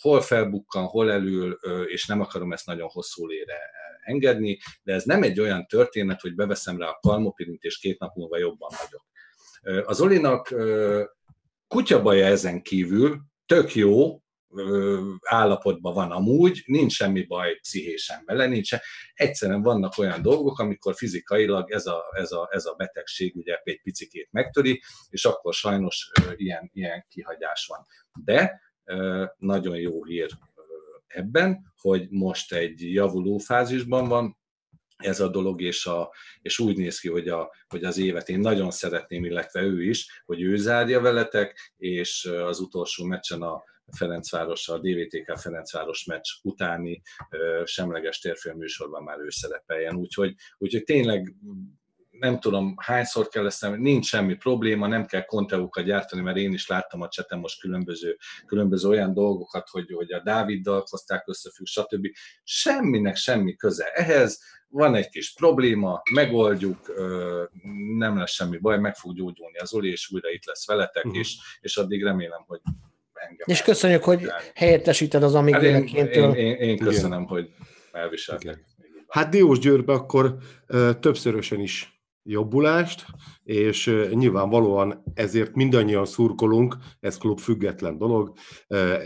[0.00, 3.58] Hol felbukkan, hol elül, és nem akarom ezt nagyon hosszú lére
[4.02, 8.14] engedni, de ez nem egy olyan történet, hogy beveszem rá a kalmopirint, és két nap
[8.14, 9.04] múlva jobban vagyok.
[9.86, 10.54] Az Olinak
[11.68, 14.22] kutyabaja ezen kívül tök jó,
[15.20, 18.72] állapotban van amúgy, nincs semmi baj pszichésen vele, nincs,
[19.14, 23.80] egyszerűen vannak olyan dolgok, amikor fizikailag ez a, ez a, ez a betegség ugye egy
[23.82, 27.86] picikét megtöri, és akkor sajnos ilyen, ilyen kihagyás van.
[28.24, 28.60] De
[29.36, 30.30] nagyon jó hír
[31.06, 34.36] ebben, hogy most egy javuló fázisban van,
[35.02, 38.38] ez a dolog, és, a, és úgy néz ki, hogy, a, hogy az évet én
[38.40, 43.62] nagyon szeretném, illetve ő is, hogy ő zárja veletek, és az utolsó meccsen a
[43.96, 47.02] Ferencváros, a DVTK Ferencváros meccs utáni
[47.64, 49.94] semleges térfilm műsorban már ő szerepeljen.
[49.96, 51.34] Úgyhogy, úgyhogy tényleg
[52.12, 56.66] nem tudom hányszor kell ezt, nincs semmi probléma, nem kell konteókat gyártani, mert én is
[56.66, 58.16] láttam a csetem most különböző,
[58.46, 62.06] különböző olyan dolgokat, hogy, hogy a Dáviddal hozták összefügg, stb.
[62.44, 66.92] Semminek semmi köze ehhez, van egy kis probléma, megoldjuk,
[67.96, 71.20] nem lesz semmi baj, meg fog gyógyulni az Oli, és újra itt lesz veletek, uh-huh.
[71.20, 72.60] és, és addig remélem, hogy
[73.12, 73.46] engem.
[73.46, 77.26] És köszönjük, hogy helyettesíted az amíg hát én, én, én, én köszönöm, Igen.
[77.26, 77.50] hogy
[77.92, 78.64] elviseltek.
[79.08, 80.36] Hát Diós Győrbe akkor
[81.00, 83.06] többszörösen is jobbulást,
[83.42, 88.36] és nyilvánvalóan ezért mindannyian szurkolunk, ez klub független dolog,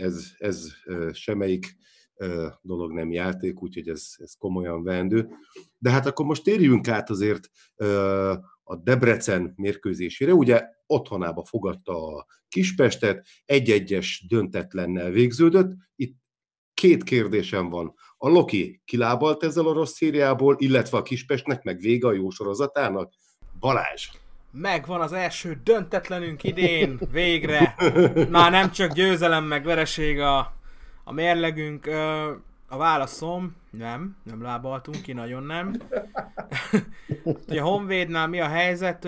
[0.01, 0.67] ez, ez
[1.11, 1.75] semmelyik
[2.61, 5.29] dolog nem játék, úgyhogy ez, ez komolyan vendő.
[5.77, 7.49] De hát akkor most térjünk át azért
[8.63, 10.33] a Debrecen mérkőzésére.
[10.33, 15.73] Ugye otthonába fogadta a Kispestet, egy-egyes döntetlennel végződött.
[15.95, 16.15] Itt
[16.73, 17.93] két kérdésem van.
[18.17, 23.11] A Loki kilábalt ezzel a rossz szériából, illetve a Kispestnek meg vége a jó sorozatának?
[23.59, 24.09] Balázs!
[24.51, 27.75] Megvan az első döntetlenünk idén, végre!
[28.29, 30.53] Már nem csak győzelem meg vereség a,
[31.03, 31.85] a mérlegünk.
[32.69, 35.81] A válaszom, nem, nem lábaltunk ki, nagyon nem.
[37.47, 39.07] a Honvédnál mi a helyzet,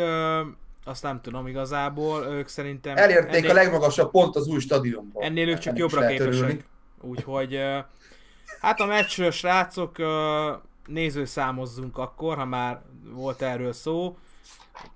[0.85, 2.97] azt nem tudom igazából, ők szerintem...
[2.97, 5.23] Elérték ennél, a legmagasabb pont az új stadionban.
[5.23, 6.65] Ennél ők csak jobbra képesek.
[7.01, 7.59] Úgyhogy
[8.61, 9.97] Hát a meccsről srácok,
[10.85, 14.17] nézőszámozzunk akkor, ha már volt erről szó.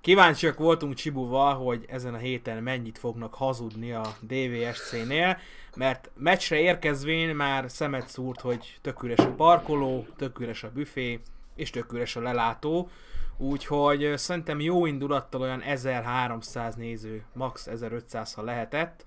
[0.00, 5.38] Kíváncsiak voltunk Csibuval, hogy ezen a héten mennyit fognak hazudni a DVSC-nél,
[5.76, 11.20] mert meccsre érkezvén már szemet szúrt, hogy tök üres a parkoló, tök üres a büfé,
[11.56, 12.88] és tök üres a lelátó.
[13.36, 19.04] Úgyhogy szerintem jó indulattal olyan 1300 néző, max 1500 ha lehetett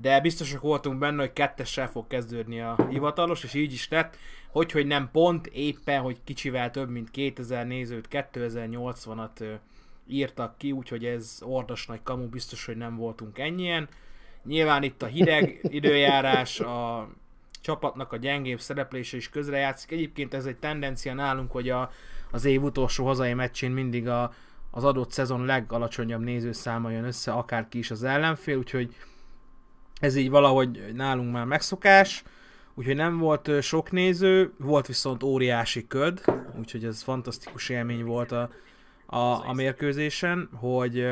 [0.00, 4.16] de biztosak voltunk benne, hogy kettessel fog kezdődni a hivatalos, és így is lett,
[4.50, 9.58] hogy, hogy nem pont éppen, hogy kicsivel több, mint 2000 nézőt, 2080-at
[10.06, 13.88] írtak ki, úgyhogy ez ordas nagy kamu, biztos, hogy nem voltunk ennyien.
[14.44, 17.08] Nyilván itt a hideg időjárás, a
[17.60, 19.90] csapatnak a gyengébb szereplése is közrejátszik.
[19.90, 21.90] Egyébként ez egy tendencia nálunk, hogy a,
[22.30, 24.32] az év utolsó hazai meccsén mindig a,
[24.70, 28.94] az adott szezon legalacsonyabb nézőszáma jön össze, akárki is az ellenfél, úgyhogy
[30.00, 32.22] ez így valahogy nálunk már megszokás,
[32.74, 36.24] úgyhogy nem volt sok néző, volt viszont óriási köd,
[36.58, 38.50] úgyhogy ez fantasztikus élmény volt a,
[39.06, 41.06] a, a mérkőzésen, hogy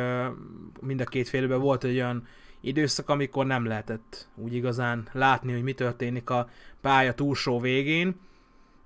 [0.80, 2.26] mind a két félben volt egy olyan
[2.60, 6.48] időszak, amikor nem lehetett úgy igazán látni, hogy mi történik a
[6.80, 8.20] pálya túlsó végén.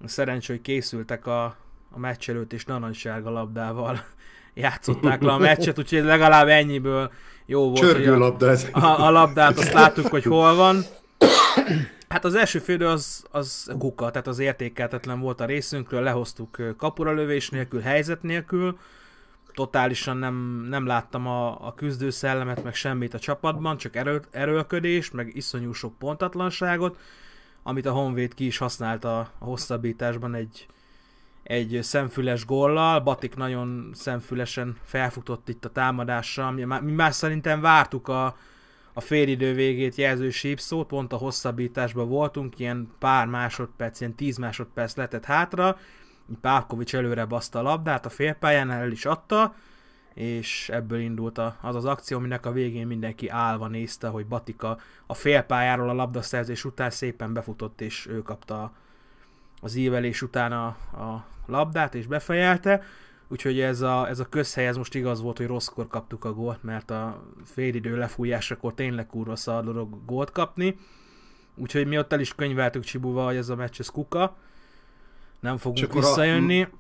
[0.05, 1.45] Szerencsé, hogy készültek a,
[1.91, 4.01] a meccs előtt és narancssárga labdával
[4.59, 7.11] játszották le a meccset, úgyhogy legalább ennyiből
[7.47, 7.79] jó volt.
[7.79, 8.35] Csörgő hogy
[8.73, 8.79] a.
[8.79, 10.85] A, a labdát azt láttuk, hogy hol van.
[12.09, 17.13] Hát az első fődő az, az kuka, tehát az értékeltetlen volt a részünkről, lehoztuk kapura
[17.13, 18.79] lövés nélkül, helyzet nélkül,
[19.55, 25.13] totálisan nem, nem láttam a, a küzdő szellemet, meg semmit a csapatban, csak erő, erőlködést,
[25.13, 26.99] meg iszonyú sok pontatlanságot,
[27.63, 30.67] amit a Honvéd ki is használt a, a hosszabbításban egy,
[31.49, 37.61] egy szemfüles gollal, Batik nagyon szemfülesen felfutott itt a támadásra, mi már, mi már szerintem
[37.61, 38.37] vártuk a,
[38.93, 44.97] a félidő végét jelző sípszót, pont a hosszabbításban voltunk, ilyen pár másodperc, ilyen 10 másodperc
[44.97, 45.79] letett hátra,
[46.41, 49.55] Pávkovics előre baszta a labdát, a félpályán el is adta,
[50.15, 54.79] és ebből indult a, az az akció, aminek a végén mindenki állva nézte, hogy Batika
[55.07, 58.73] a félpályáról a labdaszerzés után szépen befutott, és ő kapta
[59.61, 62.83] az ívelés után a, a labdát, és befejelte.
[63.29, 66.63] Úgyhogy ez a, ez a közhely, ez most igaz volt, hogy rosszkor kaptuk a gólt,
[66.63, 70.79] mert a félidő lefújásakor tényleg kurva szar dolog gólt kapni.
[71.55, 74.37] Úgyhogy mi ott el is könyveltük Csibuval, hogy ez a meccs ez kuka.
[75.41, 76.63] Nem fogunk Csak visszajönni.
[76.63, 76.71] A,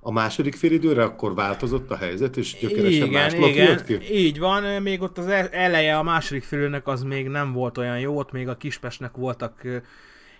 [0.00, 4.14] a második félidőre akkor változott a helyzet, és gyökeresen igen, más igen, jött ki?
[4.14, 4.82] így van.
[4.82, 8.48] Még ott az eleje a második félidőnek az még nem volt olyan jó, ott még
[8.48, 9.62] a Kispesnek voltak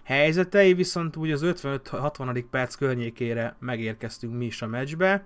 [0.02, 2.44] helyzetei, viszont úgy az 55-60.
[2.50, 5.24] perc környékére megérkeztünk mi is a meccsbe,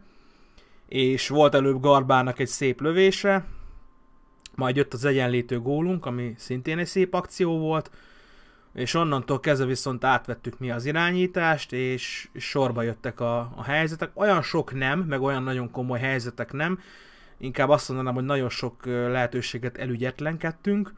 [0.88, 3.44] és volt előbb Garbának egy szép lövése,
[4.54, 7.90] majd jött az egyenlítő gólunk, ami szintén egy szép akció volt,
[8.74, 14.10] és onnantól kezdve viszont átvettük mi az irányítást, és sorba jöttek a, a helyzetek.
[14.14, 16.80] Olyan sok nem, meg olyan nagyon komoly helyzetek nem,
[17.38, 20.92] inkább azt mondanám, hogy nagyon sok lehetőséget elügyetlenkedtünk,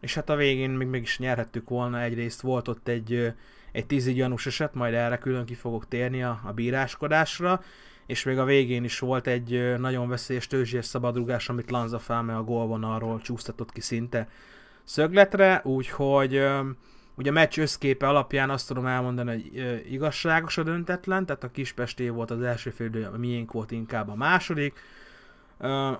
[0.00, 3.32] és hát a végén még meg is nyerhettük volna, egyrészt volt ott egy,
[3.72, 7.62] egy tízig gyanús eset, majd erre külön ki fogok térni a, a bíráskodásra,
[8.06, 12.44] és még a végén is volt egy nagyon veszélyes tőzsés szabadrugás, amit Lanza Fáme a
[12.44, 14.28] gólvonalról csúsztatott ki szinte
[14.84, 16.42] szögletre, úgyhogy
[17.18, 22.08] Ugye a meccs összképe alapján azt tudom elmondani, hogy igazságos a döntetlen, tehát a Kispesté
[22.08, 24.78] volt az első fél, a miénk volt inkább a második.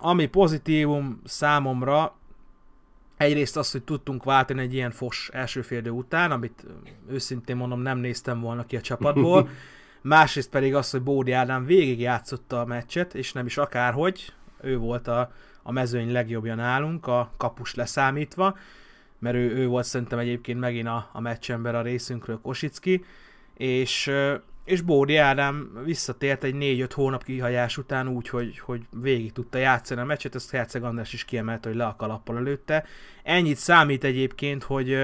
[0.01, 2.18] Ami pozitívum számomra,
[3.19, 6.67] egyrészt az, hogy tudtunk váltani egy ilyen fos első fél után, amit
[7.11, 9.49] őszintén mondom nem néztem volna ki a csapatból.
[10.03, 14.79] Másrészt pedig az, hogy Bódi Ádám végig játszotta a meccset, és nem is akárhogy, ő
[14.79, 15.33] volt a,
[15.63, 18.57] a mezőny legjobbja nálunk, a kapus leszámítva,
[19.19, 23.05] mert ő, ő volt szerintem egyébként megint a, a meccsember a részünkről Kosicki,
[23.55, 24.11] és,
[24.69, 30.01] és Bódi Ádám visszatért egy 4-5 hónap kihajás után úgy, hogy, hogy végig tudta játszani
[30.01, 32.85] a meccset, ezt Herceg András is kiemelte, hogy le a kalappal előtte.
[33.23, 34.97] Ennyit számít egyébként, hogy,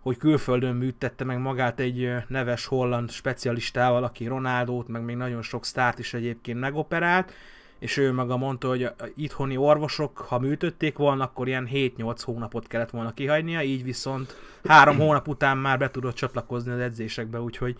[0.00, 5.64] hogy külföldön műtette meg magát egy neves holland specialistával, aki Ronaldót, meg még nagyon sok
[5.64, 7.32] sztárt is egyébként megoperált,
[7.78, 12.66] és ő maga mondta, hogy a itthoni orvosok, ha műtötték volna, akkor ilyen 7-8 hónapot
[12.66, 17.76] kellett volna kihagynia, így viszont három hónap után már be tudott csatlakozni az edzésekbe, úgyhogy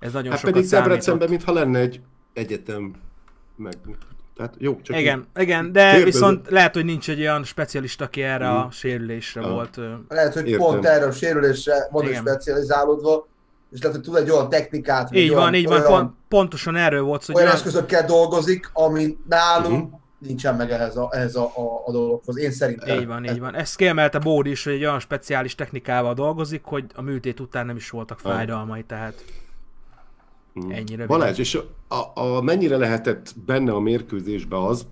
[0.00, 2.00] ez nagyon hát sokat pedig Debrecenben, mintha lenne egy
[2.32, 2.94] egyetem,
[3.56, 3.74] meg
[4.40, 6.04] tehát jó, csak igen, így, igen, de kérdezem.
[6.04, 8.54] viszont lehet, hogy nincs egy olyan specialista, aki erre mm.
[8.54, 9.50] a sérülésre ah.
[9.50, 9.80] volt.
[10.08, 10.66] Lehet, hogy Értem.
[10.66, 13.28] pont erre a sérülésre van is specializálódva,
[13.70, 15.14] és lehet, hogy tud egy olyan technikát.
[15.14, 17.34] Így van, olyan, így van, pont, pontosan erről volt hogy...
[17.34, 20.00] Olyan, olyan eszközökkel dolgozik, ami nálunk uh-huh.
[20.18, 22.98] nincsen meg ehhez a, ehhez a, a, a dologhoz, én szerintem.
[22.98, 23.54] Így van, így van.
[23.54, 27.76] Ezt kiemelte Bódi is, hogy egy olyan speciális technikával dolgozik, hogy a műtét után nem
[27.76, 29.24] is voltak fájdalmai, tehát.
[30.68, 31.06] Ennyire.
[31.06, 31.58] Balázs, és
[31.88, 34.86] a, a, mennyire lehetett benne a mérkőzésbe az,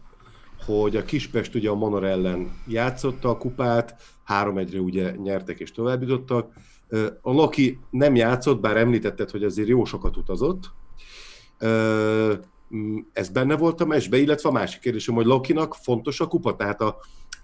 [0.64, 6.02] hogy a Kispest ugye a Monor ellen játszotta a kupát, 3-1-re ugye nyertek és tovább
[6.02, 6.52] jutottak,
[7.20, 10.70] a Loki nem játszott, bár említetted, hogy azért jó sokat utazott.
[13.12, 16.80] Ez benne volt a mesbe, illetve a másik kérdésem, hogy Lokinak fontos a kupa, tehát
[16.80, 16.96] a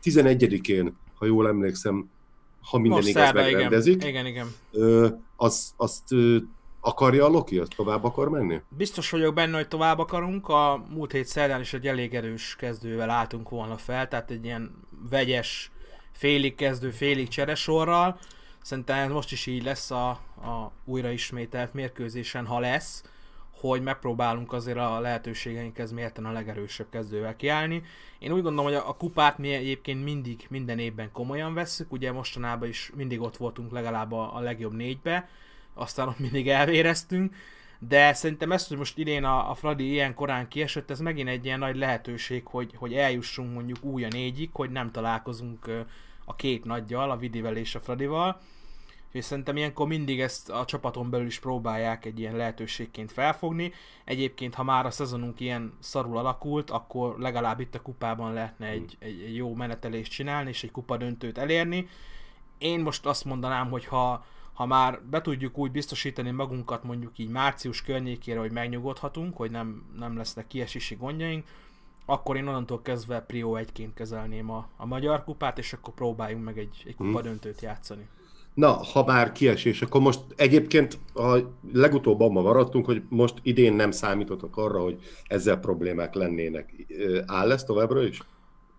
[0.02, 2.10] 11-én, ha jól emlékszem,
[2.60, 4.04] ha minden Most igaz, megrendezik.
[4.04, 4.46] Igen, igen.
[4.72, 5.24] igen.
[5.36, 6.14] Az, azt
[6.84, 8.60] akarja a Loki, tovább akar menni?
[8.68, 10.48] Biztos vagyok benne, hogy tovább akarunk.
[10.48, 14.74] A múlt hét szerdán is egy elég erős kezdővel álltunk volna fel, tehát egy ilyen
[15.10, 15.70] vegyes,
[16.12, 18.18] félig kezdő, félig cseresorral.
[18.62, 23.04] Szerintem most is így lesz a, a újraismételt mérkőzésen, ha lesz,
[23.60, 27.82] hogy megpróbálunk azért a lehetőségeinkhez mérten a legerősebb kezdővel kiállni.
[28.18, 32.68] Én úgy gondolom, hogy a kupát mi egyébként mindig, minden évben komolyan vesszük, ugye mostanában
[32.68, 35.28] is mindig ott voltunk legalább a, a legjobb négybe,
[35.74, 37.34] aztán ott mindig elvéreztünk,
[37.78, 41.44] de szerintem ezt, hogy most idén a, a Fradi ilyen korán kiesett, ez megint egy
[41.44, 45.70] ilyen nagy lehetőség, hogy, hogy eljussunk mondjuk új a négyig, hogy nem találkozunk
[46.24, 48.40] a két nagyjal, a Vidivel és a Fradival,
[49.14, 53.72] és szerintem ilyenkor mindig ezt a csapaton belül is próbálják egy ilyen lehetőségként felfogni.
[54.04, 58.96] Egyébként, ha már a szezonunk ilyen szarul alakult, akkor legalább itt a kupában lehetne egy,
[58.98, 61.88] egy, egy jó menetelést csinálni, és egy kupa döntőt elérni.
[62.58, 67.28] Én most azt mondanám, hogy ha, ha már be tudjuk úgy biztosítani magunkat mondjuk így
[67.28, 71.44] március környékére, hogy megnyugodhatunk, hogy nem, nem lesznek kiesési gondjaink,
[72.06, 76.58] akkor én onnantól kezdve Prio egyként kezelném a, a magyar kupát, és akkor próbáljunk meg
[76.58, 78.08] egy, egy kupa döntőt játszani.
[78.54, 81.38] Na, ha már kiesés, akkor most egyébként a
[81.72, 86.86] legutóbb abban maradtunk, hogy most idén nem számítottak arra, hogy ezzel problémák lennének.
[87.26, 88.20] Áll ez továbbra is?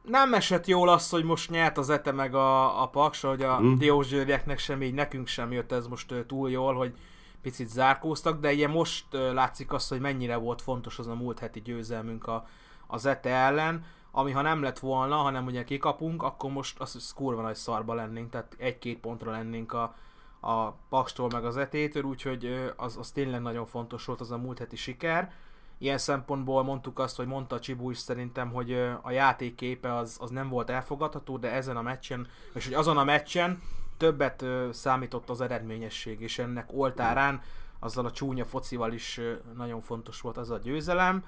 [0.07, 3.57] Nem esett jól az, hogy most nyert az Ete meg a, a Paks, hogy a
[3.57, 3.77] hmm.
[3.77, 4.07] Diós
[4.55, 6.93] sem, így nekünk sem jött ez most túl jól, hogy
[7.41, 11.61] picit zárkóztak, de ugye most látszik az, hogy mennyire volt fontos az a múlt heti
[11.61, 12.47] győzelmünk a,
[12.87, 13.85] az Ete ellen
[14.17, 17.93] ami ha nem lett volna, hanem ugye kikapunk, akkor most az, az kurva nagy szarba
[17.93, 19.95] lennénk, tehát egy-két pontra lennénk a,
[20.39, 24.59] a Pakstól meg az etétől, úgyhogy az, az tényleg nagyon fontos volt az a múlt
[24.59, 25.33] heti siker.
[25.77, 30.49] Ilyen szempontból mondtuk azt, hogy mondta Csibú is szerintem, hogy a játékképe az, az nem
[30.49, 33.61] volt elfogadható, de ezen a meccsen, és hogy azon a meccsen
[33.97, 37.41] többet számított az eredményesség, és ennek oltárán
[37.79, 39.19] azzal a csúnya focival is
[39.55, 41.23] nagyon fontos volt az a győzelem.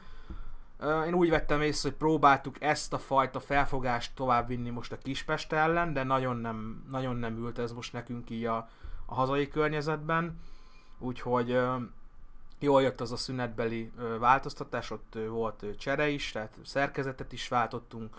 [1.05, 5.93] Én úgy vettem észre, hogy próbáltuk ezt a fajta felfogást továbbvinni most a Kispest ellen,
[5.93, 8.69] de nagyon nem, nagyon nem ült ez most nekünk így a,
[9.05, 10.39] a hazai környezetben.
[10.99, 11.59] Úgyhogy
[12.59, 18.15] jól jött az a szünetbeli változtatás, ott volt csere is, tehát szerkezetet is váltottunk,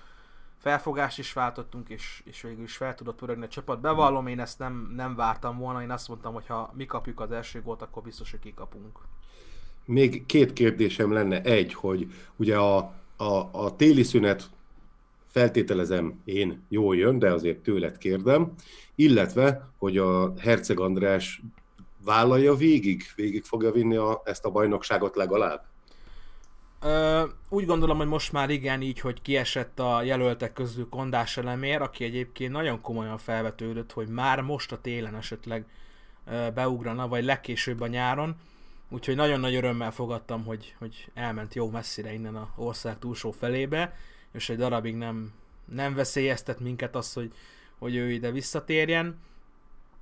[0.59, 3.81] felfogást is váltottunk, és, és végül is fel tudott pörögni a csapat.
[3.81, 7.31] Bevallom, én ezt nem, nem vártam volna, én azt mondtam, hogy ha mi kapjuk az
[7.31, 8.99] első gólt, akkor biztos, hogy kikapunk.
[9.85, 11.43] Még két kérdésem lenne.
[11.43, 12.77] Egy, hogy ugye a,
[13.17, 14.51] a, a téli szünet
[15.27, 18.53] feltételezem én jól jön, de azért tőled kérdem,
[18.95, 21.43] illetve, hogy a Herceg András
[22.09, 25.65] vállalja végig, végig fogja vinni a, ezt a bajnokságot legalább?
[26.81, 31.83] Ö, úgy gondolom, hogy most már igen, így, hogy kiesett a jelöltek közül Kondás elemér,
[31.83, 35.67] aki egyébként nagyon komolyan felvetődött, hogy már most a télen esetleg
[36.55, 38.37] beugrana, vagy legkésőbb a nyáron.
[38.89, 43.97] Úgyhogy nagyon nagy örömmel fogadtam, hogy, hogy elment jó messzire innen a ország túlsó felébe,
[44.33, 45.33] és egy darabig nem,
[45.73, 47.33] nem veszélyeztet minket az, hogy,
[47.79, 49.19] hogy ő ide visszatérjen.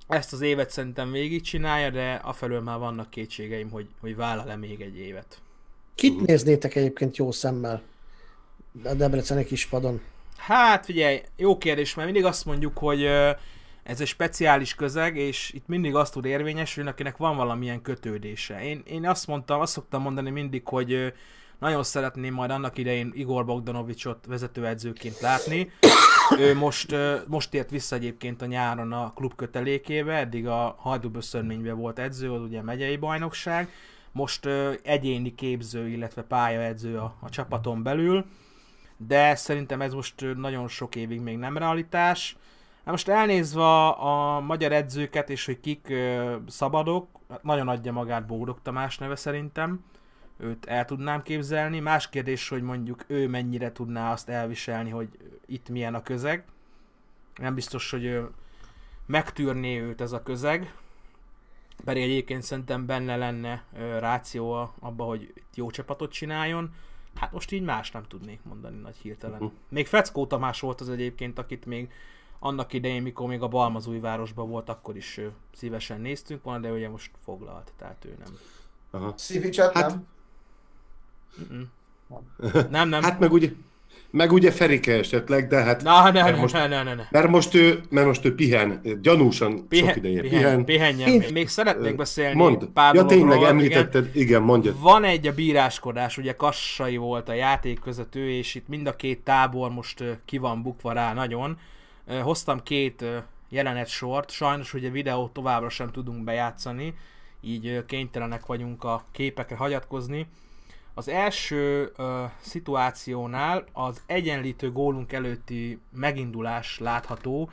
[0.07, 4.97] Ezt az évet szerintem végigcsinálja, de afelől már vannak kétségeim, hogy, hogy vállal-e még egy
[4.97, 5.41] évet.
[5.95, 7.81] Kit néznétek egyébként jó szemmel
[8.83, 10.01] a Debreceni kispadon?
[10.37, 13.03] Hát figyelj, jó kérdés, mert mindig azt mondjuk, hogy
[13.83, 18.63] ez egy speciális közeg, és itt mindig azt tud érvényesülni, akinek van valamilyen kötődése.
[18.63, 21.13] Én, én azt mondtam, azt szoktam mondani mindig, hogy
[21.59, 25.71] nagyon szeretném majd annak idején Igor Bogdanovicsot vezetőedzőként látni.
[26.37, 26.95] Ő most,
[27.27, 32.41] most ért vissza egyébként a nyáron a klub kötelékébe, eddig a Hajdúböszörményben volt edző, az
[32.41, 33.69] ugye megyei bajnokság.
[34.11, 34.45] Most
[34.83, 38.25] egyéni képző, illetve pályaedző a, a csapaton belül,
[38.97, 42.37] de szerintem ez most nagyon sok évig még nem realitás.
[42.83, 45.93] Na most elnézve a magyar edzőket, és hogy kik
[46.47, 49.83] szabadok, hát nagyon adja magát Bódog Tamás neve szerintem
[50.37, 51.79] őt el tudnám képzelni.
[51.79, 55.09] Más kérdés, hogy mondjuk ő mennyire tudná azt elviselni, hogy
[55.45, 56.43] itt milyen a közeg.
[57.35, 58.29] Nem biztos, hogy ő
[59.05, 60.73] megtűrné őt ez a közeg.
[61.83, 63.63] Pedig egyébként szerintem benne lenne
[63.99, 66.73] ráció abba, hogy jó csapatot csináljon.
[67.15, 69.41] Hát most így más nem tudnék mondani nagy hirtelen.
[69.41, 69.57] Uh-huh.
[69.69, 71.91] Még Feckó Tamás volt az egyébként, akit még
[72.39, 75.19] annak idején, mikor még a Balmazújvárosban volt, akkor is
[75.53, 78.37] szívesen néztünk volna, de ugye most foglalt, tehát ő nem.
[78.91, 79.13] Aha.
[79.17, 80.07] Szívicset hát, nem?
[82.69, 83.03] Nem, nem.
[83.03, 83.49] Hát meg ugye,
[84.11, 85.83] meg ugye Ferike esetleg, de hát...
[85.83, 87.03] Na, ne, ne, most, ne, ne, ne, ne.
[87.11, 90.39] Mert most ő, mert most ő pihen, gyanúsan pihen, sok ideje pihen.
[90.39, 90.65] pihen.
[90.65, 91.09] Pihenjen.
[91.09, 91.33] Én...
[91.33, 92.65] Még szeretnék beszélni Mond.
[92.65, 94.73] pár Ja, tényleg említetted, igen, igen mondja.
[94.79, 99.71] Van egy a bíráskodás, ugye Kassai volt a játékvezető, és itt mind a két tábor
[99.71, 101.57] most ki van bukva rá nagyon.
[102.21, 103.05] Hoztam két
[103.49, 106.93] jelenet sort, sajnos ugye videót továbbra sem tudunk bejátszani,
[107.41, 110.27] így kénytelenek vagyunk a képekre hagyatkozni
[110.97, 112.05] az első uh,
[112.39, 117.49] szituációnál az egyenlítő gólunk előtti megindulás látható,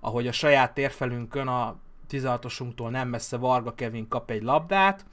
[0.00, 1.76] ahogy a saját térfelünkön a
[2.10, 5.04] 16-osunktól nem messze Varga Kevin kap egy labdát,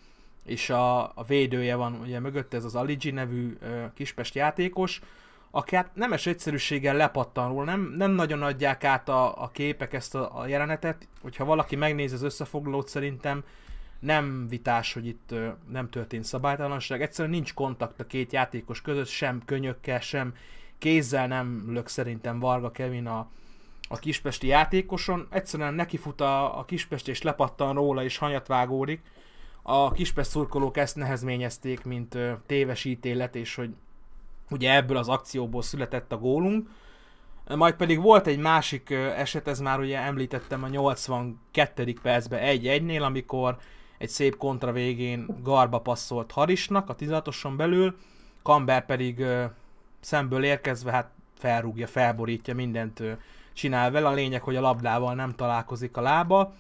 [0.46, 5.02] és a, a védője van ugye mögött, ez az Aligi nevű uh, kispest játékos,
[5.52, 10.16] aki hát nemes egyszerűséggel lepattan róla, nem, nem nagyon adják át a, a képek ezt
[10.16, 13.44] a, a jelenetet, hogyha valaki megnézi az összefoglalót szerintem
[14.04, 15.36] nem vitás, hogy itt
[15.70, 20.34] nem történt szabálytalanság, egyszerűen nincs kontakt a két játékos között, sem könyökkel, sem
[20.78, 23.28] kézzel nem lök szerintem Varga Kevin a,
[23.90, 29.02] a kispesti játékoson, egyszerűen nekifut a, a kispest és lepattan róla és hanyat vágódik.
[29.62, 33.70] A kispest szurkolók ezt nehezményezték, mint ö, téves ítélet, és hogy
[34.50, 36.70] ugye ebből az akcióból született a gólunk.
[37.48, 41.94] Majd pedig volt egy másik eset, ez már ugye említettem a 82.
[42.02, 43.58] percben 1-1-nél, amikor
[44.04, 47.96] egy szép kontra végén Garba passzolt Harisnak a 16 belül,
[48.42, 49.44] Kamber pedig ö,
[50.00, 53.12] szemből érkezve hát felrúgja, felborítja, mindent ö,
[53.54, 54.08] csinál vele.
[54.08, 56.54] A lényeg, hogy a labdával nem találkozik a lába.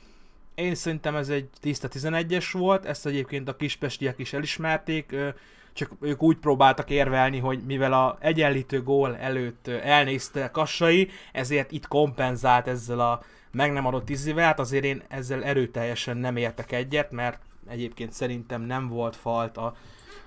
[0.55, 5.29] Én szerintem ez egy tiszta 11-es volt, ezt egyébként a kispestiek is elismerték, ö,
[5.73, 11.87] csak ők úgy próbáltak érvelni, hogy mivel a egyenlítő gól előtt elnézte Kassai, ezért itt
[11.87, 13.23] kompenzált ezzel a
[13.53, 18.61] meg nem adott izével, hát azért én ezzel erőteljesen nem értek egyet, mert egyébként szerintem
[18.61, 19.75] nem volt falt a,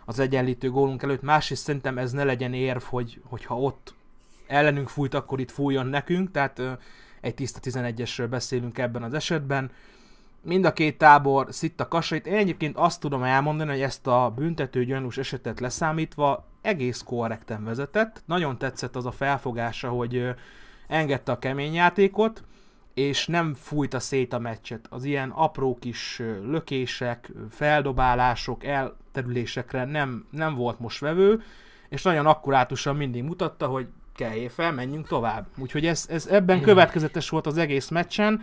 [0.04, 1.22] az egyenlítő gólunk előtt.
[1.22, 3.94] Másrészt szerintem ez ne legyen érv, hogy, hogyha ott
[4.46, 6.62] ellenünk fújt, akkor itt fújjon nekünk, tehát
[7.20, 9.70] egy tiszta 11-esről beszélünk ebben az esetben.
[10.42, 12.26] Mind a két tábor szitta kasait.
[12.26, 18.22] Én egyébként azt tudom elmondani, hogy ezt a büntető gyanús esetet leszámítva egész korrekten vezetett.
[18.24, 20.34] Nagyon tetszett az a felfogása, hogy
[20.88, 22.42] engedte a kemény játékot,
[22.96, 24.86] és nem fújta szét a meccset.
[24.90, 31.42] Az ilyen apró kis lökések, feldobálások, elterülésekre nem, nem volt most vevő,
[31.88, 35.46] és nagyon akkurátusan mindig mutatta, hogy kell fel, menjünk tovább.
[35.58, 38.42] Úgyhogy ez, ez ebben következetes volt az egész meccsen,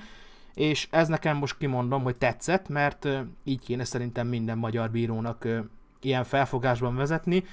[0.53, 3.07] és ez nekem most kimondom, hogy tetszett, mert
[3.43, 5.47] így kéne szerintem minden magyar bírónak
[6.01, 7.43] ilyen felfogásban vezetni,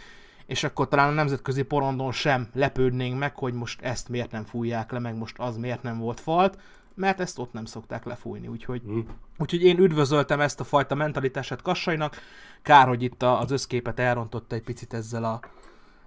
[0.47, 4.93] és akkor talán a nemzetközi porondon sem lepődnénk meg, hogy most ezt miért nem fújják
[4.93, 6.59] le, meg most az miért nem volt falt,
[6.95, 9.01] mert ezt ott nem szokták lefújni, úgyhogy, mm.
[9.39, 12.17] úgyhogy én üdvözöltem ezt a fajta mentalitását Kassainak,
[12.63, 15.41] kár, hogy itt az összképet elrontotta egy picit ezzel a,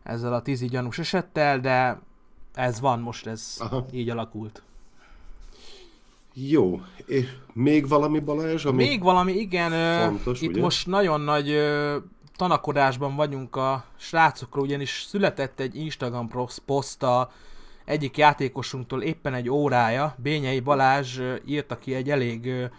[0.03, 1.99] ezzel a tízi gyanús esettel, de
[2.53, 3.85] ez van most, ez Aha.
[3.91, 4.63] így alakult.
[6.33, 8.65] Jó, és még valami Balázs?
[8.65, 9.71] Ami még valami, igen.
[10.07, 10.61] Fontos, itt ugye?
[10.61, 11.55] most nagyon nagy
[12.35, 16.29] tanakodásban vagyunk a srácokról, ugyanis született egy Instagram
[16.65, 17.31] poszt a
[17.85, 22.69] egyik játékosunktól éppen egy órája, Bényei Balázs írta ki egy elég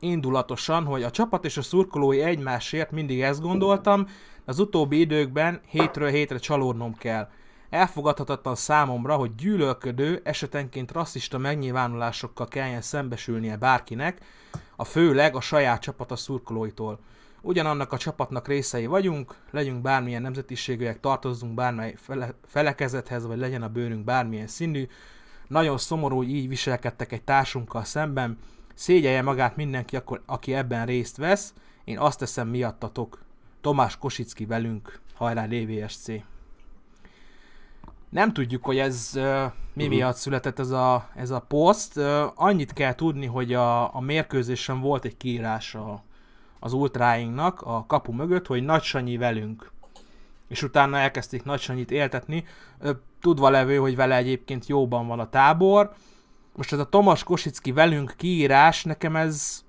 [0.00, 4.06] indulatosan, hogy a csapat és a szurkolói egymásért mindig ezt gondoltam,
[4.44, 7.28] az utóbbi időkben hétről hétre csalódnom kell.
[7.70, 14.20] Elfogadhatatlan számomra, hogy gyűlölködő, esetenként rasszista megnyilvánulásokkal kelljen szembesülnie bárkinek,
[14.76, 16.98] a főleg a saját csapata szurkolóitól.
[17.46, 23.68] Ugyanannak a csapatnak részei vagyunk, legyünk bármilyen nemzetiségűek, tartozzunk bármely fele- felekezethez, vagy legyen a
[23.68, 24.88] bőrünk bármilyen színű.
[25.48, 28.38] Nagyon szomorú, hogy így viselkedtek egy társunkkal szemben.
[28.74, 31.54] Szégyelje magát mindenki, akkor, aki ebben részt vesz.
[31.84, 33.22] Én azt teszem miattatok.
[33.60, 35.00] Tomás Kosicki velünk.
[35.14, 36.06] Hajrá DVSC!
[38.08, 41.96] Nem tudjuk, hogy ez uh, mi miatt született ez a, ez a poszt.
[41.96, 46.02] Uh, annyit kell tudni, hogy a, a mérkőzésen volt egy kiírás a,
[46.64, 49.70] az ultráinknak a kapu mögött, hogy Nagy Sanyi velünk.
[50.48, 52.44] És utána elkezdték Nagy Sanyit éltetni,
[53.20, 55.92] tudva levő, hogy vele egyébként jóban van a tábor.
[56.56, 59.64] Most ez a Tomas Kosicki velünk kiírás, nekem ez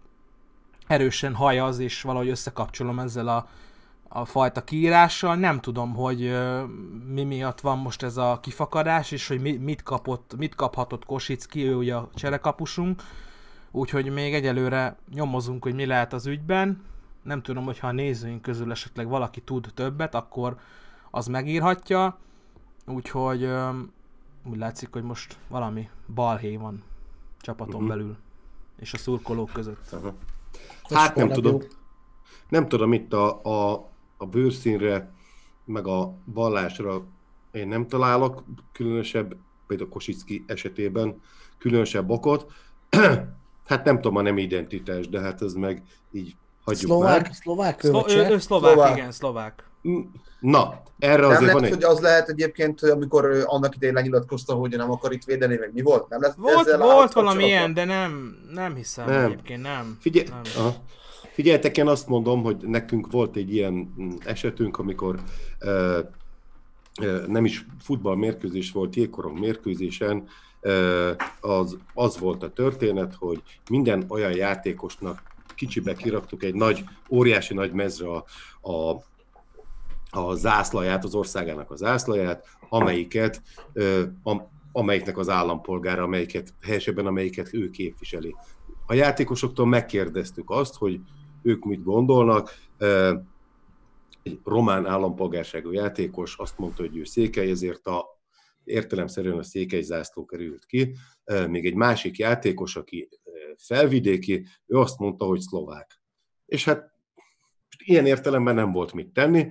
[0.87, 3.47] erősen hajaz, és valahogy összekapcsolom ezzel a,
[4.07, 5.35] a fajta kiírással.
[5.35, 6.63] Nem tudom, hogy ö,
[7.13, 11.67] mi miatt van most ez a kifakadás, és hogy mi, mit, kapott, mit kaphatott Kosicki,
[11.67, 13.01] ő ugye a cserekapusunk.
[13.75, 16.83] Úgyhogy még egyelőre nyomozunk, hogy mi lehet az ügyben.
[17.23, 20.57] Nem tudom, hogyha a nézőink közül esetleg valaki tud többet, akkor
[21.11, 22.17] az megírhatja.
[22.87, 23.49] Úgyhogy
[24.43, 26.83] úgy látszik, hogy most valami balhé van
[27.39, 27.89] csapaton Mhm.
[27.89, 28.17] belül.
[28.79, 29.91] És a szurkolók között.
[29.91, 30.13] Aha.
[30.89, 31.61] Hát nem tudom.
[32.49, 35.11] Nem tudom, itt a, a, a bőrszínre,
[35.65, 37.03] meg a vallásra
[37.51, 39.35] én nem találok különösebb,
[39.67, 41.21] például Kosicki esetében
[41.57, 42.51] különösebb okot.
[43.65, 45.81] Hát nem tudom, a nem identitás, de hát ez meg
[46.11, 47.33] így hagyjuk Szlovák, már.
[47.33, 48.97] szlovák Szlo- ő, ő szlovák, Szlovák.
[48.97, 49.63] igen, szlovák.
[50.39, 51.73] Na, erre Nem azért lehet, van egy...
[51.73, 55.55] hogy az lehet egyébként, hogy amikor ő annak idején lenyilatkozta, hogy nem akar itt védeni,
[55.57, 56.09] meg mi volt?
[56.09, 59.25] Nem lesz Volt, ezzel volt valami ilyen, de nem, nem hiszem Nem.
[59.31, 59.97] egyébként, nem.
[59.99, 60.41] Figyelj, nem.
[60.57, 60.73] aha.
[61.31, 65.19] Figyeljetek, én azt mondom, hogy nekünk volt egy ilyen mm, esetünk, amikor
[65.59, 65.99] ö,
[67.27, 70.27] nem is futballmérkőzés volt, jégkorong mérkőzésen,
[71.39, 75.23] az, az volt a történet, hogy minden olyan játékosnak
[75.55, 78.25] kicsibe kiraktuk egy nagy, óriási nagy mezre a,
[78.71, 79.03] a,
[80.09, 83.41] a zászlaját, az országának a zászlaját, amelyiket,
[84.23, 88.35] am, amelyiknek az állampolgára, amelyiket, helyesebben amelyiket ő képviseli.
[88.85, 90.99] A játékosoktól megkérdeztük azt, hogy
[91.41, 92.55] ők mit gondolnak.
[94.23, 98.05] Egy román állampolgárságú játékos azt mondta, hogy ő székely, ezért a
[98.65, 100.95] értelemszerűen a székely zászló került ki.
[101.47, 103.09] Még egy másik játékos, aki
[103.57, 106.01] felvidéki, ő azt mondta, hogy szlovák.
[106.45, 106.93] És hát
[107.85, 109.49] ilyen értelemben nem volt mit tenni.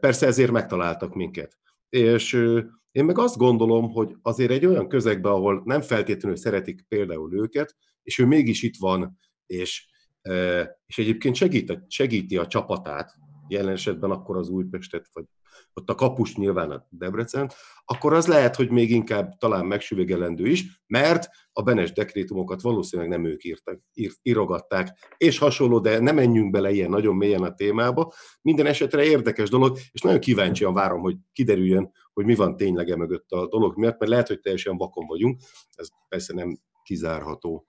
[0.00, 1.58] Persze ezért megtaláltak minket.
[1.88, 2.32] És
[2.92, 7.76] én meg azt gondolom, hogy azért egy olyan közegben, ahol nem feltétlenül szeretik például őket,
[8.02, 9.86] és ő mégis itt van, és,
[10.86, 13.14] és egyébként segít, segíti a csapatát,
[13.50, 15.24] jelen esetben akkor az Újpestet, vagy
[15.74, 17.50] ott a kapust nyilván a Debrecen,
[17.84, 23.24] akkor az lehet, hogy még inkább talán megsüvegelendő is, mert a Benes dekrétumokat valószínűleg nem
[23.24, 28.12] ők írtak, ír, írogatták, és hasonló, de nem menjünk bele ilyen nagyon mélyen a témába.
[28.42, 33.30] Minden esetre érdekes dolog, és nagyon kíváncsian várom, hogy kiderüljön, hogy mi van tényleg mögött
[33.30, 35.40] a dolog miatt, mert lehet, hogy teljesen vakon vagyunk,
[35.74, 37.64] ez persze nem kizárható.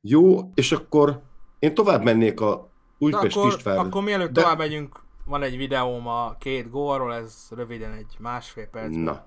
[0.00, 1.22] Jó, és akkor
[1.58, 2.67] én tovább mennék a
[2.98, 3.78] Újpest akkor, István.
[3.78, 8.66] akkor mielőtt De- tovább megyünk, van egy videóm a két gólról, ez röviden egy másfél
[8.68, 8.94] perc.
[8.94, 9.26] Na,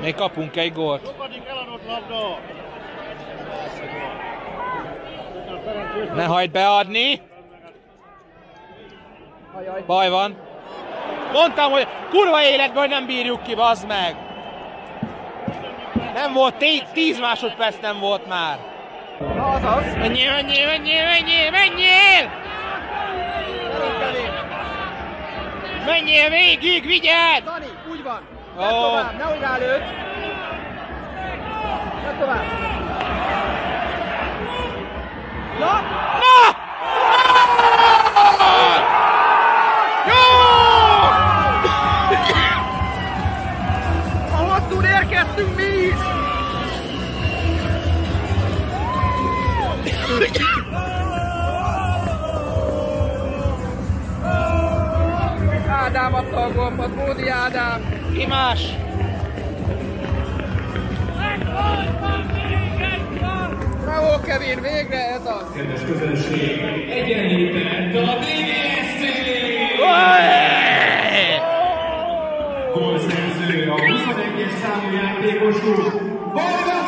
[0.00, 1.14] Még kapunk egy gólt.
[6.14, 7.20] Ne hagyd beadni!
[9.86, 10.36] Baj van.
[11.32, 14.31] Mondtam, hogy kurva életben, nem bírjuk ki, bazd meg!
[16.14, 18.58] Nem volt, tí- tíz másodperc nem volt már.
[19.18, 19.94] Na azaz.
[19.96, 22.30] Menjél, menjél, menjél, menjél, menjél!
[25.86, 27.44] Menjél végig, vigyázz!
[27.44, 28.20] Dani, úgy van.
[28.58, 28.80] Ne Ó.
[28.80, 29.84] tovább, nehogy rálőtt.
[32.04, 32.44] Ne tovább.
[35.58, 35.80] Na,
[36.20, 36.61] Na!
[56.12, 57.80] Ádám adta a gombot, Módi Ádám.
[58.14, 58.60] Ki más?
[63.84, 65.46] Bravo, Kevin, végre ez az.
[69.80, 70.42] Olé!
[72.74, 75.92] Gólszerző a 21-es számú játékosunk,
[76.32, 76.81] Varga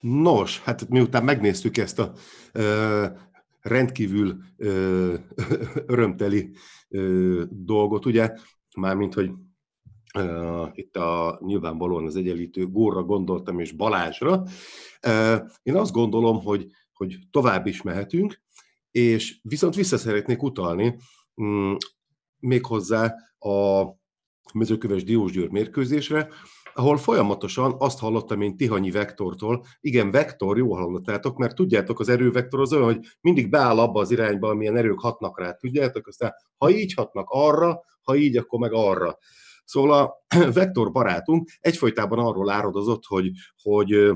[0.00, 2.12] Nos, hát miután megnéztük ezt a
[2.52, 3.06] ö,
[3.60, 5.14] rendkívül ö,
[5.86, 6.50] örömteli
[6.88, 8.34] ö, dolgot, ugye,
[8.76, 9.30] mármint, hogy
[10.14, 14.42] ö, itt a nyilvánvalóan az egyenlítő Górra gondoltam, és Balázsra.
[15.00, 18.40] Ö, én azt gondolom, hogy, hogy tovább is mehetünk,
[18.90, 20.98] és viszont vissza szeretnék utalni
[21.42, 21.74] mm,
[22.38, 23.84] méghozzá a
[24.54, 26.28] mezőköves Diósgyőr mérkőzésre,
[26.78, 32.60] ahol folyamatosan azt hallottam én Tihanyi Vektortól, igen, Vektor, jó hallottátok, mert tudjátok, az erővektor
[32.60, 36.70] az olyan, hogy mindig beáll abba az irányba, amilyen erők hatnak rá, tudjátok, aztán ha
[36.70, 39.18] így hatnak arra, ha így, akkor meg arra.
[39.64, 40.24] Szóval a
[40.58, 43.30] Vektor barátunk egyfolytában arról áradozott, hogy,
[43.62, 44.12] hogy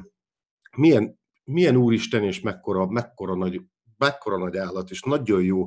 [0.77, 3.61] milyen, milyen úristen és mekkora, mekkora nagy
[3.97, 5.67] mekkora nagy állat, és nagyon jó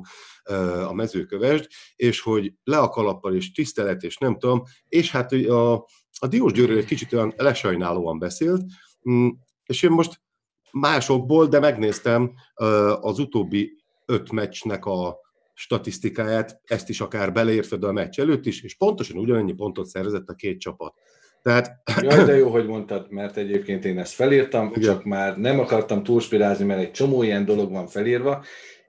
[0.86, 1.66] a mezőkövesd,
[1.96, 5.86] és hogy le a kalappal, és tisztelet, és nem tudom, és hát a,
[6.18, 8.62] a Diós Győrről egy kicsit olyan lesajnálóan beszélt,
[9.10, 9.28] mm,
[9.66, 10.20] és én most
[10.72, 12.32] másokból, de megnéztem
[13.00, 15.18] az utóbbi öt meccsnek a
[15.54, 20.34] statisztikáját, ezt is akár beleértve a meccs előtt is, és pontosan ugyanannyi pontot szerzett a
[20.34, 20.94] két csapat.
[21.42, 21.82] Tehát...
[22.00, 24.82] Jaj, de jó, hogy mondtad, mert egyébként én ezt felírtam, Igen.
[24.82, 28.44] csak már nem akartam túlspirázni, mert egy csomó ilyen dolog van felírva,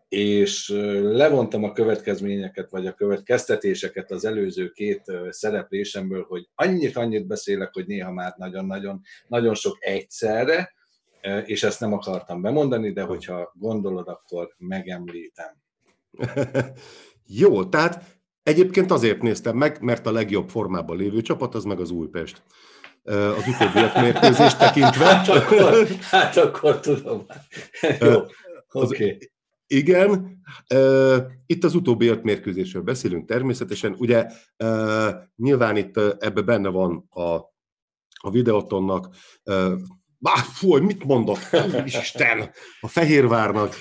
[0.09, 0.69] és
[1.01, 8.11] levontam a következményeket, vagy a következtetéseket az előző két szereplésemből, hogy annyit-annyit beszélek, hogy néha
[8.11, 10.73] már nagyon-nagyon nagyon sok egyszerre,
[11.45, 15.57] és ezt nem akartam bemondani, de hogyha gondolod, akkor megemlítem.
[17.25, 18.03] Jó, tehát
[18.43, 22.43] egyébként azért néztem meg, mert a legjobb formában lévő csapat az meg az Újpest
[23.07, 25.05] az utóbbiak mérkőzést tekintve.
[25.05, 27.25] Hát akkor, hát akkor tudom.
[27.99, 28.13] Jó,
[28.71, 29.03] oké.
[29.03, 29.31] Okay.
[29.67, 30.41] Igen,
[31.45, 33.95] itt az utóbbi öt mérkőzésről beszélünk természetesen.
[33.97, 34.27] Ugye
[35.35, 37.21] nyilván itt ebbe benne van a,
[38.19, 39.15] a videotonnak,
[40.19, 41.37] Bá, fú, mit mondok?
[41.85, 42.51] Isten!
[42.79, 43.75] A Fehérvárnak,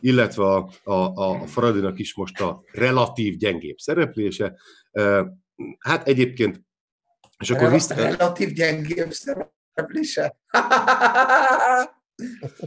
[0.00, 4.54] illetve a, a, a Fradinak is most a relatív gyengébb szereplése.
[5.78, 6.60] Hát egyébként,
[7.38, 7.94] és akkor vissza...
[7.94, 10.36] Relatív gyengébb szereplése?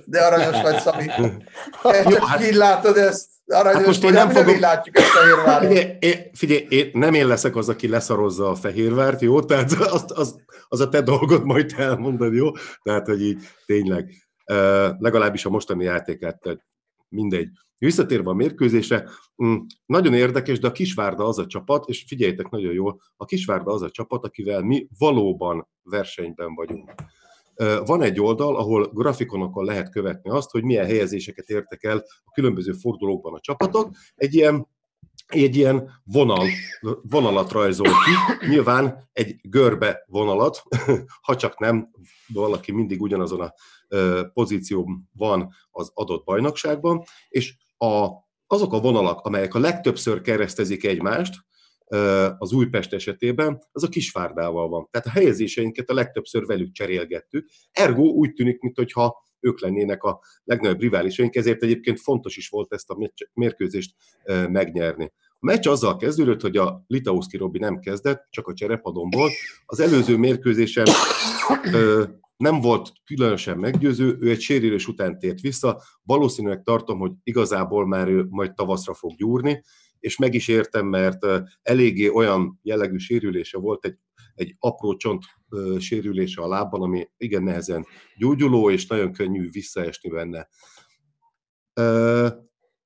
[0.05, 1.05] De aranyos vagy, Szami.
[1.81, 3.29] Te csak hát, így látod ezt.
[3.45, 4.59] Aranyos, hát most én nem, nem fogom...
[4.59, 5.67] látjuk ezt a Fehérvárt.
[5.67, 9.41] Figyelj, én, figyelj én, nem én leszek az, aki leszarozza a Fehérvárt, jó?
[9.41, 10.35] Tehát az, az,
[10.67, 12.51] az a te dolgod majd elmondani, jó?
[12.83, 14.11] Tehát, hogy így tényleg
[14.51, 16.65] uh, legalábbis a mostani játékát, tehát
[17.09, 17.49] mindegy.
[17.77, 19.09] Visszatérve a mérkőzésre,
[19.43, 19.55] mm,
[19.85, 23.81] nagyon érdekes, de a Kisvárda az a csapat, és figyeljetek nagyon jól, a Kisvárda az
[23.81, 26.91] a csapat, akivel mi valóban versenyben vagyunk.
[27.85, 32.71] Van egy oldal, ahol grafikonokon lehet követni azt, hogy milyen helyezéseket értek el a különböző
[32.71, 33.89] fordulókban a csapatok.
[34.15, 34.67] Egy ilyen
[35.27, 36.47] egy ilyen vonal,
[37.01, 40.63] vonalat rajzol ki, nyilván egy görbe vonalat,
[41.25, 41.89] ha csak nem
[42.27, 43.53] valaki mindig ugyanazon a
[44.33, 48.07] pozíción van az adott bajnokságban, és a,
[48.47, 51.35] azok a vonalak, amelyek a legtöbbször keresztezik egymást,
[52.37, 54.87] az Újpest esetében, az a Kisvárdával van.
[54.91, 57.49] Tehát a helyezéseinket a legtöbbször velük cserélgettük.
[57.71, 62.89] Ergo úgy tűnik, mintha ők lennének a legnagyobb riválisaink, ezért egyébként fontos is volt ezt
[62.89, 63.95] a mérkőzést
[64.49, 65.11] megnyerni.
[65.29, 69.31] A meccs azzal kezdődött, hogy a Litauszki Robi nem kezdett, csak a cserepadon volt.
[69.65, 70.85] Az előző mérkőzésen
[72.37, 78.07] nem volt különösen meggyőző, ő egy sérülés után tért vissza, valószínűleg tartom, hogy igazából már
[78.07, 79.63] ő majd tavaszra fog gyúrni,
[80.05, 81.25] és meg is értem, mert
[81.61, 83.97] eléggé olyan jellegű sérülése volt, egy,
[84.35, 85.23] egy apró csont
[85.79, 87.85] sérülése a lábban, ami igen nehezen
[88.17, 90.47] gyógyuló, és nagyon könnyű visszaesni benne.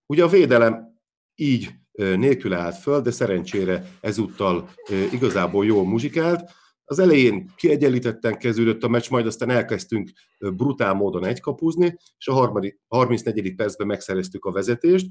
[0.05, 0.99] Ugye a védelem
[1.35, 4.69] így nélkül állt föl, de szerencsére ezúttal
[5.11, 6.51] igazából jól muzsikált.
[6.89, 12.79] Az elején kiegyenlítetten kezdődött a meccs, majd aztán elkezdtünk brutál módon egykapuzni, és a harmadik,
[12.87, 13.55] 34.
[13.55, 15.07] percben megszereztük a vezetést.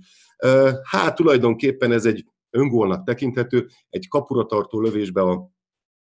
[0.83, 5.51] Hát tulajdonképpen ez egy öngólnak tekinthető, egy kapura tartó lövésbe a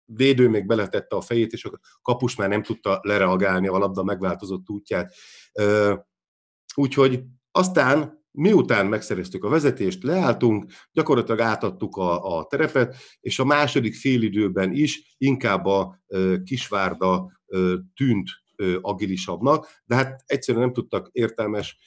[0.05, 4.70] védő még beletette a fejét, és a kapus már nem tudta lereagálni a labda megváltozott
[4.70, 5.14] útját.
[6.74, 13.94] Úgyhogy aztán miután megszereztük a vezetést, leálltunk, gyakorlatilag átadtuk a, a terepet, és a második
[13.94, 17.59] félidőben is inkább a e, Kisvárda e,
[17.94, 21.78] tűnt ö, agilisabbnak, de hát egyszerűen nem tudtak értelmes,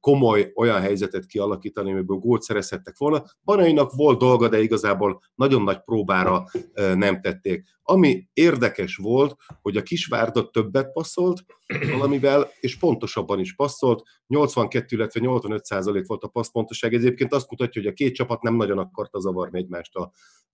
[0.00, 3.24] komoly olyan helyzetet kialakítani, amiből gólt szerezhettek volna.
[3.44, 7.64] Banainak volt dolga, de igazából nagyon nagy próbára nem tették.
[7.82, 11.44] Ami érdekes volt, hogy a Kisvárda többet passzolt
[11.92, 14.02] valamivel, és pontosabban is passzolt.
[14.26, 16.94] 82, illetve 85 százalék volt a passzpontosság.
[16.94, 20.12] Ez egyébként azt mutatja, hogy a két csapat nem nagyon akarta zavarni egymást a,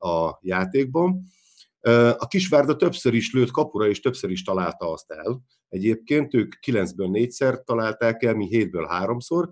[0.08, 1.22] a játékban.
[2.16, 5.42] A Kisvárda többször is lőtt kapura, és többször is találta azt el.
[5.72, 9.48] Egyébként ők 9-ből 4-szer találták el, mi 7-ből 3-szor,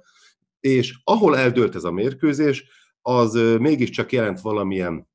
[0.61, 2.65] és ahol eldőlt ez a mérkőzés,
[3.03, 5.09] az mégiscsak jelent valamilyen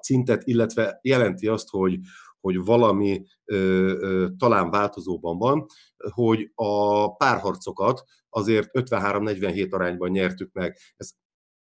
[0.00, 1.98] szintet, illetve jelenti azt, hogy,
[2.40, 3.56] hogy valami ö,
[4.00, 5.66] ö, talán változóban van,
[6.10, 10.78] hogy a párharcokat azért 53-47 arányban nyertük meg.
[10.96, 11.10] Ez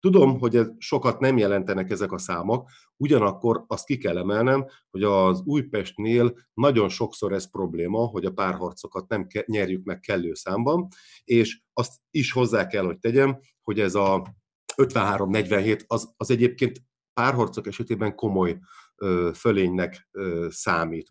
[0.06, 5.02] Tudom, hogy ez sokat nem jelentenek ezek a számok, ugyanakkor azt ki kell emelnem, hogy
[5.02, 10.88] az Újpestnél nagyon sokszor ez probléma, hogy a párharcokat nem ke- nyerjük meg kellő számban,
[11.24, 14.34] és azt is hozzá kell, hogy tegyem, hogy ez a
[14.76, 18.58] 53-47 az, az egyébként párharcok esetében komoly
[18.96, 21.08] ö, fölénynek ö, számít.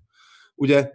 [0.56, 0.92] Ugye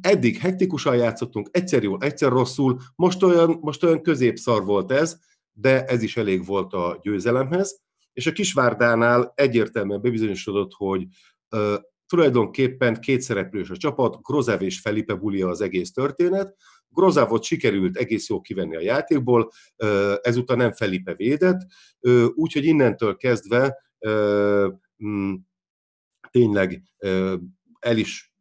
[0.00, 5.18] eddig hektikusan játszottunk, egyszer jól, egyszer rosszul, most olyan, most olyan középszar volt ez,
[5.54, 7.82] de ez is elég volt a győzelemhez,
[8.12, 11.06] és a Kisvárdánál egyértelműen bebizonyosodott, hogy
[11.50, 11.74] uh,
[12.06, 16.56] tulajdonképpen kétszereplős a csapat, Grozev és Felipe Bulia az egész történet.
[16.88, 21.60] Grozávot sikerült egész jól kivenni a játékból, uh, ezúttal nem Felipe védett,
[22.00, 24.72] uh, úgyhogy innentől kezdve uh,
[25.04, 25.34] mm,
[26.30, 26.82] tényleg
[27.80, 28.34] el is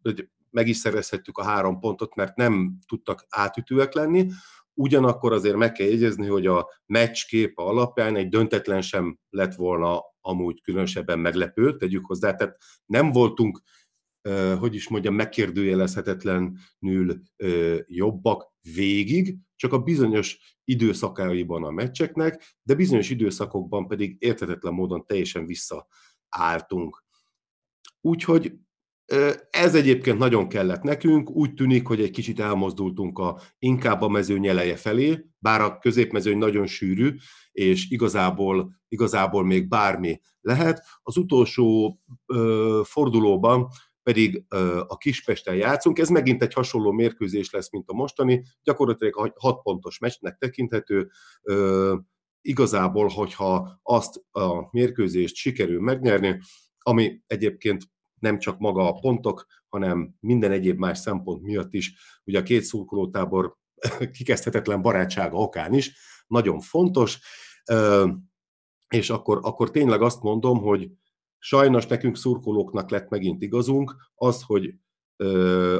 [0.54, 4.28] meg is szerezhettük a három pontot, mert nem tudtak átütőek lenni.
[4.74, 10.02] Ugyanakkor azért meg kell jegyezni, hogy a meccs képe alapján egy döntetlen sem lett volna
[10.22, 13.62] amúgy különösebben meglepő, tegyük hozzá, tehát nem voltunk,
[14.60, 17.22] hogy is mondjam, megkérdőjelezhetetlenül
[17.86, 25.46] jobbak végig, csak a bizonyos időszakaiban a meccseknek, de bizonyos időszakokban pedig értetetlen módon teljesen
[25.46, 27.04] visszaálltunk.
[28.02, 28.54] Úgyhogy
[29.50, 34.40] ez egyébként nagyon kellett nekünk, úgy tűnik, hogy egy kicsit elmozdultunk a, inkább a mezőny
[34.40, 37.16] nyeleje felé, bár a középmezőny nagyon sűrű,
[37.52, 40.86] és igazából, igazából még bármi lehet.
[41.02, 43.68] Az utolsó ö, fordulóban
[44.04, 46.00] pedig ö, a Kispesten játszunk.
[46.00, 51.10] Ez megint egy hasonló mérkőzés lesz, mint a mostani, gyakorlatilag a hat pontos meccsnek tekinthető.
[51.42, 51.96] Ö,
[52.42, 56.40] igazából, hogyha azt a mérkőzést sikerül megnyerni,
[56.78, 57.93] ami egyébként
[58.24, 61.94] nem csak maga a pontok, hanem minden egyéb más szempont miatt is.
[62.24, 63.56] Ugye a két szurkolótábor
[64.18, 65.96] kikezdhetetlen barátsága okán is
[66.28, 67.20] nagyon fontos,
[68.88, 70.92] és akkor, akkor tényleg azt mondom, hogy
[71.38, 74.74] sajnos nekünk szurkolóknak lett megint igazunk, az, hogy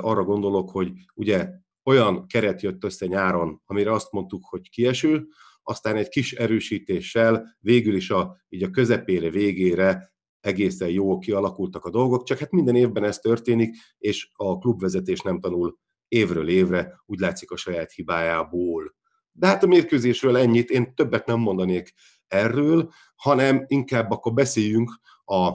[0.02, 1.50] arra gondolok, hogy ugye
[1.84, 5.28] olyan keret jött össze nyáron, amire azt mondtuk, hogy kieső,
[5.64, 10.14] aztán egy kis erősítéssel végül is a, így a közepére, végére
[10.44, 15.40] egészen jó kialakultak a dolgok, csak hát minden évben ez történik, és a klubvezetés nem
[15.40, 18.96] tanul évről évre, úgy látszik a saját hibájából.
[19.32, 21.94] De hát a mérkőzésről ennyit, én többet nem mondanék
[22.28, 25.52] erről, hanem inkább akkor beszéljünk a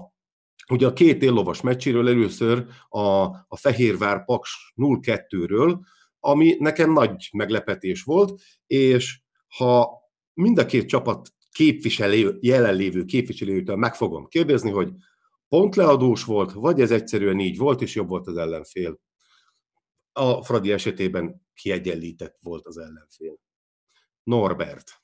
[0.70, 3.00] Ugye a két éllovas meccséről először a,
[3.48, 5.78] a Fehérvár Paks 0-2-ről,
[6.20, 9.20] ami nekem nagy meglepetés volt, és
[9.56, 9.90] ha
[10.34, 14.92] mind a két csapat képviselő, jelenlévő képviselőtől meg fogom kérdezni, hogy
[15.48, 19.00] pontleadós volt, vagy ez egyszerűen így volt, és jobb volt az ellenfél.
[20.12, 23.38] A Fradi esetében kiegyenlített volt az ellenfél.
[24.22, 25.02] Norbert.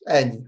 [0.00, 0.46] Ennyi.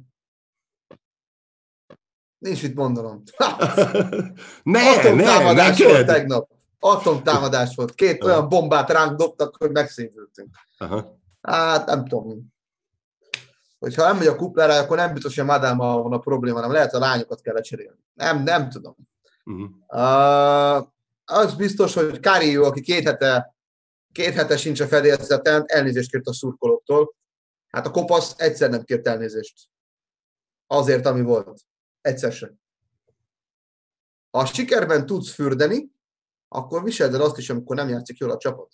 [2.38, 3.22] Nincs mit mondanom.
[4.62, 6.50] ne, Atomtámadás ne, volt tegnap.
[6.78, 7.94] Atomtámadás volt.
[7.94, 10.56] Két olyan bombát ránk dobtak, hogy megszívültünk.
[10.78, 11.18] Aha.
[11.40, 12.56] Hát nem tudom
[13.78, 16.72] hogyha nem megy a kuplára, akkor nem biztos, hogy a Madámmal van a probléma, hanem
[16.72, 17.98] lehet a lányokat kell lecserélni.
[18.14, 18.96] Nem, nem tudom.
[19.44, 19.70] Uh-huh.
[19.88, 20.88] Uh,
[21.24, 23.54] az biztos, hogy Karió, aki két hete,
[24.12, 27.14] két hete sincs a fedélzeten, elnézést kért a szurkolóktól.
[27.68, 29.68] Hát a kopasz egyszer nem kért elnézést.
[30.66, 31.60] Azért, ami volt.
[32.00, 32.60] Egyszer sem.
[34.30, 35.90] Ha a sikerben tudsz fürdeni,
[36.48, 38.72] akkor viseld el azt is, amikor nem játszik jól a csapat.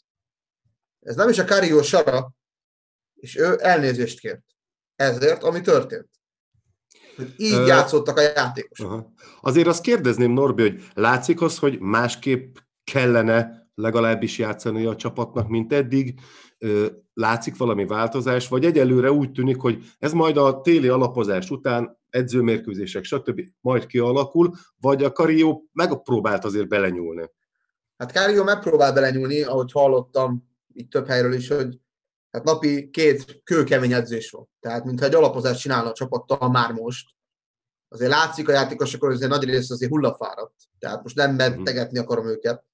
[1.01, 2.35] Ez nem is a Karió sara,
[3.15, 4.54] és ő elnézést kért
[4.97, 6.09] ezért, ami történt.
[7.17, 7.67] Hogy így Ö...
[7.67, 8.91] játszottak a játékosok.
[8.91, 9.13] Aha.
[9.41, 15.73] Azért azt kérdezném, Norbi, hogy látszik az, hogy másképp kellene legalábbis játszani a csapatnak, mint
[15.73, 16.21] eddig?
[17.15, 23.05] Látszik valami változás, vagy egyelőre úgy tűnik, hogy ez majd a téli alapozás után edzőmérkőzések,
[23.05, 23.41] stb.
[23.61, 24.51] majd kialakul,
[24.81, 27.31] vagy a Karió megpróbált azért belenyúlni?
[27.97, 31.79] Hát Kárió megpróbál belenyúlni, ahogy hallottam itt több helyről is, hogy
[32.35, 34.49] hát napi két kőkemény edzés van.
[34.61, 37.09] Tehát, mintha egy alapozást csinálna a csapattal már most.
[37.89, 40.55] Azért látszik a játékosokon, hogy azért nagy rész azért hullafáradt.
[40.79, 42.65] Tehát most nem mentegetni akarom őket,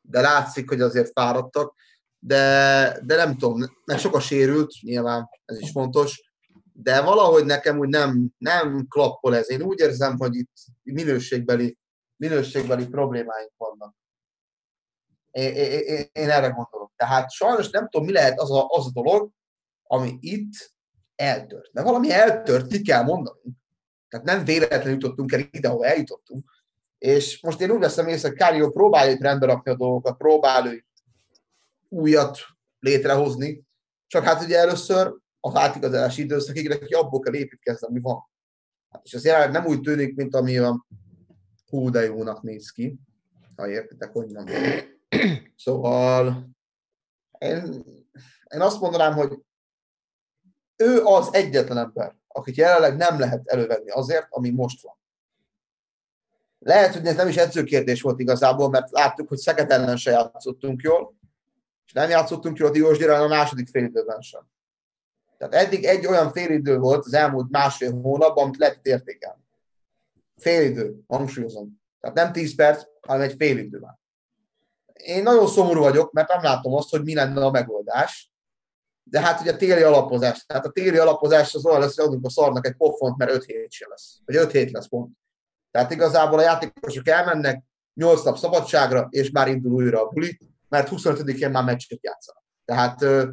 [0.00, 1.74] de látszik, hogy azért fáradtak.
[2.18, 6.32] De, de nem tudom, meg sok a sérült, nyilván ez is fontos,
[6.72, 9.50] de valahogy nekem úgy nem, nem klappol ez.
[9.50, 10.52] Én úgy érzem, hogy itt
[10.82, 11.78] minőségbeli,
[12.16, 13.94] minőségbeli problémáink vannak.
[15.36, 16.92] Én, erre gondolok.
[16.96, 19.30] Tehát sajnos nem tudom, mi lehet az a, az a dolog,
[19.82, 20.74] ami itt
[21.14, 21.72] eltört.
[21.72, 23.56] Mert valami eltört, ki kell mondani.
[24.08, 26.50] Tehát nem véletlenül jutottunk el ide, ahol eljutottunk.
[26.98, 30.84] És most én úgy veszem észre, hogy Kárió próbálja itt rendbe rakni a dolgokat, próbál
[31.88, 32.38] újat
[32.78, 33.64] létrehozni,
[34.06, 38.30] csak hát ugye először az átigazolási időszakig neki abból kell építkezni, ami van.
[38.88, 40.86] Hát és az jelenleg nem úgy tűnik, mint ami a
[41.66, 42.98] hú de jónak néz ki,
[43.56, 44.94] ha értitek, hogy mondom.
[45.64, 46.48] Szóval
[47.38, 47.84] én,
[48.54, 49.38] én azt mondanám, hogy
[50.76, 54.94] ő az egyetlen ember, akit jelenleg nem lehet elővenni azért, ami most van.
[56.58, 60.82] Lehet, hogy ez nem is edzőkérdés volt igazából, mert láttuk, hogy Szeged ellen se játszottunk
[60.82, 61.14] jól,
[61.86, 64.48] és nem játszottunk jól a Diósgyőrrel a második félidőben sem.
[65.38, 69.42] Tehát eddig egy olyan félidő volt az elmúlt másfél hónapban, amit lehet értékelni.
[70.36, 71.80] Félidő, hangsúlyozom.
[72.00, 73.98] Tehát nem 10 perc, hanem egy félidő már.
[74.96, 78.32] Én nagyon szomorú vagyok, mert nem látom azt, hogy mi lenne a megoldás.
[79.02, 80.44] De hát ugye téli alapozás.
[80.46, 83.44] Tehát a téli alapozás az olyan lesz, hogy adunk a szarnak egy pofont, mert 5
[83.44, 84.18] hét se lesz.
[84.24, 85.12] Vagy 5 hét lesz pont.
[85.70, 87.64] Tehát igazából a játékosok elmennek
[87.94, 92.44] 8 nap szabadságra, és már indul újra a buli, mert 25-én már meccset játszanak.
[92.64, 93.28] Tehát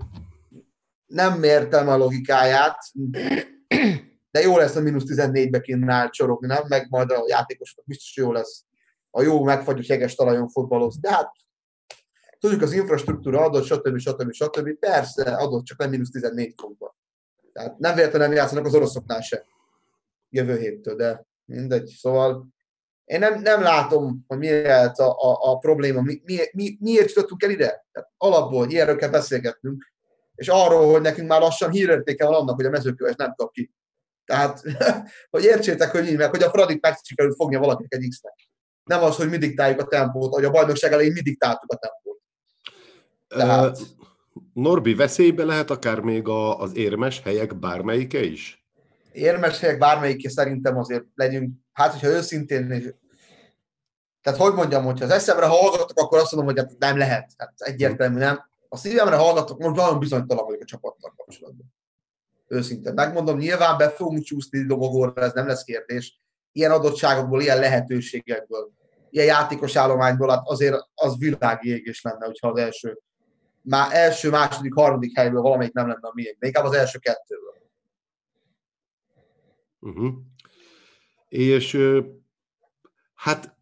[1.06, 2.78] nem értem a logikáját,
[4.32, 6.64] de jó lesz a mínusz 14-be kéne csorogni, nem?
[6.68, 8.64] Meg majd a játékosok biztos jó lesz.
[9.12, 11.02] A jó megfagyott jeges talajon fotbalozni.
[11.02, 11.32] De hát
[12.44, 13.98] tudjuk, az infrastruktúra adott, stb.
[13.98, 14.32] stb.
[14.32, 14.80] stb.
[14.80, 16.96] Persze adott, csak nem mínusz 14 pontban.
[17.54, 19.46] Tehát nem véletlenül játszanak az oroszoknál se
[20.30, 21.96] jövő héttől, de mindegy.
[21.98, 22.48] Szóval
[23.06, 27.08] én nem, nem látom, hogy mi lehet a, a, a probléma, mi, mi, mi, miért
[27.08, 27.86] jutottunk el ide.
[27.92, 29.94] Tehát alapból ilyenről kell beszélgetnünk,
[30.36, 33.72] és arról, hogy nekünk már lassan hírértéke van annak, hogy a mezőköves nem kap ki.
[34.26, 34.64] Tehát,
[35.34, 38.36] hogy értsétek, hogy így meg, hogy a Fradit meg sikerült fognia valakinek egy X-nek.
[38.84, 42.03] Nem az, hogy mi diktáljuk a tempót, hogy a bajnokság elején mi diktáltuk a tempót.
[43.34, 43.80] Tehát...
[44.54, 48.66] Norbi, veszélybe lehet akár még a, az érmes helyek bármelyike is?
[49.12, 52.68] Érmes helyek bármelyike szerintem azért legyünk, hát hogyha őszintén,
[54.22, 57.34] tehát hogy mondjam, hogyha az eszemre hallgatok, akkor azt mondom, hogy hát nem lehet.
[57.38, 61.74] Tehát egyértelmű nem a szívemre hallgatok, most nagyon bizonytalan vagyok a csapattal kapcsolatban.
[62.48, 62.94] Őszintén.
[62.94, 66.22] Megmondom, nyilván be fogunk csúszni dobogóra, ez nem lesz kérdés.
[66.52, 68.72] Ilyen adottságokból, ilyen lehetőségekből,
[69.10, 73.00] ilyen játékos állományból, hát azért az világi égés lenne, hogyha az első,
[73.64, 77.54] már első, második, harmadik helyből valamelyik nem lenne a miénk, de inkább az első kettőből.
[79.80, 80.14] Uh-huh.
[81.28, 81.78] És
[83.16, 83.56] hát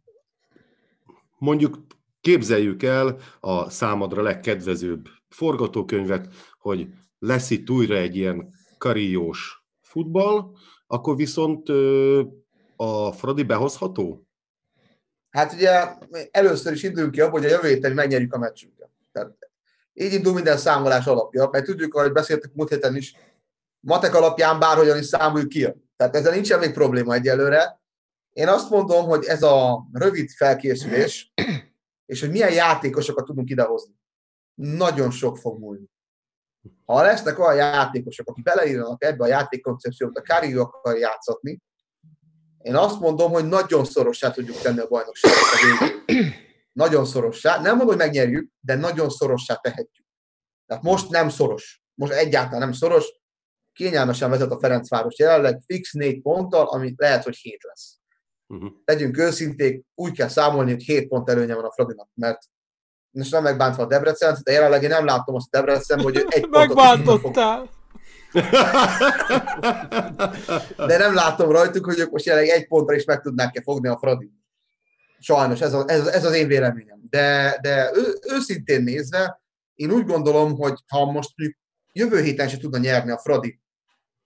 [1.37, 1.77] mondjuk
[2.21, 6.27] Képzeljük el a számodra legkedvezőbb forgatókönyvet,
[6.59, 6.87] hogy
[7.19, 10.51] lesz itt újra egy ilyen kariós futball,
[10.87, 11.69] akkor viszont
[12.75, 14.27] a Fradi behozható?
[15.29, 15.69] Hát ugye
[16.31, 18.80] először is indulunk ki abból, hogy a jövő héten megnyerjük a meccsünket.
[19.93, 23.15] Így indul minden számolás alapja, mert tudjuk, ahogy beszéltek múlt héten is,
[23.79, 25.67] matek alapján bárhogyan is számoljuk ki.
[25.95, 27.81] Tehát ezzel nincsen még probléma egyelőre.
[28.33, 31.33] Én azt mondom, hogy ez a rövid felkészülés,
[32.05, 33.93] és hogy milyen játékosokat tudunk idehozni.
[34.53, 35.89] Nagyon sok fog múlni.
[36.85, 41.61] Ha lesznek olyan játékosok, akik beleírnak ebbe a játékkoncepciót, a Kárió akar játszatni,
[42.61, 46.49] én azt mondom, hogy nagyon szorossá tudjuk tenni a bajnokságot a végén.
[46.71, 47.55] Nagyon szorossá.
[47.55, 50.05] Nem mondom, hogy megnyerjük, de nagyon szorossá tehetjük.
[50.65, 51.81] Tehát most nem szoros.
[51.93, 53.05] Most egyáltalán nem szoros.
[53.73, 57.99] Kényelmesen vezet a Ferencváros jelenleg fix négy ponttal, ami lehet, hogy hét lesz.
[58.47, 58.71] Uh-huh.
[58.85, 62.39] Legyünk őszinték, úgy kell számolni, hogy 7 pont előnye van a Fradinak, mert
[63.11, 66.47] most nem megbántva a Debrecen, de jelenleg én nem látom azt a Debrecen, hogy egy
[66.49, 67.69] Megbántottál!
[70.87, 73.97] De nem látom rajtuk, hogy ők most jelenleg egy pontra is meg tudnák-e fogni a
[73.97, 74.31] Fradi.
[75.21, 76.99] Sajnos, ez, a, ez, ez az én véleményem.
[77.09, 79.41] De, de ő, őszintén nézve,
[79.73, 81.33] én úgy gondolom, hogy ha most
[81.91, 83.61] jövő héten se tudna nyerni a Fradi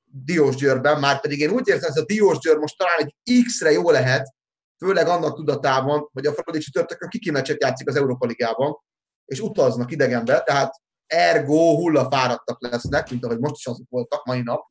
[0.04, 3.72] Diós Győrben, már pedig én úgy érzem, ez a Diós Győr most talán egy X-re
[3.72, 4.34] jó lehet,
[4.78, 8.78] főleg annak tudatában, hogy a Fradi csütörtökön kikimeccset játszik az Európa Ligában,
[9.26, 10.74] és utaznak idegenbe, tehát
[11.08, 14.66] ergo hullafáradtak lesznek, mint ahogy most is azok voltak mai nap,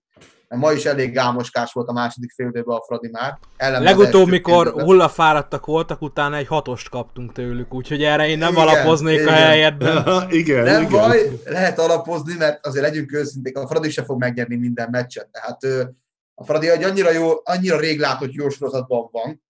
[0.56, 3.38] ma is elég álmoskás volt a második fél időben a Fradi már.
[3.56, 9.18] Legutóbb, mikor hullafáradtak voltak, utána egy hatost kaptunk tőlük, úgyhogy erre én nem Igen, alapoznék
[9.18, 9.34] a igen.
[9.34, 10.26] helyedben.
[10.30, 10.92] igen, Nem igen.
[10.92, 15.28] baj, lehet alapozni, mert azért legyünk őszinték, a Fradi se fog megnyerni minden meccset.
[15.28, 15.88] Tehát
[16.34, 19.42] a Fradi egy annyira, jó, annyira rég látott jó sorozatban van,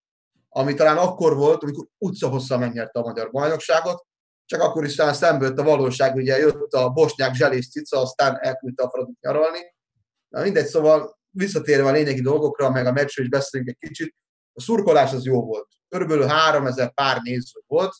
[0.49, 4.05] ami talán akkor volt, amikor utcahosszal megnyerte a magyar bajnokságot,
[4.47, 8.39] csak akkor is talán szembe jött a valóság, ugye jött a bosnyák zselés cica, aztán
[8.41, 9.74] elküldte a Fradit nyaralni.
[10.35, 14.15] Na mindegy, szóval visszatérve a lényegi dolgokra, meg a meccsről is beszélünk egy kicsit,
[14.53, 15.69] a szurkolás az jó volt.
[15.89, 17.95] Körülbelül 3000 pár néző volt,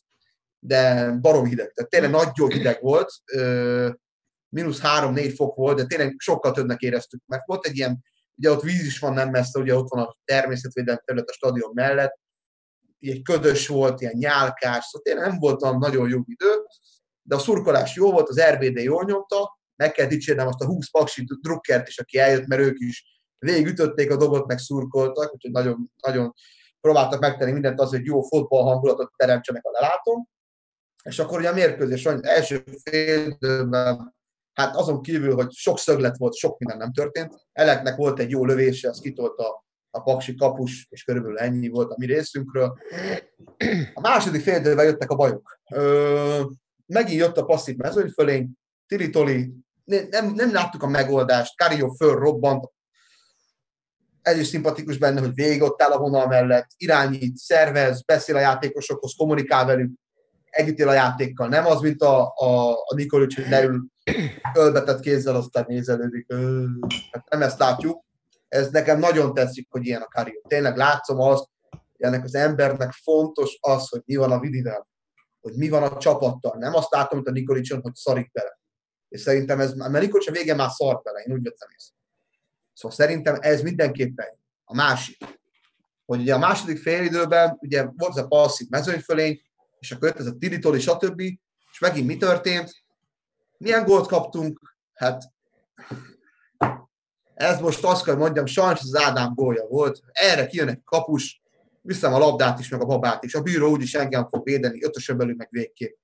[0.59, 1.73] de barom hideg.
[1.73, 3.11] Tehát tényleg nagyon hideg volt.
[4.49, 8.05] Mínusz 3-4 fok volt, de tényleg sokkal többnek éreztük, mert volt egy ilyen,
[8.37, 11.71] ugye ott víz is van nem messze, ugye ott van a természetvédelmi terület a stadion
[11.75, 12.19] mellett,
[13.01, 16.67] egy ködös volt, ilyen nyálkás, szóval tényleg nem volt nagyon jó idő,
[17.23, 20.91] de a szurkolás jó volt, az RBD jól nyomta, meg kell dicsérnem azt a 20
[20.91, 25.91] paksi drukkert is, aki eljött, mert ők is végigütötték a dobot, meg szurkoltak, úgyhogy nagyon,
[26.03, 26.35] nagyon
[26.81, 30.29] próbáltak megtenni mindent az, hogy jó fotball hangulatot teremtsenek a lelátom.
[31.03, 34.15] És akkor ugye a mérkőzés az első fél időben,
[34.53, 37.35] hát azon kívül, hogy sok szöglet volt, sok minden nem történt.
[37.53, 41.97] Eleknek volt egy jó lövése, az kitolta a paksi kapus, és körülbelül ennyi volt a
[41.99, 42.79] mi részünkről.
[43.95, 45.59] A második fél jöttek a bajok.
[45.73, 46.43] Ö,
[46.87, 48.51] megint jött a passzív mezőny fölény,
[48.87, 49.55] Tiritoli,
[49.85, 52.73] ne- nem, nem láttuk a megoldást, Cario föl robbant,
[54.23, 58.41] ez is szimpatikus benne, hogy végig ott áll a vonal mellett, irányít, szervez, beszél a
[58.41, 59.91] játékosokhoz, kommunikál velük,
[60.55, 61.49] együtt él a játékkal.
[61.49, 63.87] Nem az, mint a, a, a Nikolic, hogy leül
[64.55, 66.33] ölbetett kézzel, aztán nézelődik.
[67.11, 68.05] Hát nem ezt látjuk.
[68.49, 70.41] Ez nekem nagyon tetszik, hogy ilyen a Cario.
[70.49, 74.89] Tényleg látszom azt, hogy ennek az embernek fontos az, hogy mi van a Vidivel,
[75.41, 76.57] hogy mi van a csapattal.
[76.59, 78.59] Nem azt látom, mint a Nikolicson, hogy szarik bele.
[79.15, 81.95] És szerintem ez, mert Nikolic a végén már szart bele, én úgy vettem észre.
[82.73, 84.27] Szóval szerintem ez mindenképpen
[84.65, 85.25] a másik.
[86.05, 89.41] Hogy ugye a második félidőben ugye volt ez a passzív mezőnyfölény,
[89.79, 91.21] és akkor jött ez a Tiritoli, stb.
[91.73, 92.73] És megint mi történt?
[93.57, 94.77] Milyen gólt kaptunk?
[94.95, 95.23] Hát
[97.35, 100.01] ez most azt kell mondjam, sajnos az Ádám gólja volt.
[100.13, 101.43] Erre kijön egy kapus,
[101.81, 103.35] viszem a labdát is, meg a babát is.
[103.35, 105.97] A bíró úgyis engem fog védeni, ötösön belül meg végképp.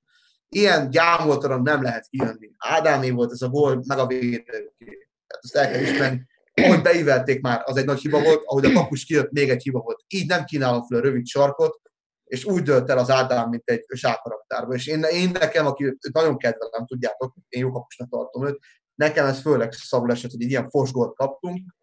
[0.53, 2.51] Ilyen gyámoltalan nem lehet kijönni.
[2.59, 5.09] Ádámé volt ez a gól, meg a védőké.
[5.27, 6.29] Tehát ezt el kell ismerni.
[6.55, 9.81] Ahogy beívelték már, az egy nagy hiba volt, ahogy a kapus kijött, még egy hiba
[9.81, 10.05] volt.
[10.09, 11.81] Így nem kínálom fel a rövid sarkot,
[12.25, 14.75] és úgy dölt el az Ádám, mint egy zsákaraktárba.
[14.75, 18.59] És én, én nekem, aki őt nagyon kedvelem, tudjátok, én jó kapusnak tartom őt,
[18.95, 21.75] nekem ez főleg szarul esett, hogy egy ilyen fosgót kaptunk.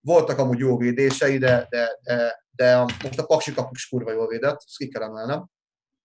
[0.00, 4.62] Voltak amúgy jó védései, de, de, de, de most a Paksi kapus kurva jól védett,
[4.66, 5.50] ezt ki kell emelnem.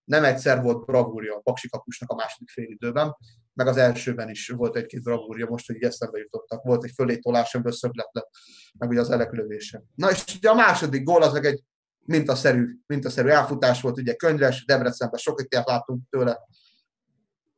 [0.10, 3.16] Nem egyszer volt bravúrja a Paksi kapusnak a második fél időben,
[3.54, 6.64] meg az elsőben is volt egy-két bravúrja, most, hogy így eszembe jutottak.
[6.64, 8.30] Volt egy fölétolás, amiből szöglet lett,
[8.78, 9.84] meg ugye az eleklövése.
[9.96, 11.64] Na és ugye a második gól az meg egy
[12.06, 16.40] mintaszerű, mintaszerű elfutás volt, ugye Könyves, Debrecenben sokat ilyet láttunk tőle,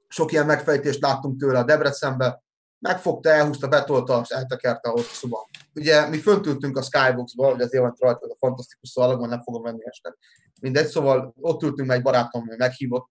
[0.08, 2.44] sok ilyen megfejtést láttunk tőle a Debrecenben,
[2.82, 5.50] megfogta, elhúzta, betolta, és eltekerte a hosszúba.
[5.76, 9.82] Ugye mi föntültünk a Skyboxba, ugye azért van rajta a fantasztikus szalagban, nem fogom venni
[9.84, 10.16] este.
[10.62, 13.08] Mindegy, szóval ott ültünk, mert egy barátom meghívott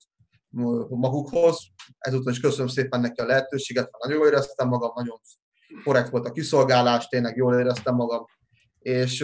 [0.88, 1.58] magukhoz.
[1.98, 5.20] Ezúttal is köszönöm szépen neki a lehetőséget, nagyon jól éreztem magam, nagyon
[5.84, 8.24] korrekt volt a kiszolgálás, tényleg jól éreztem magam.
[8.78, 9.22] És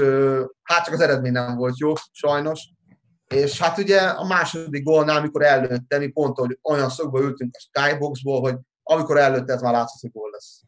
[0.63, 2.71] hát csak az eredmény nem volt jó, sajnos.
[3.29, 7.61] És hát ugye a második gólnál, amikor előtte, mi pont, hogy olyan szögbe ültünk a
[7.61, 8.57] Skyboxból, hogy
[8.89, 10.63] amikor előtte ez már látszott, hogy gól lesz.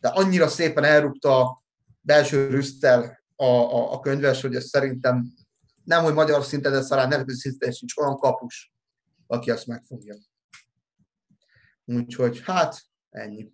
[0.00, 1.62] De annyira szépen elrúgta
[2.00, 5.32] belső rüsztel a, a, a könyves, hogy ez szerintem
[5.84, 8.72] nem, hogy magyar szinten, de talán nemzetközi szinten sincs olyan kapus,
[9.26, 10.16] aki ezt megfogja.
[11.84, 13.52] Úgyhogy hát ennyi.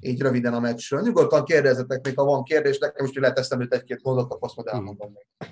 [0.00, 1.00] Így röviden a meccsről.
[1.00, 5.12] Nyugodtan kérdezzetek még, ha van kérdés, nekem is lehet eszembe egy-két mondatot, azt majd elmondom
[5.12, 5.50] még.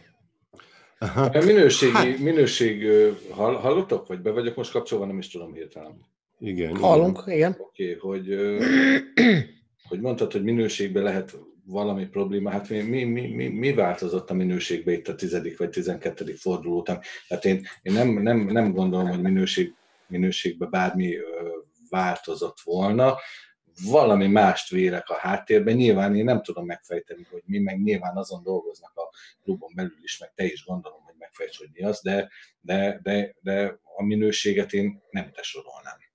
[1.45, 2.87] Minőségi, minőség,
[3.35, 6.12] hallottok, vagy be vagyok most kapcsolva, nem is tudom hirtelen.
[6.45, 6.77] Igen.
[6.77, 7.57] Hallunk, igen.
[7.59, 8.29] Oké, okay, hogy,
[9.89, 14.35] hogy mondtad, hogy minőségben lehet valami probléma, hát mi, mi, mi, mi, mi változott a
[14.35, 17.01] minőségbe itt a tizedik vagy tizenkettedik forduló után?
[17.29, 19.75] Hát én, én nem, nem, nem gondolom, hogy minőség,
[20.07, 21.17] minőségben bármi
[21.89, 23.17] változott volna.
[23.85, 25.75] Valami mást vélek a háttérben.
[25.75, 29.11] Nyilván én nem tudom megfejteni, hogy mi, meg nyilván azon dolgoznak a
[29.43, 33.35] klubon belül is, meg te is gondolom, hogy megfejts, hogy mi az, de, de, de,
[33.41, 36.11] de a minőséget én nem te sorolnám.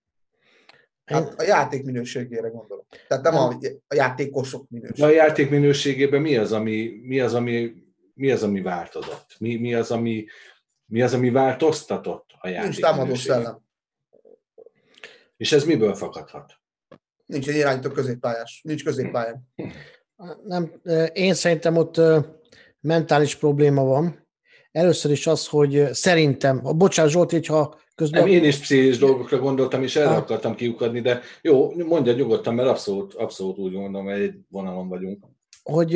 [1.08, 2.86] Hát a játék minőségére gondolok.
[3.08, 3.58] Tehát nem a,
[3.88, 5.12] a játékosok De a minőségére.
[5.12, 7.74] játék minőségében mi az, ami, mi az, ami,
[8.14, 9.36] mi az, ami változott?
[9.40, 10.26] Mi, mi, az, ami,
[10.86, 13.60] mi az, ami változtatott a játék Nincs támadó szellem.
[15.38, 16.54] És ez miből fakadhat?
[17.26, 18.62] Nincs egy irányító középpályás.
[18.64, 19.48] Nincs középpályán.
[20.44, 20.82] Nem,
[21.14, 22.02] én szerintem ott
[22.80, 24.28] mentális probléma van.
[24.72, 28.22] Először is az, hogy szerintem, bocsánat Zsolt, hogyha közben...
[28.22, 32.70] Nem, én is pszichés dolgokra gondoltam, és erre akartam kiukadni, de jó, mondja nyugodtan, mert
[32.70, 35.26] abszolút, abszolút úgy gondolom, hogy egy vonalon vagyunk.
[35.64, 35.94] Hogy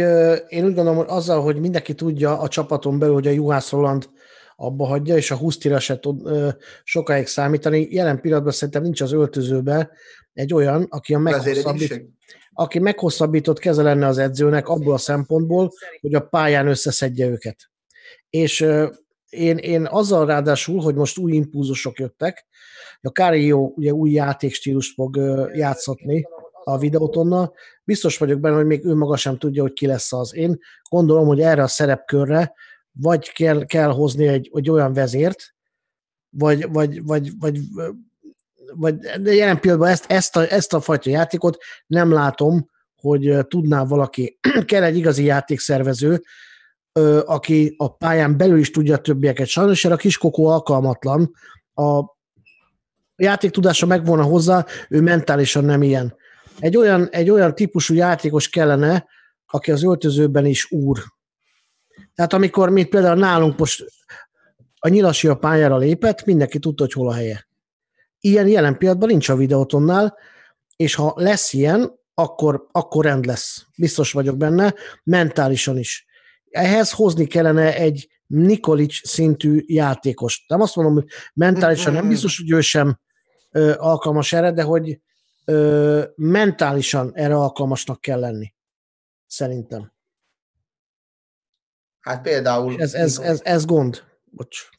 [0.48, 4.10] én úgy gondolom, hogy azzal, hogy mindenki tudja a csapaton belül, hogy a Juhász Roland
[4.56, 6.30] abba hagyja, és a Husztira se tud
[6.84, 7.88] sokáig számítani.
[7.92, 9.90] Jelen pillanatban szerintem nincs az öltözőben
[10.34, 12.06] egy olyan, aki a meghosszabbít,
[12.54, 15.72] aki meghosszabbított keze lenne az edzőnek abból a szempontból,
[16.02, 17.58] hogy a pályán összeszedje őket.
[18.30, 18.66] És
[19.32, 22.46] én, én azzal ráadásul, hogy most új impulzusok jöttek,
[23.02, 25.16] a Kárió ugye új játékstílust fog
[25.54, 26.28] játszatni
[26.64, 27.54] a videótonnal,
[27.84, 30.36] biztos vagyok benne, hogy még ő maga sem tudja, hogy ki lesz az.
[30.36, 30.60] Én
[30.90, 32.54] gondolom, hogy erre a szerepkörre
[32.92, 35.54] vagy kell, kell hozni egy, egy olyan vezért,
[36.30, 37.60] vagy, vagy, vagy, vagy,
[38.76, 43.84] vagy de jelen pillanatban ezt, ezt, a, ezt a fajta játékot nem látom, hogy tudná
[43.84, 46.24] valaki, kell egy igazi játékszervező,
[47.26, 49.48] aki a pályán belül is tudja a többieket.
[49.48, 51.32] Sajnos erre a kiskokó alkalmatlan,
[51.74, 52.04] a
[53.16, 56.16] játéktudása megvolna hozzá, ő mentálisan nem ilyen.
[56.60, 59.06] Egy olyan, egy olyan típusú játékos kellene,
[59.46, 61.00] aki az öltözőben is úr.
[62.16, 63.86] Tehát amikor, mint például nálunk most
[64.80, 67.48] a nyilasi a pályára lépett, mindenki tudta, hogy hol a helye.
[68.20, 70.18] Ilyen jelen pillanatban nincs a videótonnál,
[70.76, 73.66] és ha lesz ilyen, akkor, akkor rend lesz.
[73.78, 74.74] Biztos vagyok benne,
[75.04, 76.06] mentálisan is.
[76.52, 80.46] Ehhez hozni kellene egy Nikolic szintű játékos.
[80.48, 83.00] Nem azt mondom, hogy mentálisan nem biztos, hogy ő sem
[83.52, 85.00] ö, alkalmas erre, de hogy
[85.46, 88.54] ö, mentálisan erre alkalmasnak kell lenni.
[89.28, 89.94] Szerintem.
[92.00, 92.82] Hát például...
[92.82, 94.04] Ez, ez, ez, ez gond.
[94.24, 94.70] Bocs.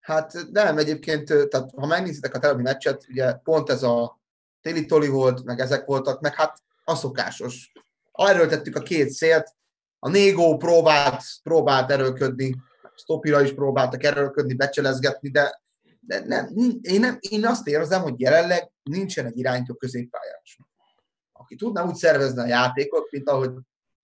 [0.00, 4.20] Hát nem, egyébként, tehát ha megnézitek a telebi meccset, ugye pont ez a
[4.60, 7.72] téli toli volt, meg ezek voltak, meg hát a szokásos.
[8.12, 9.56] Erőltettük a két szélt,
[9.98, 12.56] a Négó próbált, próbált erőlködni,
[12.94, 15.62] Stopira is próbáltak erőlködni, becselezgetni, de,
[16.00, 16.50] de nem,
[16.80, 20.58] én, nem, én azt érzem, hogy jelenleg nincsen egy iránytó középpályás.
[21.32, 23.50] Aki tudna úgy szervezni a játékot, mint ahogy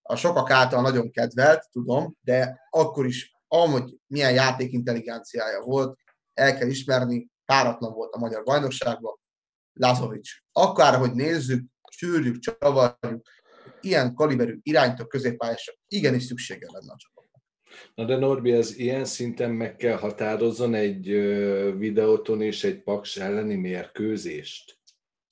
[0.03, 5.99] a sokak által nagyon kedvelt, tudom, de akkor is, amúgy milyen játékintelligenciája volt,
[6.35, 9.19] el kell ismerni, páratlan volt a magyar bajnokságban,
[9.73, 10.31] Lazovics.
[10.53, 13.29] Akár, hogy nézzük, sűrjük, csavarjuk,
[13.85, 17.43] ilyen kaliberű iránytó középpályásra igenis szüksége lenne a csapatnak.
[17.95, 21.07] Na de Norbi, ez ilyen szinten meg kell határozzon egy
[21.77, 24.79] videóton és egy paks elleni mérkőzést?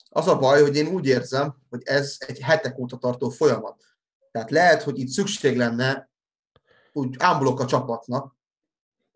[0.09, 3.83] Az a baj, hogy én úgy érzem, hogy ez egy hetek óta tartó folyamat.
[4.31, 6.11] Tehát lehet, hogy itt szükség lenne
[6.91, 8.35] úgy ámblok a csapatnak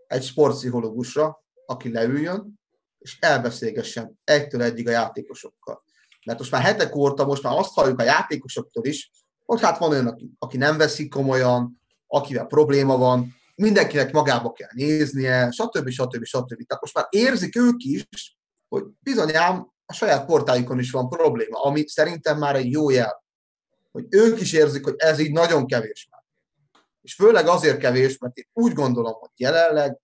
[0.08, 2.60] egy sportpszichológusra, aki leüljön,
[2.98, 5.84] és elbeszélgessen egytől egyig a játékosokkal.
[6.26, 9.12] Mert most már hetek óta, most már azt halljuk a játékosoktól is,
[9.48, 14.70] hogy hát van olyan, aki, aki nem veszik komolyan, akivel probléma van, mindenkinek magába kell
[14.74, 15.90] néznie, stb.
[15.90, 16.24] stb.
[16.24, 16.66] stb.
[16.66, 18.38] Tehát most már érzik ők is,
[18.68, 23.26] hogy bizonyám a saját portájukon is van probléma, ami szerintem már egy jó jel
[23.98, 26.22] hogy ők is érzik, hogy ez így nagyon kevés már.
[27.02, 29.98] És főleg azért kevés, mert én úgy gondolom, hogy jelenleg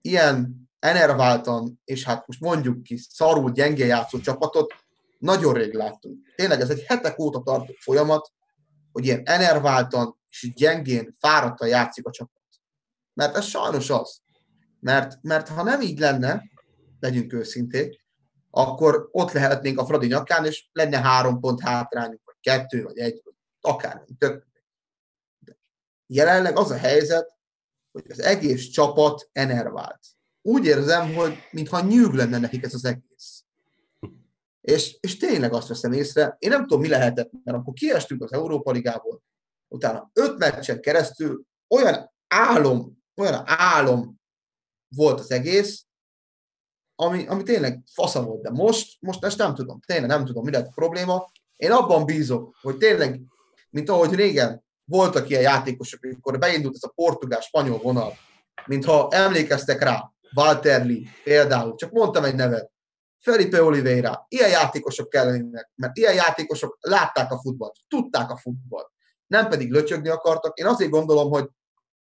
[0.00, 4.74] ilyen enerváltan, és hát most mondjuk ki szarul gyenge játszó csapatot
[5.18, 6.32] nagyon rég láttunk.
[6.36, 8.32] Tényleg ez egy hetek óta tartó folyamat,
[8.92, 12.42] hogy ilyen enerváltan és gyengén, fáradtan játszik a csapat.
[13.14, 14.20] Mert ez sajnos az.
[14.80, 16.42] Mert, mert ha nem így lenne,
[17.00, 18.04] legyünk őszinték,
[18.50, 23.22] akkor ott lehetnénk a Fradi nyakán, és lenne három pont hátrányunk, vagy kettő, vagy egy,
[23.60, 24.46] akár tök.
[26.06, 27.36] Jelenleg az a helyzet,
[27.92, 30.00] hogy az egész csapat enervált.
[30.42, 33.37] Úgy érzem, hogy mintha nyűg lenne nekik ez az egész.
[34.68, 38.32] És, és tényleg azt veszem észre, én nem tudom, mi lehetett, mert akkor kiestünk az
[38.32, 39.22] Európa Ligából,
[39.68, 44.20] utána öt meccsen keresztül olyan álom, olyan álom
[44.94, 45.86] volt az egész,
[46.94, 50.50] ami, ami tényleg fasza volt, de most, most ezt nem tudom, tényleg nem tudom, mi
[50.50, 51.30] lett a probléma.
[51.56, 53.20] Én abban bízok, hogy tényleg
[53.70, 58.12] mint ahogy régen voltak ilyen játékosok, amikor beindult ez a portugál-spanyol vonal,
[58.66, 62.70] mintha emlékeztek rá, Walter Lee például, csak mondtam egy nevet,
[63.30, 68.90] Felipe Oliveira, ilyen játékosok kellenének, mert ilyen játékosok látták a futballt, tudták a futballt,
[69.26, 70.58] nem pedig lötyögni akartak.
[70.58, 71.48] Én azért gondolom, hogy,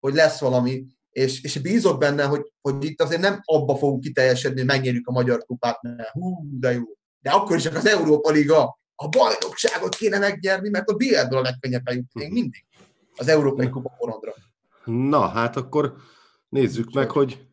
[0.01, 4.59] hogy lesz valami, és, és bízok benne, hogy, hogy itt azért nem abba fogunk kiteljesedni,
[4.59, 6.83] hogy megnyerjük a Magyar Kupát, mert hú, de jó.
[7.21, 11.43] De akkor is csak az Európa Liga, a bajnokságot kéne megnyerni, mert a BL-ből a
[11.43, 12.65] legkönnyebb bejutni mindig
[13.17, 14.35] az Európai Kupa porondra.
[14.85, 15.95] Na, hát akkor
[16.49, 17.47] nézzük meg, hogy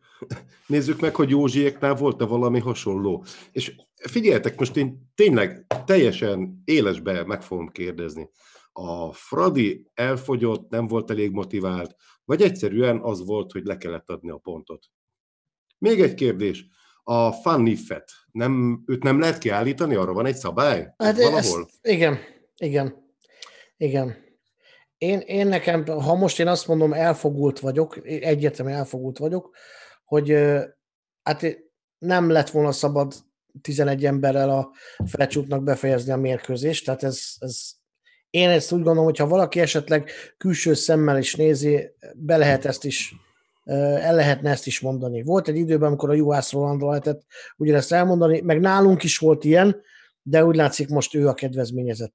[0.66, 3.24] nézzük meg, hogy Józsiéknál volt-e valami hasonló.
[3.52, 8.30] És figyeljetek, most én tényleg teljesen élesbe meg fogom kérdezni.
[8.72, 14.30] a Fradi elfogyott, nem volt elég motivált, vagy egyszerűen az volt, hogy le kellett adni
[14.30, 14.84] a pontot.
[15.78, 16.66] Még egy kérdés.
[17.02, 19.94] A Fannifet, nem, őt nem lehet kiállítani?
[19.94, 20.94] Arra van egy szabály?
[20.96, 21.38] Hát Valahol?
[21.38, 22.18] ezt, igen,
[22.56, 23.14] igen,
[23.76, 24.16] igen.
[24.98, 29.56] Én, én nekem, ha most én azt mondom, elfogult vagyok, egyértelműen elfogult vagyok,
[30.12, 30.36] hogy
[31.22, 31.46] hát
[31.98, 33.14] nem lett volna szabad
[33.62, 34.70] 11 emberrel a
[35.06, 37.70] felcsútnak befejezni a mérkőzést, tehát ez, ez
[38.30, 42.84] én ezt úgy gondolom, hogy ha valaki esetleg külső szemmel is nézi, be lehet ezt
[42.84, 43.14] is,
[43.64, 45.22] el lehetne ezt is mondani.
[45.22, 47.22] Volt egy időben, amikor a Juhász Rolandra lehetett
[47.56, 49.82] ugyanezt elmondani, meg nálunk is volt ilyen,
[50.22, 52.14] de úgy látszik most ő a kedvezményezett.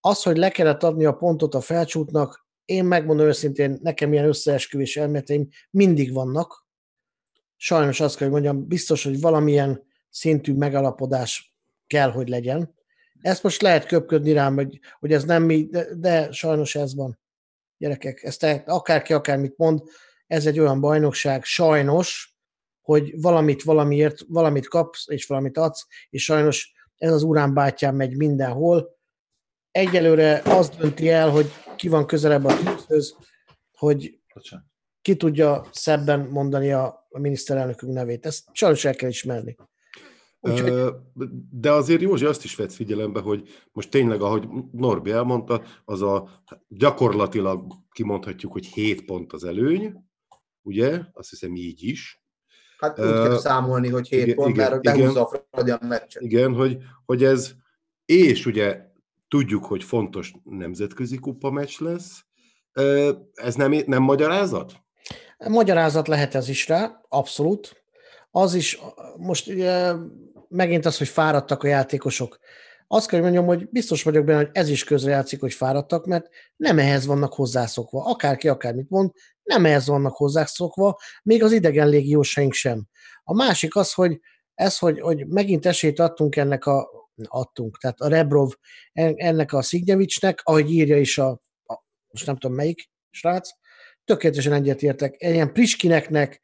[0.00, 4.96] Az, hogy le kellett adni a pontot a felcsútnak, én megmondom őszintén, nekem ilyen összeesküvés
[4.96, 6.68] elméleteim mindig vannak.
[7.62, 11.54] Sajnos azt kell, hogy mondjam, biztos, hogy valamilyen szintű megalapodás
[11.86, 12.74] kell, hogy legyen.
[13.20, 17.18] Ezt most lehet köpködni rám, hogy, hogy ez nem mi, de, de sajnos ez van.
[17.78, 19.82] Gyerekek, ezt akárki akármit mond,
[20.26, 22.36] ez egy olyan bajnokság, sajnos,
[22.80, 28.16] hogy valamit valamiért, valamit kapsz, és valamit adsz, és sajnos ez az urán bátyám megy
[28.16, 28.98] mindenhol.
[29.70, 33.16] Egyelőre az dönti el, hogy ki van közelebb a tűzhöz,
[33.72, 34.20] hogy
[35.02, 38.26] ki tudja szebben mondani a, a miniszterelnökünk nevét.
[38.26, 39.56] Ezt sajnos el kell ismerni.
[40.40, 40.94] Úgyhogy
[41.50, 46.44] De azért Józsi azt is vett figyelembe, hogy most tényleg, ahogy Norbi elmondta, az a
[46.68, 49.94] gyakorlatilag kimondhatjuk, hogy 7 pont az előny,
[50.62, 51.00] ugye?
[51.12, 52.24] Azt hiszem így is.
[52.78, 54.98] Hát úgy Ö, kell számolni, hogy 7 igen, pont, igen, mert igen.
[54.98, 56.22] behúzza a Fradi a meccset.
[56.22, 57.52] Igen, hogy, hogy ez,
[58.04, 58.80] és ugye
[59.28, 62.24] tudjuk, hogy fontos nemzetközi kupa meccs lesz.
[63.32, 64.72] Ez nem, nem magyarázat?
[65.48, 67.84] Magyarázat lehet ez is rá, abszolút.
[68.30, 68.80] Az is,
[69.16, 69.92] most ugye,
[70.48, 72.38] megint az, hogy fáradtak a játékosok.
[72.86, 76.28] Azt kell, hogy mondjam, hogy biztos vagyok benne, hogy ez is közrejátszik, hogy fáradtak, mert
[76.56, 78.04] nem ehhez vannak hozzászokva.
[78.04, 79.10] Akárki akármit mond,
[79.42, 82.86] nem ehhez vannak hozzászokva, még az idegen légiósaink sem.
[83.22, 84.20] A másik az, hogy
[84.54, 86.88] ez, hogy, hogy megint esélyt adtunk ennek a,
[87.24, 88.52] adtunk, tehát a Rebrov
[88.92, 91.28] en- ennek a Szignyevicsnek, ahogy írja is a,
[91.64, 93.50] a most nem tudom melyik srác,
[94.10, 95.16] tökéletesen egyetértek.
[95.18, 96.40] Ilyen Priskineknek,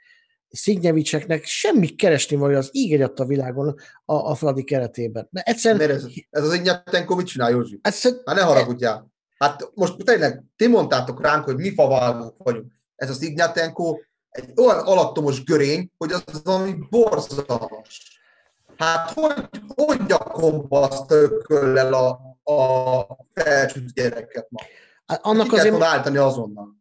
[0.48, 3.74] Szignyevicseknek semmi keresni való az íg a világon
[4.04, 5.28] a, a Fradi keretében.
[5.30, 7.78] De egyszerűen, Mert ez, ez az Ignyatenko mit csinál, Józsi?
[7.82, 9.12] egyszerűen Hát ne haragudjál.
[9.38, 12.72] Hát most tényleg, ti mondtátok ránk, hogy mi favágók vagyunk.
[12.96, 13.98] Ez az Ignyatenko
[14.28, 18.20] egy olyan alattomos görény, hogy az valami borzalmas.
[18.76, 22.08] Hát hogy, hogy gyakombaszt ököllel a,
[22.52, 24.60] a felcsült gyereket ma?
[25.06, 26.75] hát Annak Ki azért, állítani azonnal.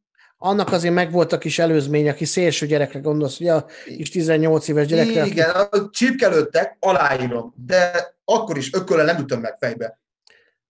[0.45, 4.87] Annak azért megvolt a kis előzmény, aki szélső gyerekre gondolsz, ugye a kis 18 éves
[4.87, 9.99] gyerekre, aki- Igen, a csípkelődtek, aláírom, de akkor is ököllel nem ütöm meg fejbe.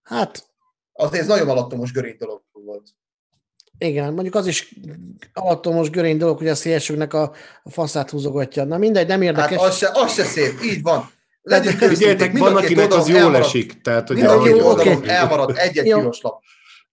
[0.02, 0.44] hát
[0.92, 2.88] Azért ez nagyon alattomos görény dolog volt.
[3.78, 4.74] igen, mondjuk az is
[5.32, 7.32] alattomos görény dolog, hogy a szélsőknek a
[7.64, 8.64] faszát húzogatja.
[8.64, 9.58] Na mindegy, nem Hát érdekes.
[9.66, 11.10] az se, az se szép, így van.
[11.42, 13.80] Legyünk Figyeljetek, van, akinek az jól elmaradt- esik.
[13.82, 16.42] Tehát, hogy Mind a Jó, két oldalon elmaradt egy-egy piros lap.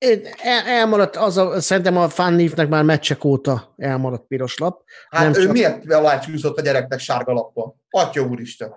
[0.04, 4.84] El, elmaradt, az a, szerintem a Fannifnek már meccsek óta elmaradt piros lap.
[5.10, 7.76] Hát Nem ő csak- miért alácsúszott a gyereknek sárga lappal?
[7.90, 8.74] Atya úristen.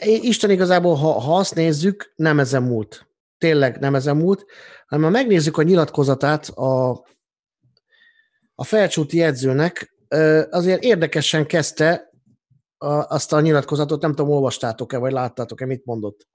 [0.00, 3.06] Isten igazából, ha, ha azt nézzük, nem ezen múlt.
[3.38, 4.44] Tényleg nem ezen múlt,
[4.86, 6.90] hanem ha megnézzük a nyilatkozatát a,
[8.54, 9.94] a felcsúti edzőnek,
[10.50, 12.12] azért érdekesen kezdte
[12.78, 16.26] a, azt a nyilatkozatot, nem tudom, olvastátok-e, vagy láttátok-e, mit mondott.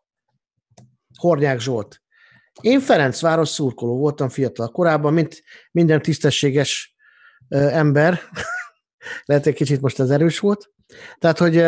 [1.18, 2.03] Hornyák Zsolt.
[2.62, 6.96] Én Ferencváros szurkoló voltam fiatal korábban, mint minden tisztességes
[7.50, 8.20] ember.
[9.26, 10.72] Lehet, egy kicsit most ez erős volt.
[11.20, 11.64] Tehát, hogy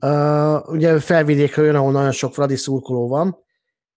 [0.00, 3.38] Uh, ugye felvidékről jön, ahol nagyon sok fradi szurkoló van,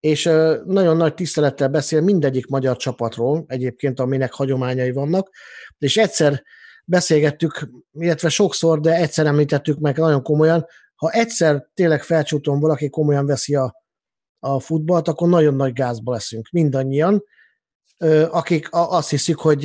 [0.01, 5.31] és uh, nagyon nagy tisztelettel beszél mindegyik magyar csapatról, egyébként, aminek hagyományai vannak,
[5.79, 6.43] és egyszer
[6.85, 13.27] beszélgettük, illetve sokszor, de egyszer említettük meg nagyon komolyan, ha egyszer tényleg felcsúton valaki komolyan
[13.27, 13.75] veszi a,
[14.41, 17.25] a futballt, akkor nagyon nagy gázba leszünk, mindannyian,
[18.31, 19.65] akik azt hiszik, hogy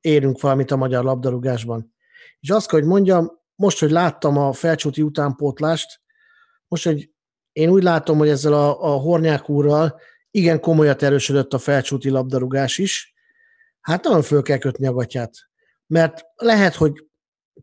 [0.00, 1.94] érünk valamit a magyar labdarúgásban.
[2.40, 6.00] És azt kell, hogy mondjam, most, hogy láttam a felcsúti utánpótlást,
[6.68, 7.10] most, hogy
[7.52, 12.78] én úgy látom, hogy ezzel a, a Hornyák úrral igen komolyat erősödött a felcsúti labdarúgás
[12.78, 13.14] is,
[13.80, 15.32] hát nagyon föl kell kötni a gatyát.
[15.86, 17.06] Mert lehet, hogy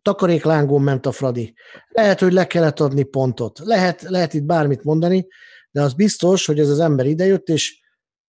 [0.01, 1.53] takaréklángon ment a Fradi,
[1.87, 5.27] lehet, hogy le kellett adni pontot, lehet, lehet itt bármit mondani,
[5.75, 7.79] de az biztos, hogy ez az ember idejött, és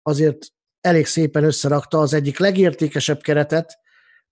[0.02, 0.46] azért
[0.80, 3.78] elég szépen összerakta az egyik legértékesebb keretet,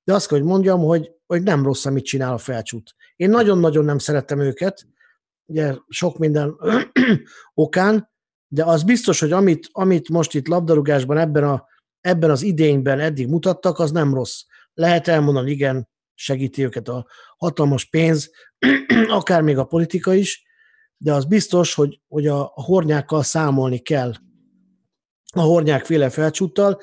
[0.05, 2.95] de azt kell, hogy mondjam, hogy, hogy nem rossz, amit csinál a felcsút.
[3.17, 4.87] Én nagyon-nagyon nem szerettem őket,
[5.47, 6.57] ugye sok minden
[7.55, 8.11] okán,
[8.49, 11.67] de az biztos, hogy amit, amit most itt labdarúgásban ebben, a,
[12.01, 14.41] ebben az idényben eddig mutattak, az nem rossz.
[14.73, 18.31] Lehet elmondani, igen, segíti őket a hatalmas pénz,
[19.09, 20.45] akár még a politika is,
[21.05, 24.13] de az biztos, hogy, hogy a, a hornyákkal számolni kell.
[25.33, 26.81] A hornyák féle felcsúttal,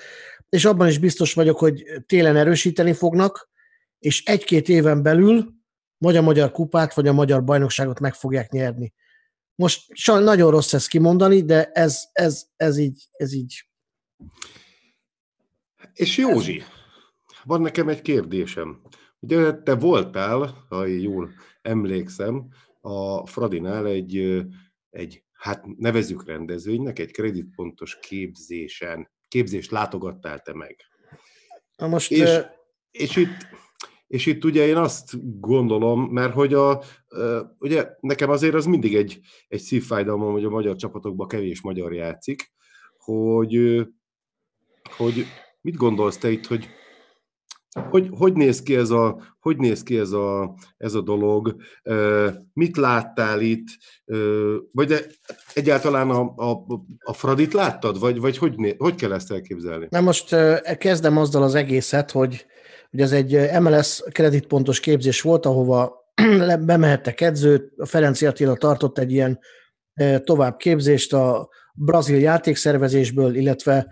[0.50, 3.50] és abban is biztos vagyok, hogy télen erősíteni fognak,
[4.00, 5.54] és egy-két éven belül
[5.98, 8.94] vagy a magyar kupát, vagy a magyar bajnokságot meg fogják nyerni.
[9.56, 13.68] Most nagyon rossz ezt kimondani, de ez, ez, ez, így, ez így.
[15.94, 16.64] És Józsi,
[17.44, 18.82] van nekem egy kérdésem.
[19.20, 21.32] Ugye te voltál, ha jól
[21.62, 22.48] emlékszem,
[22.82, 24.44] a Fradinál egy,
[24.90, 30.76] egy hát nevezük rendezvénynek, egy kreditpontos képzésen, képzést látogattál te meg.
[31.76, 32.46] Na most, és, uh...
[32.92, 33.50] és itt
[34.12, 36.82] és itt ugye én azt gondolom, mert hogy a,
[37.60, 42.52] ugye nekem azért az mindig egy, egy szívfájdalmam, hogy a magyar csapatokban kevés magyar játszik,
[42.98, 43.82] hogy,
[44.98, 45.26] hogy
[45.62, 46.70] mit gondolsz te itt, hogy
[47.90, 51.56] hogy, hogy néz ki ez a, hogy néz ki ez a, ez a dolog?
[52.54, 53.68] Mit láttál itt?
[54.72, 55.00] Vagy de
[55.54, 56.66] egyáltalán a, a,
[57.00, 58.00] a Fradit láttad?
[58.00, 59.88] Vagy, vagy hogy, hogy kell ezt elképzelni?
[59.90, 60.36] Na most
[60.78, 62.46] kezdem azzal az egészet, hogy
[62.92, 66.14] Ugye ez egy MLS kreditpontos képzés volt, ahova
[66.66, 69.40] bemehettek edzőt, a Ferenci Attila tartott egy ilyen
[70.24, 73.88] továbbképzést a brazil játékszervezésből, illetve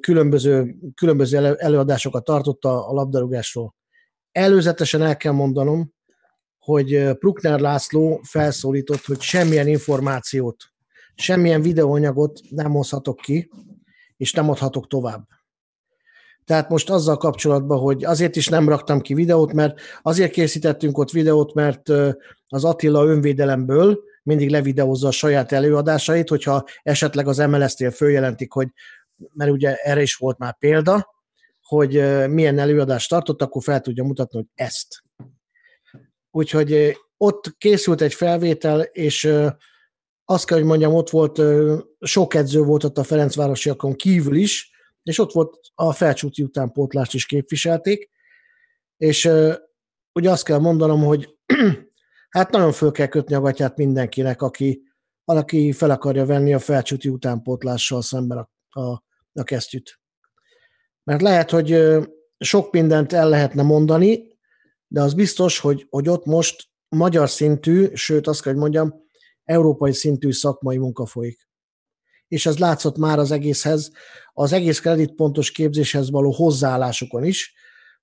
[0.00, 3.74] különböző, különböző előadásokat tartotta a labdarúgásról.
[4.32, 5.92] Előzetesen el kell mondanom,
[6.58, 10.64] hogy Prukner László felszólított, hogy semmilyen információt,
[11.14, 13.50] semmilyen videóanyagot nem hozhatok ki,
[14.16, 15.26] és nem adhatok tovább.
[16.44, 21.10] Tehát most azzal kapcsolatban, hogy azért is nem raktam ki videót, mert azért készítettünk ott
[21.10, 21.88] videót, mert
[22.46, 28.68] az Attila önvédelemből mindig levideózza a saját előadásait, hogyha esetleg az MLS-nél följelentik, hogy
[29.32, 31.14] mert ugye erre is volt már példa,
[31.60, 31.92] hogy
[32.28, 35.02] milyen előadást tartott, akkor fel tudja mutatni, hogy ezt.
[36.30, 39.32] Úgyhogy ott készült egy felvétel, és
[40.24, 41.42] azt kell, hogy mondjam, ott volt,
[42.00, 44.70] sok edző volt ott a Ferencvárosiakon kívül is,
[45.02, 48.10] és ott volt a felcsúti utánpótlást is képviselték,
[48.96, 49.30] és
[50.12, 51.38] ugye azt kell mondanom, hogy
[52.36, 54.82] hát nagyon föl kell kötni a gatyát mindenkinek, aki,
[55.24, 59.02] aki fel akarja venni a felcsúti utánpótlással szemben a, a,
[59.38, 60.00] a kesztyűt.
[61.04, 61.96] Mert lehet, hogy
[62.38, 64.38] sok mindent el lehetne mondani,
[64.86, 68.94] de az biztos, hogy, hogy ott most magyar szintű, sőt azt kell, hogy mondjam,
[69.44, 71.46] európai szintű szakmai munka folyik
[72.28, 73.90] és ez látszott már az egészhez,
[74.32, 77.54] az egész kreditpontos képzéshez való hozzáállásukon is.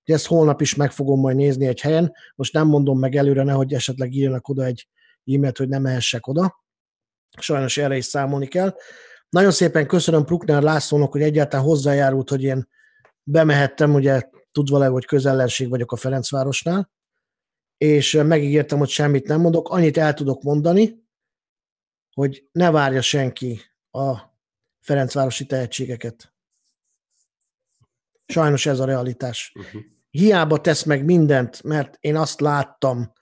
[0.05, 3.43] Ugye ezt holnap is meg fogom majd nézni egy helyen, most nem mondom meg előre,
[3.43, 4.87] nehogy esetleg írjanak oda egy
[5.25, 6.63] e-mailt, hogy nem mehessek oda.
[7.39, 8.75] Sajnos erre is számolni kell.
[9.33, 12.67] Nagyon szépen köszönöm Prukner Lászlónak, hogy egyáltalán hozzájárult, hogy én
[13.23, 16.91] bemehettem, ugye tudva le, hogy közellenség vagyok a Ferencvárosnál,
[17.77, 19.69] és megígértem, hogy semmit nem mondok.
[19.69, 21.03] Annyit el tudok mondani,
[22.13, 23.61] hogy ne várja senki
[23.91, 24.17] a
[24.79, 26.33] Ferencvárosi tehetségeket.
[28.25, 29.53] Sajnos ez a realitás.
[29.55, 29.81] Uh-huh.
[30.09, 33.13] Hiába tesz meg mindent, mert én azt láttam,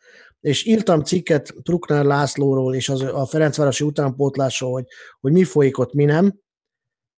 [0.42, 4.86] és írtam cikket Trukner Lászlóról és az, a Ferencvárosi utánpótlásról, hogy,
[5.20, 6.40] hogy mi folyik ott, mi nem.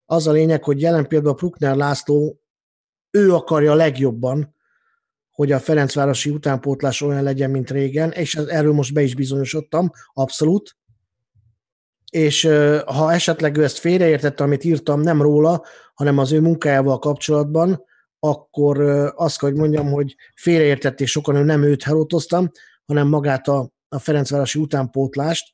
[0.06, 2.40] Az a lényeg, hogy jelen például Prukner László,
[3.12, 4.56] ő akarja legjobban,
[5.32, 10.78] hogy a Ferencvárosi utánpótlás olyan legyen, mint régen, és erről most be is bizonyosodtam, abszolút
[12.14, 12.50] és
[12.86, 15.64] ha esetleg ő ezt félreértette, amit írtam, nem róla,
[15.94, 17.84] hanem az ő munkájával kapcsolatban,
[18.20, 18.82] akkor
[19.16, 22.52] azt kell, hogy mondjam, hogy félreértették sokan, hogy nem őt herotoztam,
[22.86, 25.54] hanem magát a, a Ferencvárosi utánpótlást,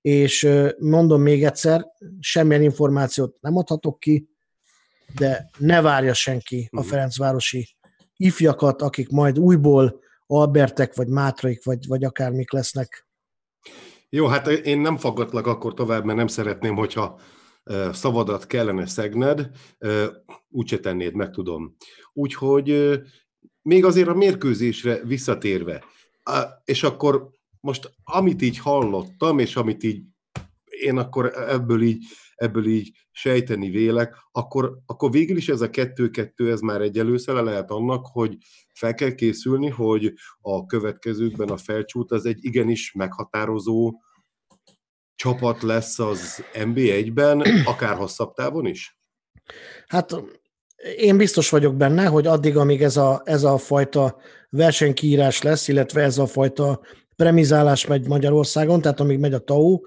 [0.00, 1.86] és mondom még egyszer,
[2.20, 4.28] semmilyen információt nem adhatok ki,
[5.14, 6.88] de ne várja senki a mhm.
[6.88, 7.76] Ferencvárosi
[8.16, 13.06] ifjakat, akik majd újból Albertek, vagy Mátraik, vagy, vagy akármik lesznek.
[14.08, 17.20] Jó, hát én nem faggatlak akkor tovább, mert nem szeretném, hogyha
[17.92, 19.50] szavadat kellene szegned,
[20.48, 21.76] úgyse tennéd, meg tudom.
[22.12, 22.98] Úgyhogy
[23.62, 25.84] még azért a mérkőzésre visszatérve,
[26.64, 27.30] és akkor
[27.60, 30.02] most amit így hallottam, és amit így
[30.80, 36.50] én akkor ebből így, ebből így sejteni vélek, akkor, akkor végül is ez a kettő-kettő,
[36.50, 38.36] ez már egy előszele lehet annak, hogy
[38.74, 44.02] fel kell készülni, hogy a következőkben a felcsút az egy igenis meghatározó
[45.14, 48.98] csapat lesz az NB1-ben, akár hosszabb távon is?
[49.86, 50.22] Hát
[50.96, 54.16] én biztos vagyok benne, hogy addig, amíg ez a, ez a fajta
[54.50, 56.80] versenykiírás lesz, illetve ez a fajta
[57.16, 59.80] premizálás megy Magyarországon, tehát amíg megy a TAU,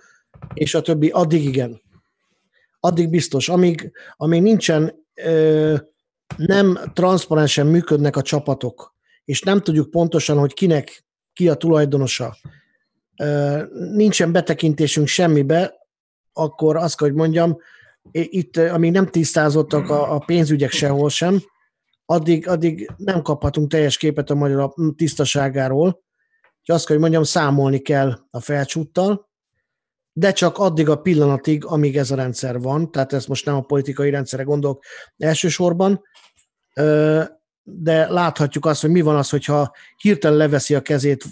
[0.53, 1.81] és a többi, addig igen.
[2.79, 3.49] addig biztos.
[3.49, 5.75] Amíg, amíg nincsen, ö,
[6.37, 12.37] nem transzparensen működnek a csapatok, és nem tudjuk pontosan, hogy kinek ki a tulajdonosa,
[13.17, 13.61] ö,
[13.93, 15.73] nincsen betekintésünk semmibe,
[16.33, 17.57] akkor azt kell, hogy mondjam,
[18.11, 21.41] itt, amíg nem tisztázottak a, a pénzügyek sehol sem,
[22.11, 26.03] addig, addig nem kaphatunk teljes képet a magyar tisztaságáról,
[26.61, 29.29] és azt kell, hogy mondjam, számolni kell a felcsúttal,
[30.13, 33.61] de csak addig a pillanatig, amíg ez a rendszer van, tehát ezt most nem a
[33.61, 34.83] politikai rendszerre gondolok
[35.17, 36.01] elsősorban,
[37.63, 41.25] de láthatjuk azt, hogy mi van az, hogyha hirtelen leveszi a kezét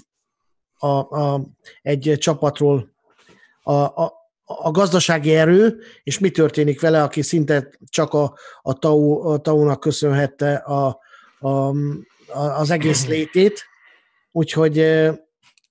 [0.77, 1.41] a, a,
[1.81, 2.93] egy csapatról
[3.61, 4.18] a, a,
[4.51, 9.79] a gazdasági erő, és mi történik vele, aki szinte csak a, a, TAU, a TAU-nak
[9.79, 10.99] köszönhette a,
[11.39, 11.73] a, a,
[12.33, 13.63] az egész létét.
[14.31, 14.77] Úgyhogy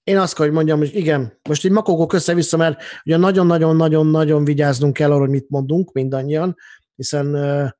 [0.05, 4.93] én azt kell, hogy mondjam, hogy igen, most így makogok össze-vissza, mert ugye nagyon-nagyon-nagyon-nagyon vigyáznunk
[4.93, 6.57] kell arra, hogy mit mondunk mindannyian,
[6.95, 7.71] hiszen eh,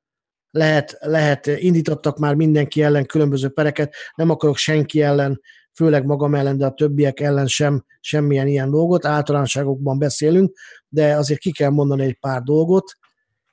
[0.51, 5.41] lehet, lehet, indítottak már mindenki ellen különböző pereket, nem akarok senki ellen,
[5.73, 11.39] főleg magam ellen, de a többiek ellen sem semmilyen ilyen dolgot, általánosságokban beszélünk, de azért
[11.39, 12.97] ki kell mondani egy pár dolgot,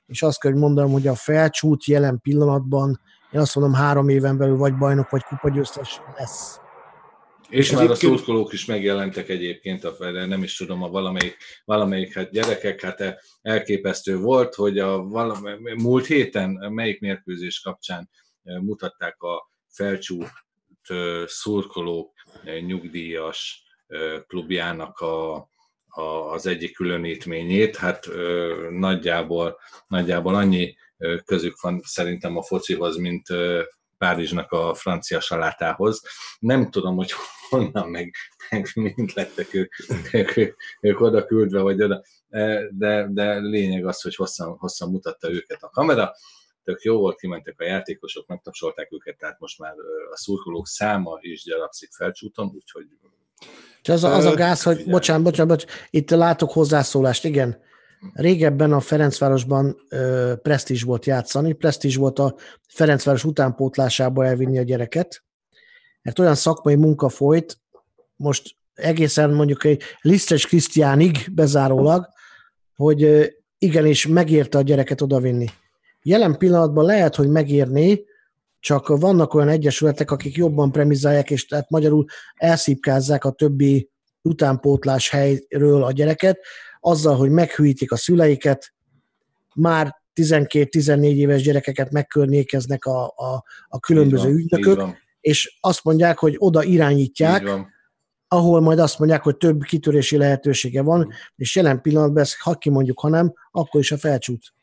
[0.05, 4.37] és azt kell, hogy mondanom, hogy a felcsút jelen pillanatban, én azt mondom, három éven
[4.37, 6.59] belül vagy bajnok, vagy kupagyőztes lesz.
[7.49, 12.31] És már a szurkolók is megjelentek egyébként, a, nem is tudom, a valamelyik, valamelyik hát
[12.31, 18.09] gyerekek, hát e- elképesztő volt, hogy a valami, múlt héten melyik mérkőzés kapcsán
[18.43, 20.46] e, mutatták a felcsút ö,
[21.25, 22.13] szurkolók
[22.65, 23.63] nyugdíjas
[24.27, 25.35] klubjának a,
[25.87, 26.01] a,
[26.31, 28.07] az egyik különítményét, hát
[28.69, 30.75] nagyjából, nagyjából annyi
[31.25, 33.27] közük van szerintem a focihoz, mint
[33.97, 36.01] Párizsnak a francia salátához.
[36.39, 37.11] Nem tudom, hogy
[37.49, 38.15] honnan meg,
[38.49, 39.73] meg mind lettek ők,
[40.11, 42.03] ők, ők, oda küldve, vagy oda,
[42.69, 46.13] de, de lényeg az, hogy hosszan, hosszan mutatta őket a kamera,
[46.67, 49.73] tök jó volt, kimentek a játékosok, megtapsolták őket, tehát most már
[50.11, 52.85] a szurkolók száma is gyarapszik felcsúton, úgyhogy
[53.81, 54.91] És az, a- az a gáz, hogy figyelj.
[54.91, 57.61] bocsánat, bocsánat, bocsánat, itt látok hozzászólást, igen.
[58.13, 62.35] Régebben a Ferencvárosban ö, presztízs volt játszani, presztízs volt a
[62.67, 65.23] Ferencváros utánpótlásába elvinni a gyereket,
[66.01, 67.59] mert olyan szakmai munka folyt,
[68.15, 72.07] most egészen mondjuk egy Lisztes Krisztiánig bezárólag,
[72.75, 75.47] hogy igenis megérte a gyereket odavinni.
[76.07, 78.05] Jelen pillanatban lehet, hogy megérné,
[78.59, 82.05] csak vannak olyan egyesületek, akik jobban premizálják, és tehát magyarul
[82.35, 83.89] elszívkázzák a többi
[84.21, 86.39] utánpótlás helyről a gyereket,
[86.79, 88.73] azzal, hogy meghűítik a szüleiket,
[89.55, 94.83] már 12-14 éves gyerekeket megkörnyékeznek a, a, a különböző van, ügynökök,
[95.21, 97.49] és azt mondják, hogy oda irányítják,
[98.27, 102.99] ahol majd azt mondják, hogy több kitörési lehetősége van, és jelen pillanatban ezt, ha kimondjuk,
[102.99, 104.55] ha nem, akkor is a felcsút.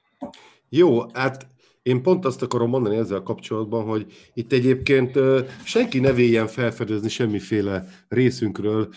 [0.76, 1.46] Jó, hát
[1.82, 5.18] én pont azt akarom mondani ezzel kapcsolatban, hogy itt egyébként
[5.64, 8.88] senki ne véljen felfedezni semmiféle részünkről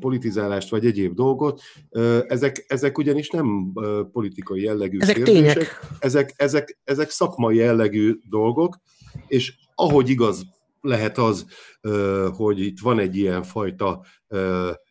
[0.00, 1.60] politizálást vagy egyéb dolgot.
[2.26, 3.72] Ezek, ezek ugyanis nem
[4.12, 5.80] politikai jellegű Ezek kérdések, tények.
[5.98, 8.78] ezek, ezek, ezek szakmai jellegű dolgok,
[9.26, 10.42] és ahogy igaz
[10.80, 11.46] lehet az,
[12.30, 14.04] hogy itt van egy ilyen fajta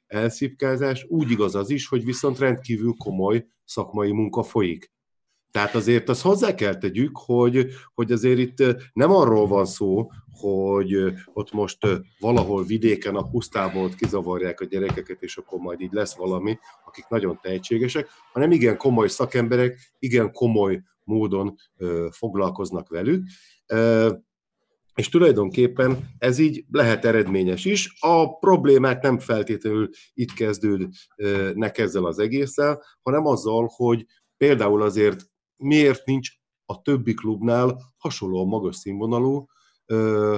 [0.08, 4.92] elszipkázás, úgy igaz az is, hogy viszont rendkívül komoly szakmai munka folyik.
[5.52, 8.64] Tehát azért azt hozzá kell tegyük, hogy, hogy azért itt
[8.94, 11.78] nem arról van szó, hogy ott most
[12.20, 17.08] valahol vidéken a pusztából ott kizavarják a gyerekeket, és akkor majd így lesz valami, akik
[17.10, 21.56] nagyon tehetségesek, hanem igen komoly szakemberek, igen komoly módon
[22.12, 23.24] foglalkoznak velük.
[24.96, 27.96] És tulajdonképpen ez így lehet eredményes is.
[28.00, 34.06] A problémák nem feltétlenül itt kezdődnek ezzel az egésszel, hanem azzal, hogy
[34.38, 35.31] például azért
[35.62, 36.30] miért nincs
[36.66, 39.46] a többi klubnál hasonlóan magas színvonalú
[39.86, 40.38] ö,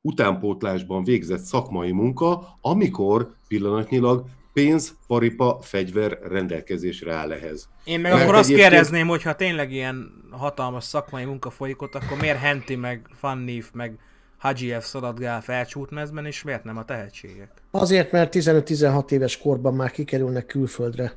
[0.00, 7.68] utánpótlásban végzett szakmai munka, amikor pillanatnyilag pénz, paripa, fegyver rendelkezésre áll ehhez.
[7.84, 11.82] Én meg Mert akkor azt egyébként- kérdezném, hogy ha tényleg ilyen hatalmas szakmai munka folyik
[11.82, 13.98] ott, akkor miért Henti, meg Fannif, meg
[14.38, 17.50] Hadzsiev szaladgál felcsútmezben, és miért nem a tehetségek?
[17.70, 21.16] Azért, mert 15-16 éves korban már kikerülnek külföldre.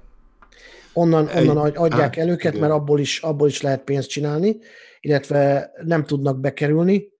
[0.98, 2.59] Onnan, onnan ad- adják Á, el őket, igen.
[2.59, 4.58] mert abból is, abból is lehet pénzt csinálni,
[5.00, 7.11] illetve nem tudnak bekerülni.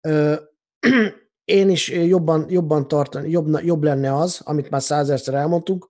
[1.44, 5.88] Én is jobban, jobban tartani, jobb, jobb lenne az, amit már százerszer elmondtunk,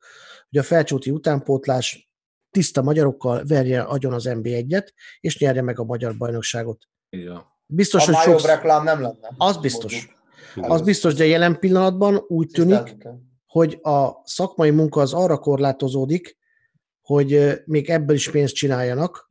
[0.51, 2.11] hogy a felcsúti utánpótlás
[2.51, 4.89] tiszta magyarokkal verje agyon az NB1-et,
[5.21, 6.79] és nyerje meg a magyar bajnokságot.
[7.11, 7.45] Van.
[7.67, 9.35] Biztos, hogy Annál jobb sok, reklám nem lenne.
[9.37, 10.17] az biztos.
[10.61, 12.97] Az biztos, de jelen pillanatban úgy tűnik,
[13.47, 16.39] hogy a szakmai munka az arra korlátozódik,
[17.09, 19.31] hogy még ebből is pénzt csináljanak,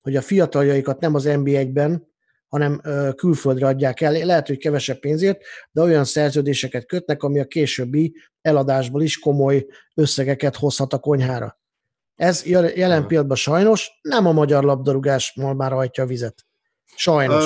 [0.00, 2.06] hogy a fiataljaikat nem az NB1-ben,
[2.48, 2.80] hanem
[3.16, 4.12] külföldre adják el.
[4.12, 10.56] Lehet, hogy kevesebb pénzért, de olyan szerződéseket kötnek, ami a későbbi eladásból is komoly összegeket
[10.56, 11.58] hozhat a konyhára.
[12.14, 12.44] Ez
[12.74, 16.46] jelen pillanatban sajnos nem a magyar labdarúgás már hajtja a vizet.
[16.96, 17.44] Sajnos.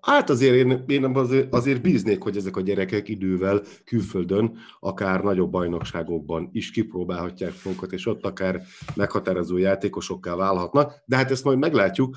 [0.00, 5.50] Hát azért én, én azért, azért bíznék, hogy ezek a gyerekek idővel külföldön, akár nagyobb
[5.50, 8.62] bajnokságokban is kipróbálhatják magukat, és ott akár
[8.94, 12.16] meghatározó játékosokká válhatnak, de hát ezt majd meglátjuk,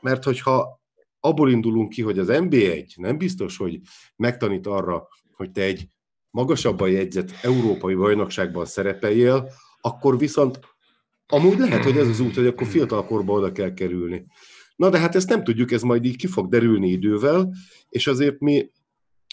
[0.00, 0.80] mert hogyha
[1.20, 3.80] abból indulunk ki, hogy az NB1 nem biztos, hogy
[4.16, 5.88] megtanít arra, hogy te egy
[6.30, 9.48] magasabban jegyzett európai bajnokságban szerepeljél,
[9.80, 10.60] akkor viszont
[11.26, 14.26] amúgy lehet, hogy ez az út, hogy akkor fiatalkorban oda kell kerülni.
[14.80, 17.52] Na de hát ezt nem tudjuk, ez majd így ki fog derülni idővel,
[17.88, 18.70] és azért mi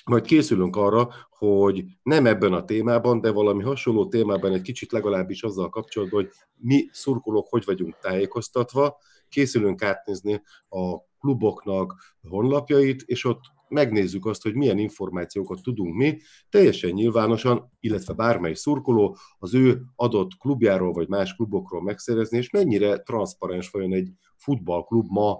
[0.05, 5.43] majd készülünk arra, hogy nem ebben a témában, de valami hasonló témában egy kicsit legalábbis
[5.43, 8.97] azzal kapcsolatban, hogy mi szurkolók hogy vagyunk tájékoztatva,
[9.29, 16.17] készülünk átnézni a kluboknak honlapjait, és ott megnézzük azt, hogy milyen információkat tudunk mi,
[16.49, 22.97] teljesen nyilvánosan, illetve bármely szurkoló az ő adott klubjáról vagy más klubokról megszerezni, és mennyire
[22.97, 25.39] transzparens vajon egy futballklub ma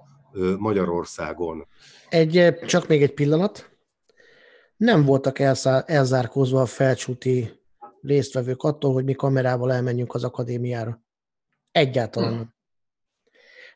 [0.58, 1.68] Magyarországon.
[2.10, 3.70] Egy, csak még egy pillanat.
[4.78, 7.50] Nem voltak elszá- elzárkózva a felcsúti
[8.02, 11.02] résztvevők attól, hogy mi kamerával elmenjünk az akadémiára.
[11.72, 12.56] Egyáltalán nem.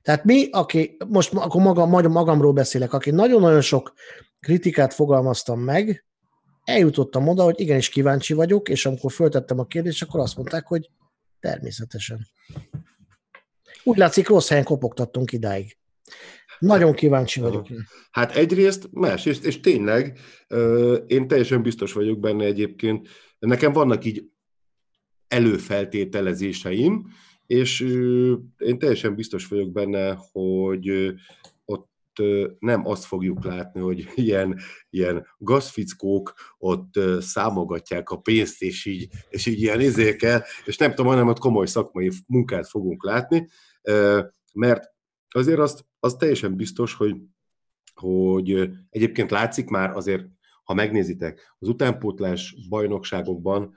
[0.01, 3.93] Tehát mi, aki, most akkor maga, magamról beszélek, aki nagyon-nagyon sok
[4.41, 6.05] kritikát fogalmaztam meg,
[6.63, 10.89] eljutottam oda, hogy igenis kíváncsi vagyok, és amikor föltettem a kérdést, akkor azt mondták, hogy
[11.39, 12.27] természetesen.
[13.83, 15.77] Úgy látszik, rossz helyen kopogtattunk idáig.
[16.59, 17.67] Nagyon kíváncsi vagyok.
[18.11, 20.19] Hát egyrészt más, és, és tényleg
[21.07, 23.07] én teljesen biztos vagyok benne egyébként.
[23.39, 24.29] Nekem vannak így
[25.27, 27.07] előfeltételezéseim,
[27.47, 27.79] és
[28.57, 31.13] én teljesen biztos vagyok benne, hogy
[32.59, 34.59] nem azt fogjuk látni, hogy ilyen,
[34.89, 41.11] ilyen gazfickók ott számogatják a pénzt, és így, és így ilyen izékel, és nem tudom,
[41.11, 43.47] hanem ott komoly szakmai munkát fogunk látni,
[44.53, 44.93] mert
[45.29, 47.15] azért azt, az teljesen biztos, hogy,
[47.93, 50.25] hogy egyébként látszik már azért,
[50.63, 53.73] ha megnézitek, az utánpótlás bajnokságokban,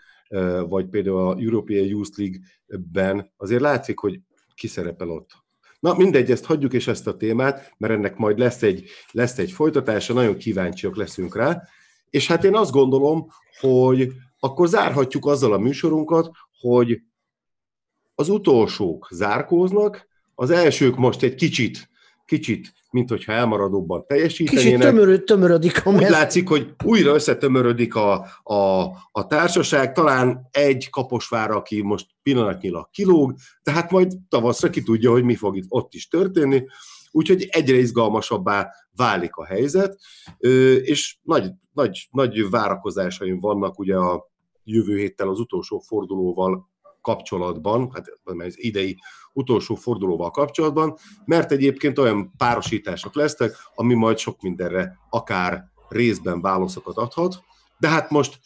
[0.69, 4.21] vagy például a European Youth League-ben azért látszik, hogy
[4.55, 5.44] ki szerepel ott
[5.85, 9.51] Na mindegy, ezt hagyjuk és ezt a témát, mert ennek majd lesz egy, lesz egy
[9.53, 11.63] folytatása, nagyon kíváncsiak leszünk rá.
[12.11, 13.27] És hát én azt gondolom,
[13.61, 16.31] hogy akkor zárhatjuk azzal a műsorunkat,
[16.61, 17.03] hogy
[18.15, 21.91] az utolsók zárkóznak, az elsők most egy kicsit,
[22.27, 24.65] kicsit mint hogyha elmaradóbban teljesítenének.
[24.65, 25.83] Kicsit tömöröd, tömörödik.
[25.87, 32.91] Úgy látszik, hogy újra összetömörödik a, a, a társaság, talán egy kaposvár, aki most pillanatnyilag
[32.91, 36.65] kilóg, tehát majd tavaszra ki tudja, hogy mi fog itt ott is történni.
[37.11, 39.99] Úgyhogy egyre izgalmasabbá válik a helyzet,
[40.83, 44.31] és nagy, nagy, nagy várakozásaim vannak ugye a
[44.65, 46.69] jövő héttel az utolsó fordulóval
[47.05, 48.99] kapcsolatban, hát az idei
[49.33, 56.97] utolsó fordulóval kapcsolatban, mert egyébként olyan párosítások lesznek, ami majd sok mindenre akár részben válaszokat
[56.97, 57.43] adhat.
[57.79, 58.39] De hát most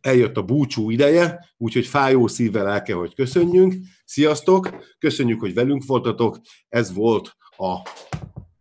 [0.00, 3.74] eljött a búcsú ideje, úgyhogy fájó szívvel el kell, hogy köszönjünk.
[4.04, 4.68] Sziasztok!
[4.98, 6.38] Köszönjük, hogy velünk voltatok.
[6.68, 7.76] Ez volt a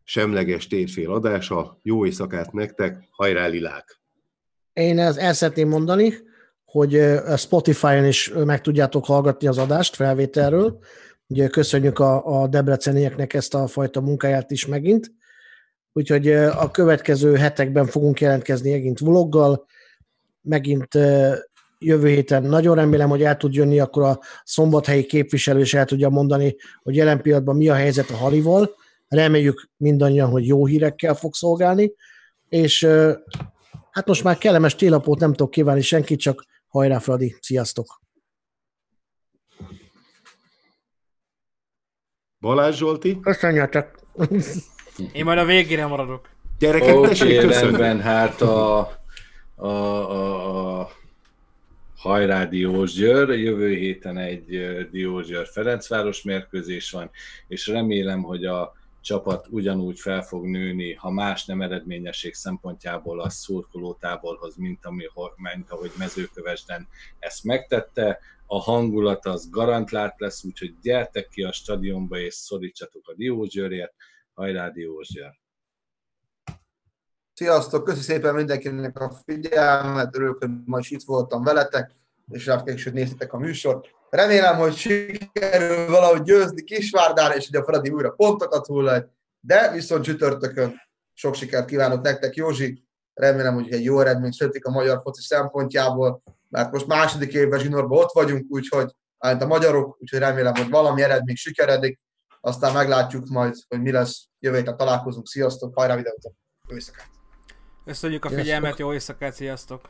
[0.04, 1.78] semleges térfél adása.
[1.82, 4.02] Jó éjszakát nektek, hajrá lilák!
[4.74, 6.14] Én ezt el szeretném mondani,
[6.72, 7.01] hogy
[7.38, 10.80] Spotify-on is meg tudjátok hallgatni az adást felvételről.
[11.27, 15.11] Ugye köszönjük a, a debrecenieknek ezt a fajta munkáját is megint.
[15.93, 19.65] Úgyhogy a következő hetekben fogunk jelentkezni megint vloggal,
[20.41, 20.98] megint
[21.80, 26.09] jövő héten nagyon remélem, hogy el tud jönni, akkor a szombathelyi képviselő is el tudja
[26.09, 28.75] mondani, hogy jelen pillanatban mi a helyzet a Halival.
[29.07, 31.93] Reméljük mindannyian, hogy jó hírekkel fog szolgálni,
[32.49, 32.88] és
[33.91, 37.35] hát most már kellemes télapót nem tudok kívánni senkit, csak Hajrá, Fradi!
[37.39, 38.01] Sziasztok!
[42.39, 43.19] Balázs Zsolti?
[43.19, 43.99] Köszönjetek!
[45.14, 46.30] Én majd a végére maradok.
[46.59, 48.80] Gyerekek, Oké, okay, rendben, hát a,
[49.56, 50.91] a, a, a
[51.95, 54.45] hajrá Diósgyőr, jövő héten egy
[54.91, 57.11] Diósgyőr Ferencváros mérkőzés van,
[57.48, 63.30] és remélem, hogy a csapat ugyanúgy fel fog nőni, ha más nem eredményesség szempontjából a
[63.30, 65.03] szurkolótáborhoz, mint, ami,
[65.36, 66.88] mint ahogy mezőkövesden
[67.19, 68.19] ezt megtette.
[68.45, 73.94] A hangulat az garantált lesz, úgyhogy gyertek ki a stadionba és szorítsatok a Diózsőrért.
[74.34, 75.40] Hajrá Diózsőr!
[77.34, 81.95] Sziasztok, köszi szépen mindenkinek a figyelmet, örülök, hogy ma is itt voltam veletek.
[82.32, 83.99] és reméljük, hogy néztétek a műsort.
[84.10, 89.06] Remélem, hogy sikerül valahogy győzni Kisvárdán, és hogy a Fradi újra pontokat hullaj,
[89.40, 90.82] de viszont csütörtökön
[91.14, 92.84] sok sikert kívánok nektek, Józsi.
[93.14, 97.98] Remélem, hogy egy jó eredmény születik a magyar foci szempontjából, mert most második évben zsinórban
[97.98, 102.00] ott vagyunk, úgyhogy hát a magyarok, úgyhogy remélem, hogy valami eredmény sikeredik,
[102.42, 104.28] aztán meglátjuk majd, hogy mi lesz.
[104.40, 105.28] Jövő héten találkozunk.
[105.28, 106.34] Sziasztok, hajrá videót!
[106.68, 107.08] Jó éjszakát!
[107.86, 108.46] Köszönjük a Sziasztok.
[108.46, 109.90] figyelmet, jó éjszakát, sziasztok!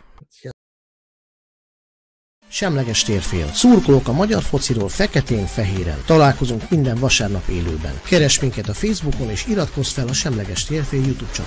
[2.60, 3.50] Semleges térfél.
[3.54, 5.98] Szurkolók a magyar fociról feketén-fehéren.
[6.06, 8.00] Találkozunk minden vasárnap élőben.
[8.04, 11.38] Keres minket a Facebookon és iratkozz fel a Semleges térfél YouTube csatornára.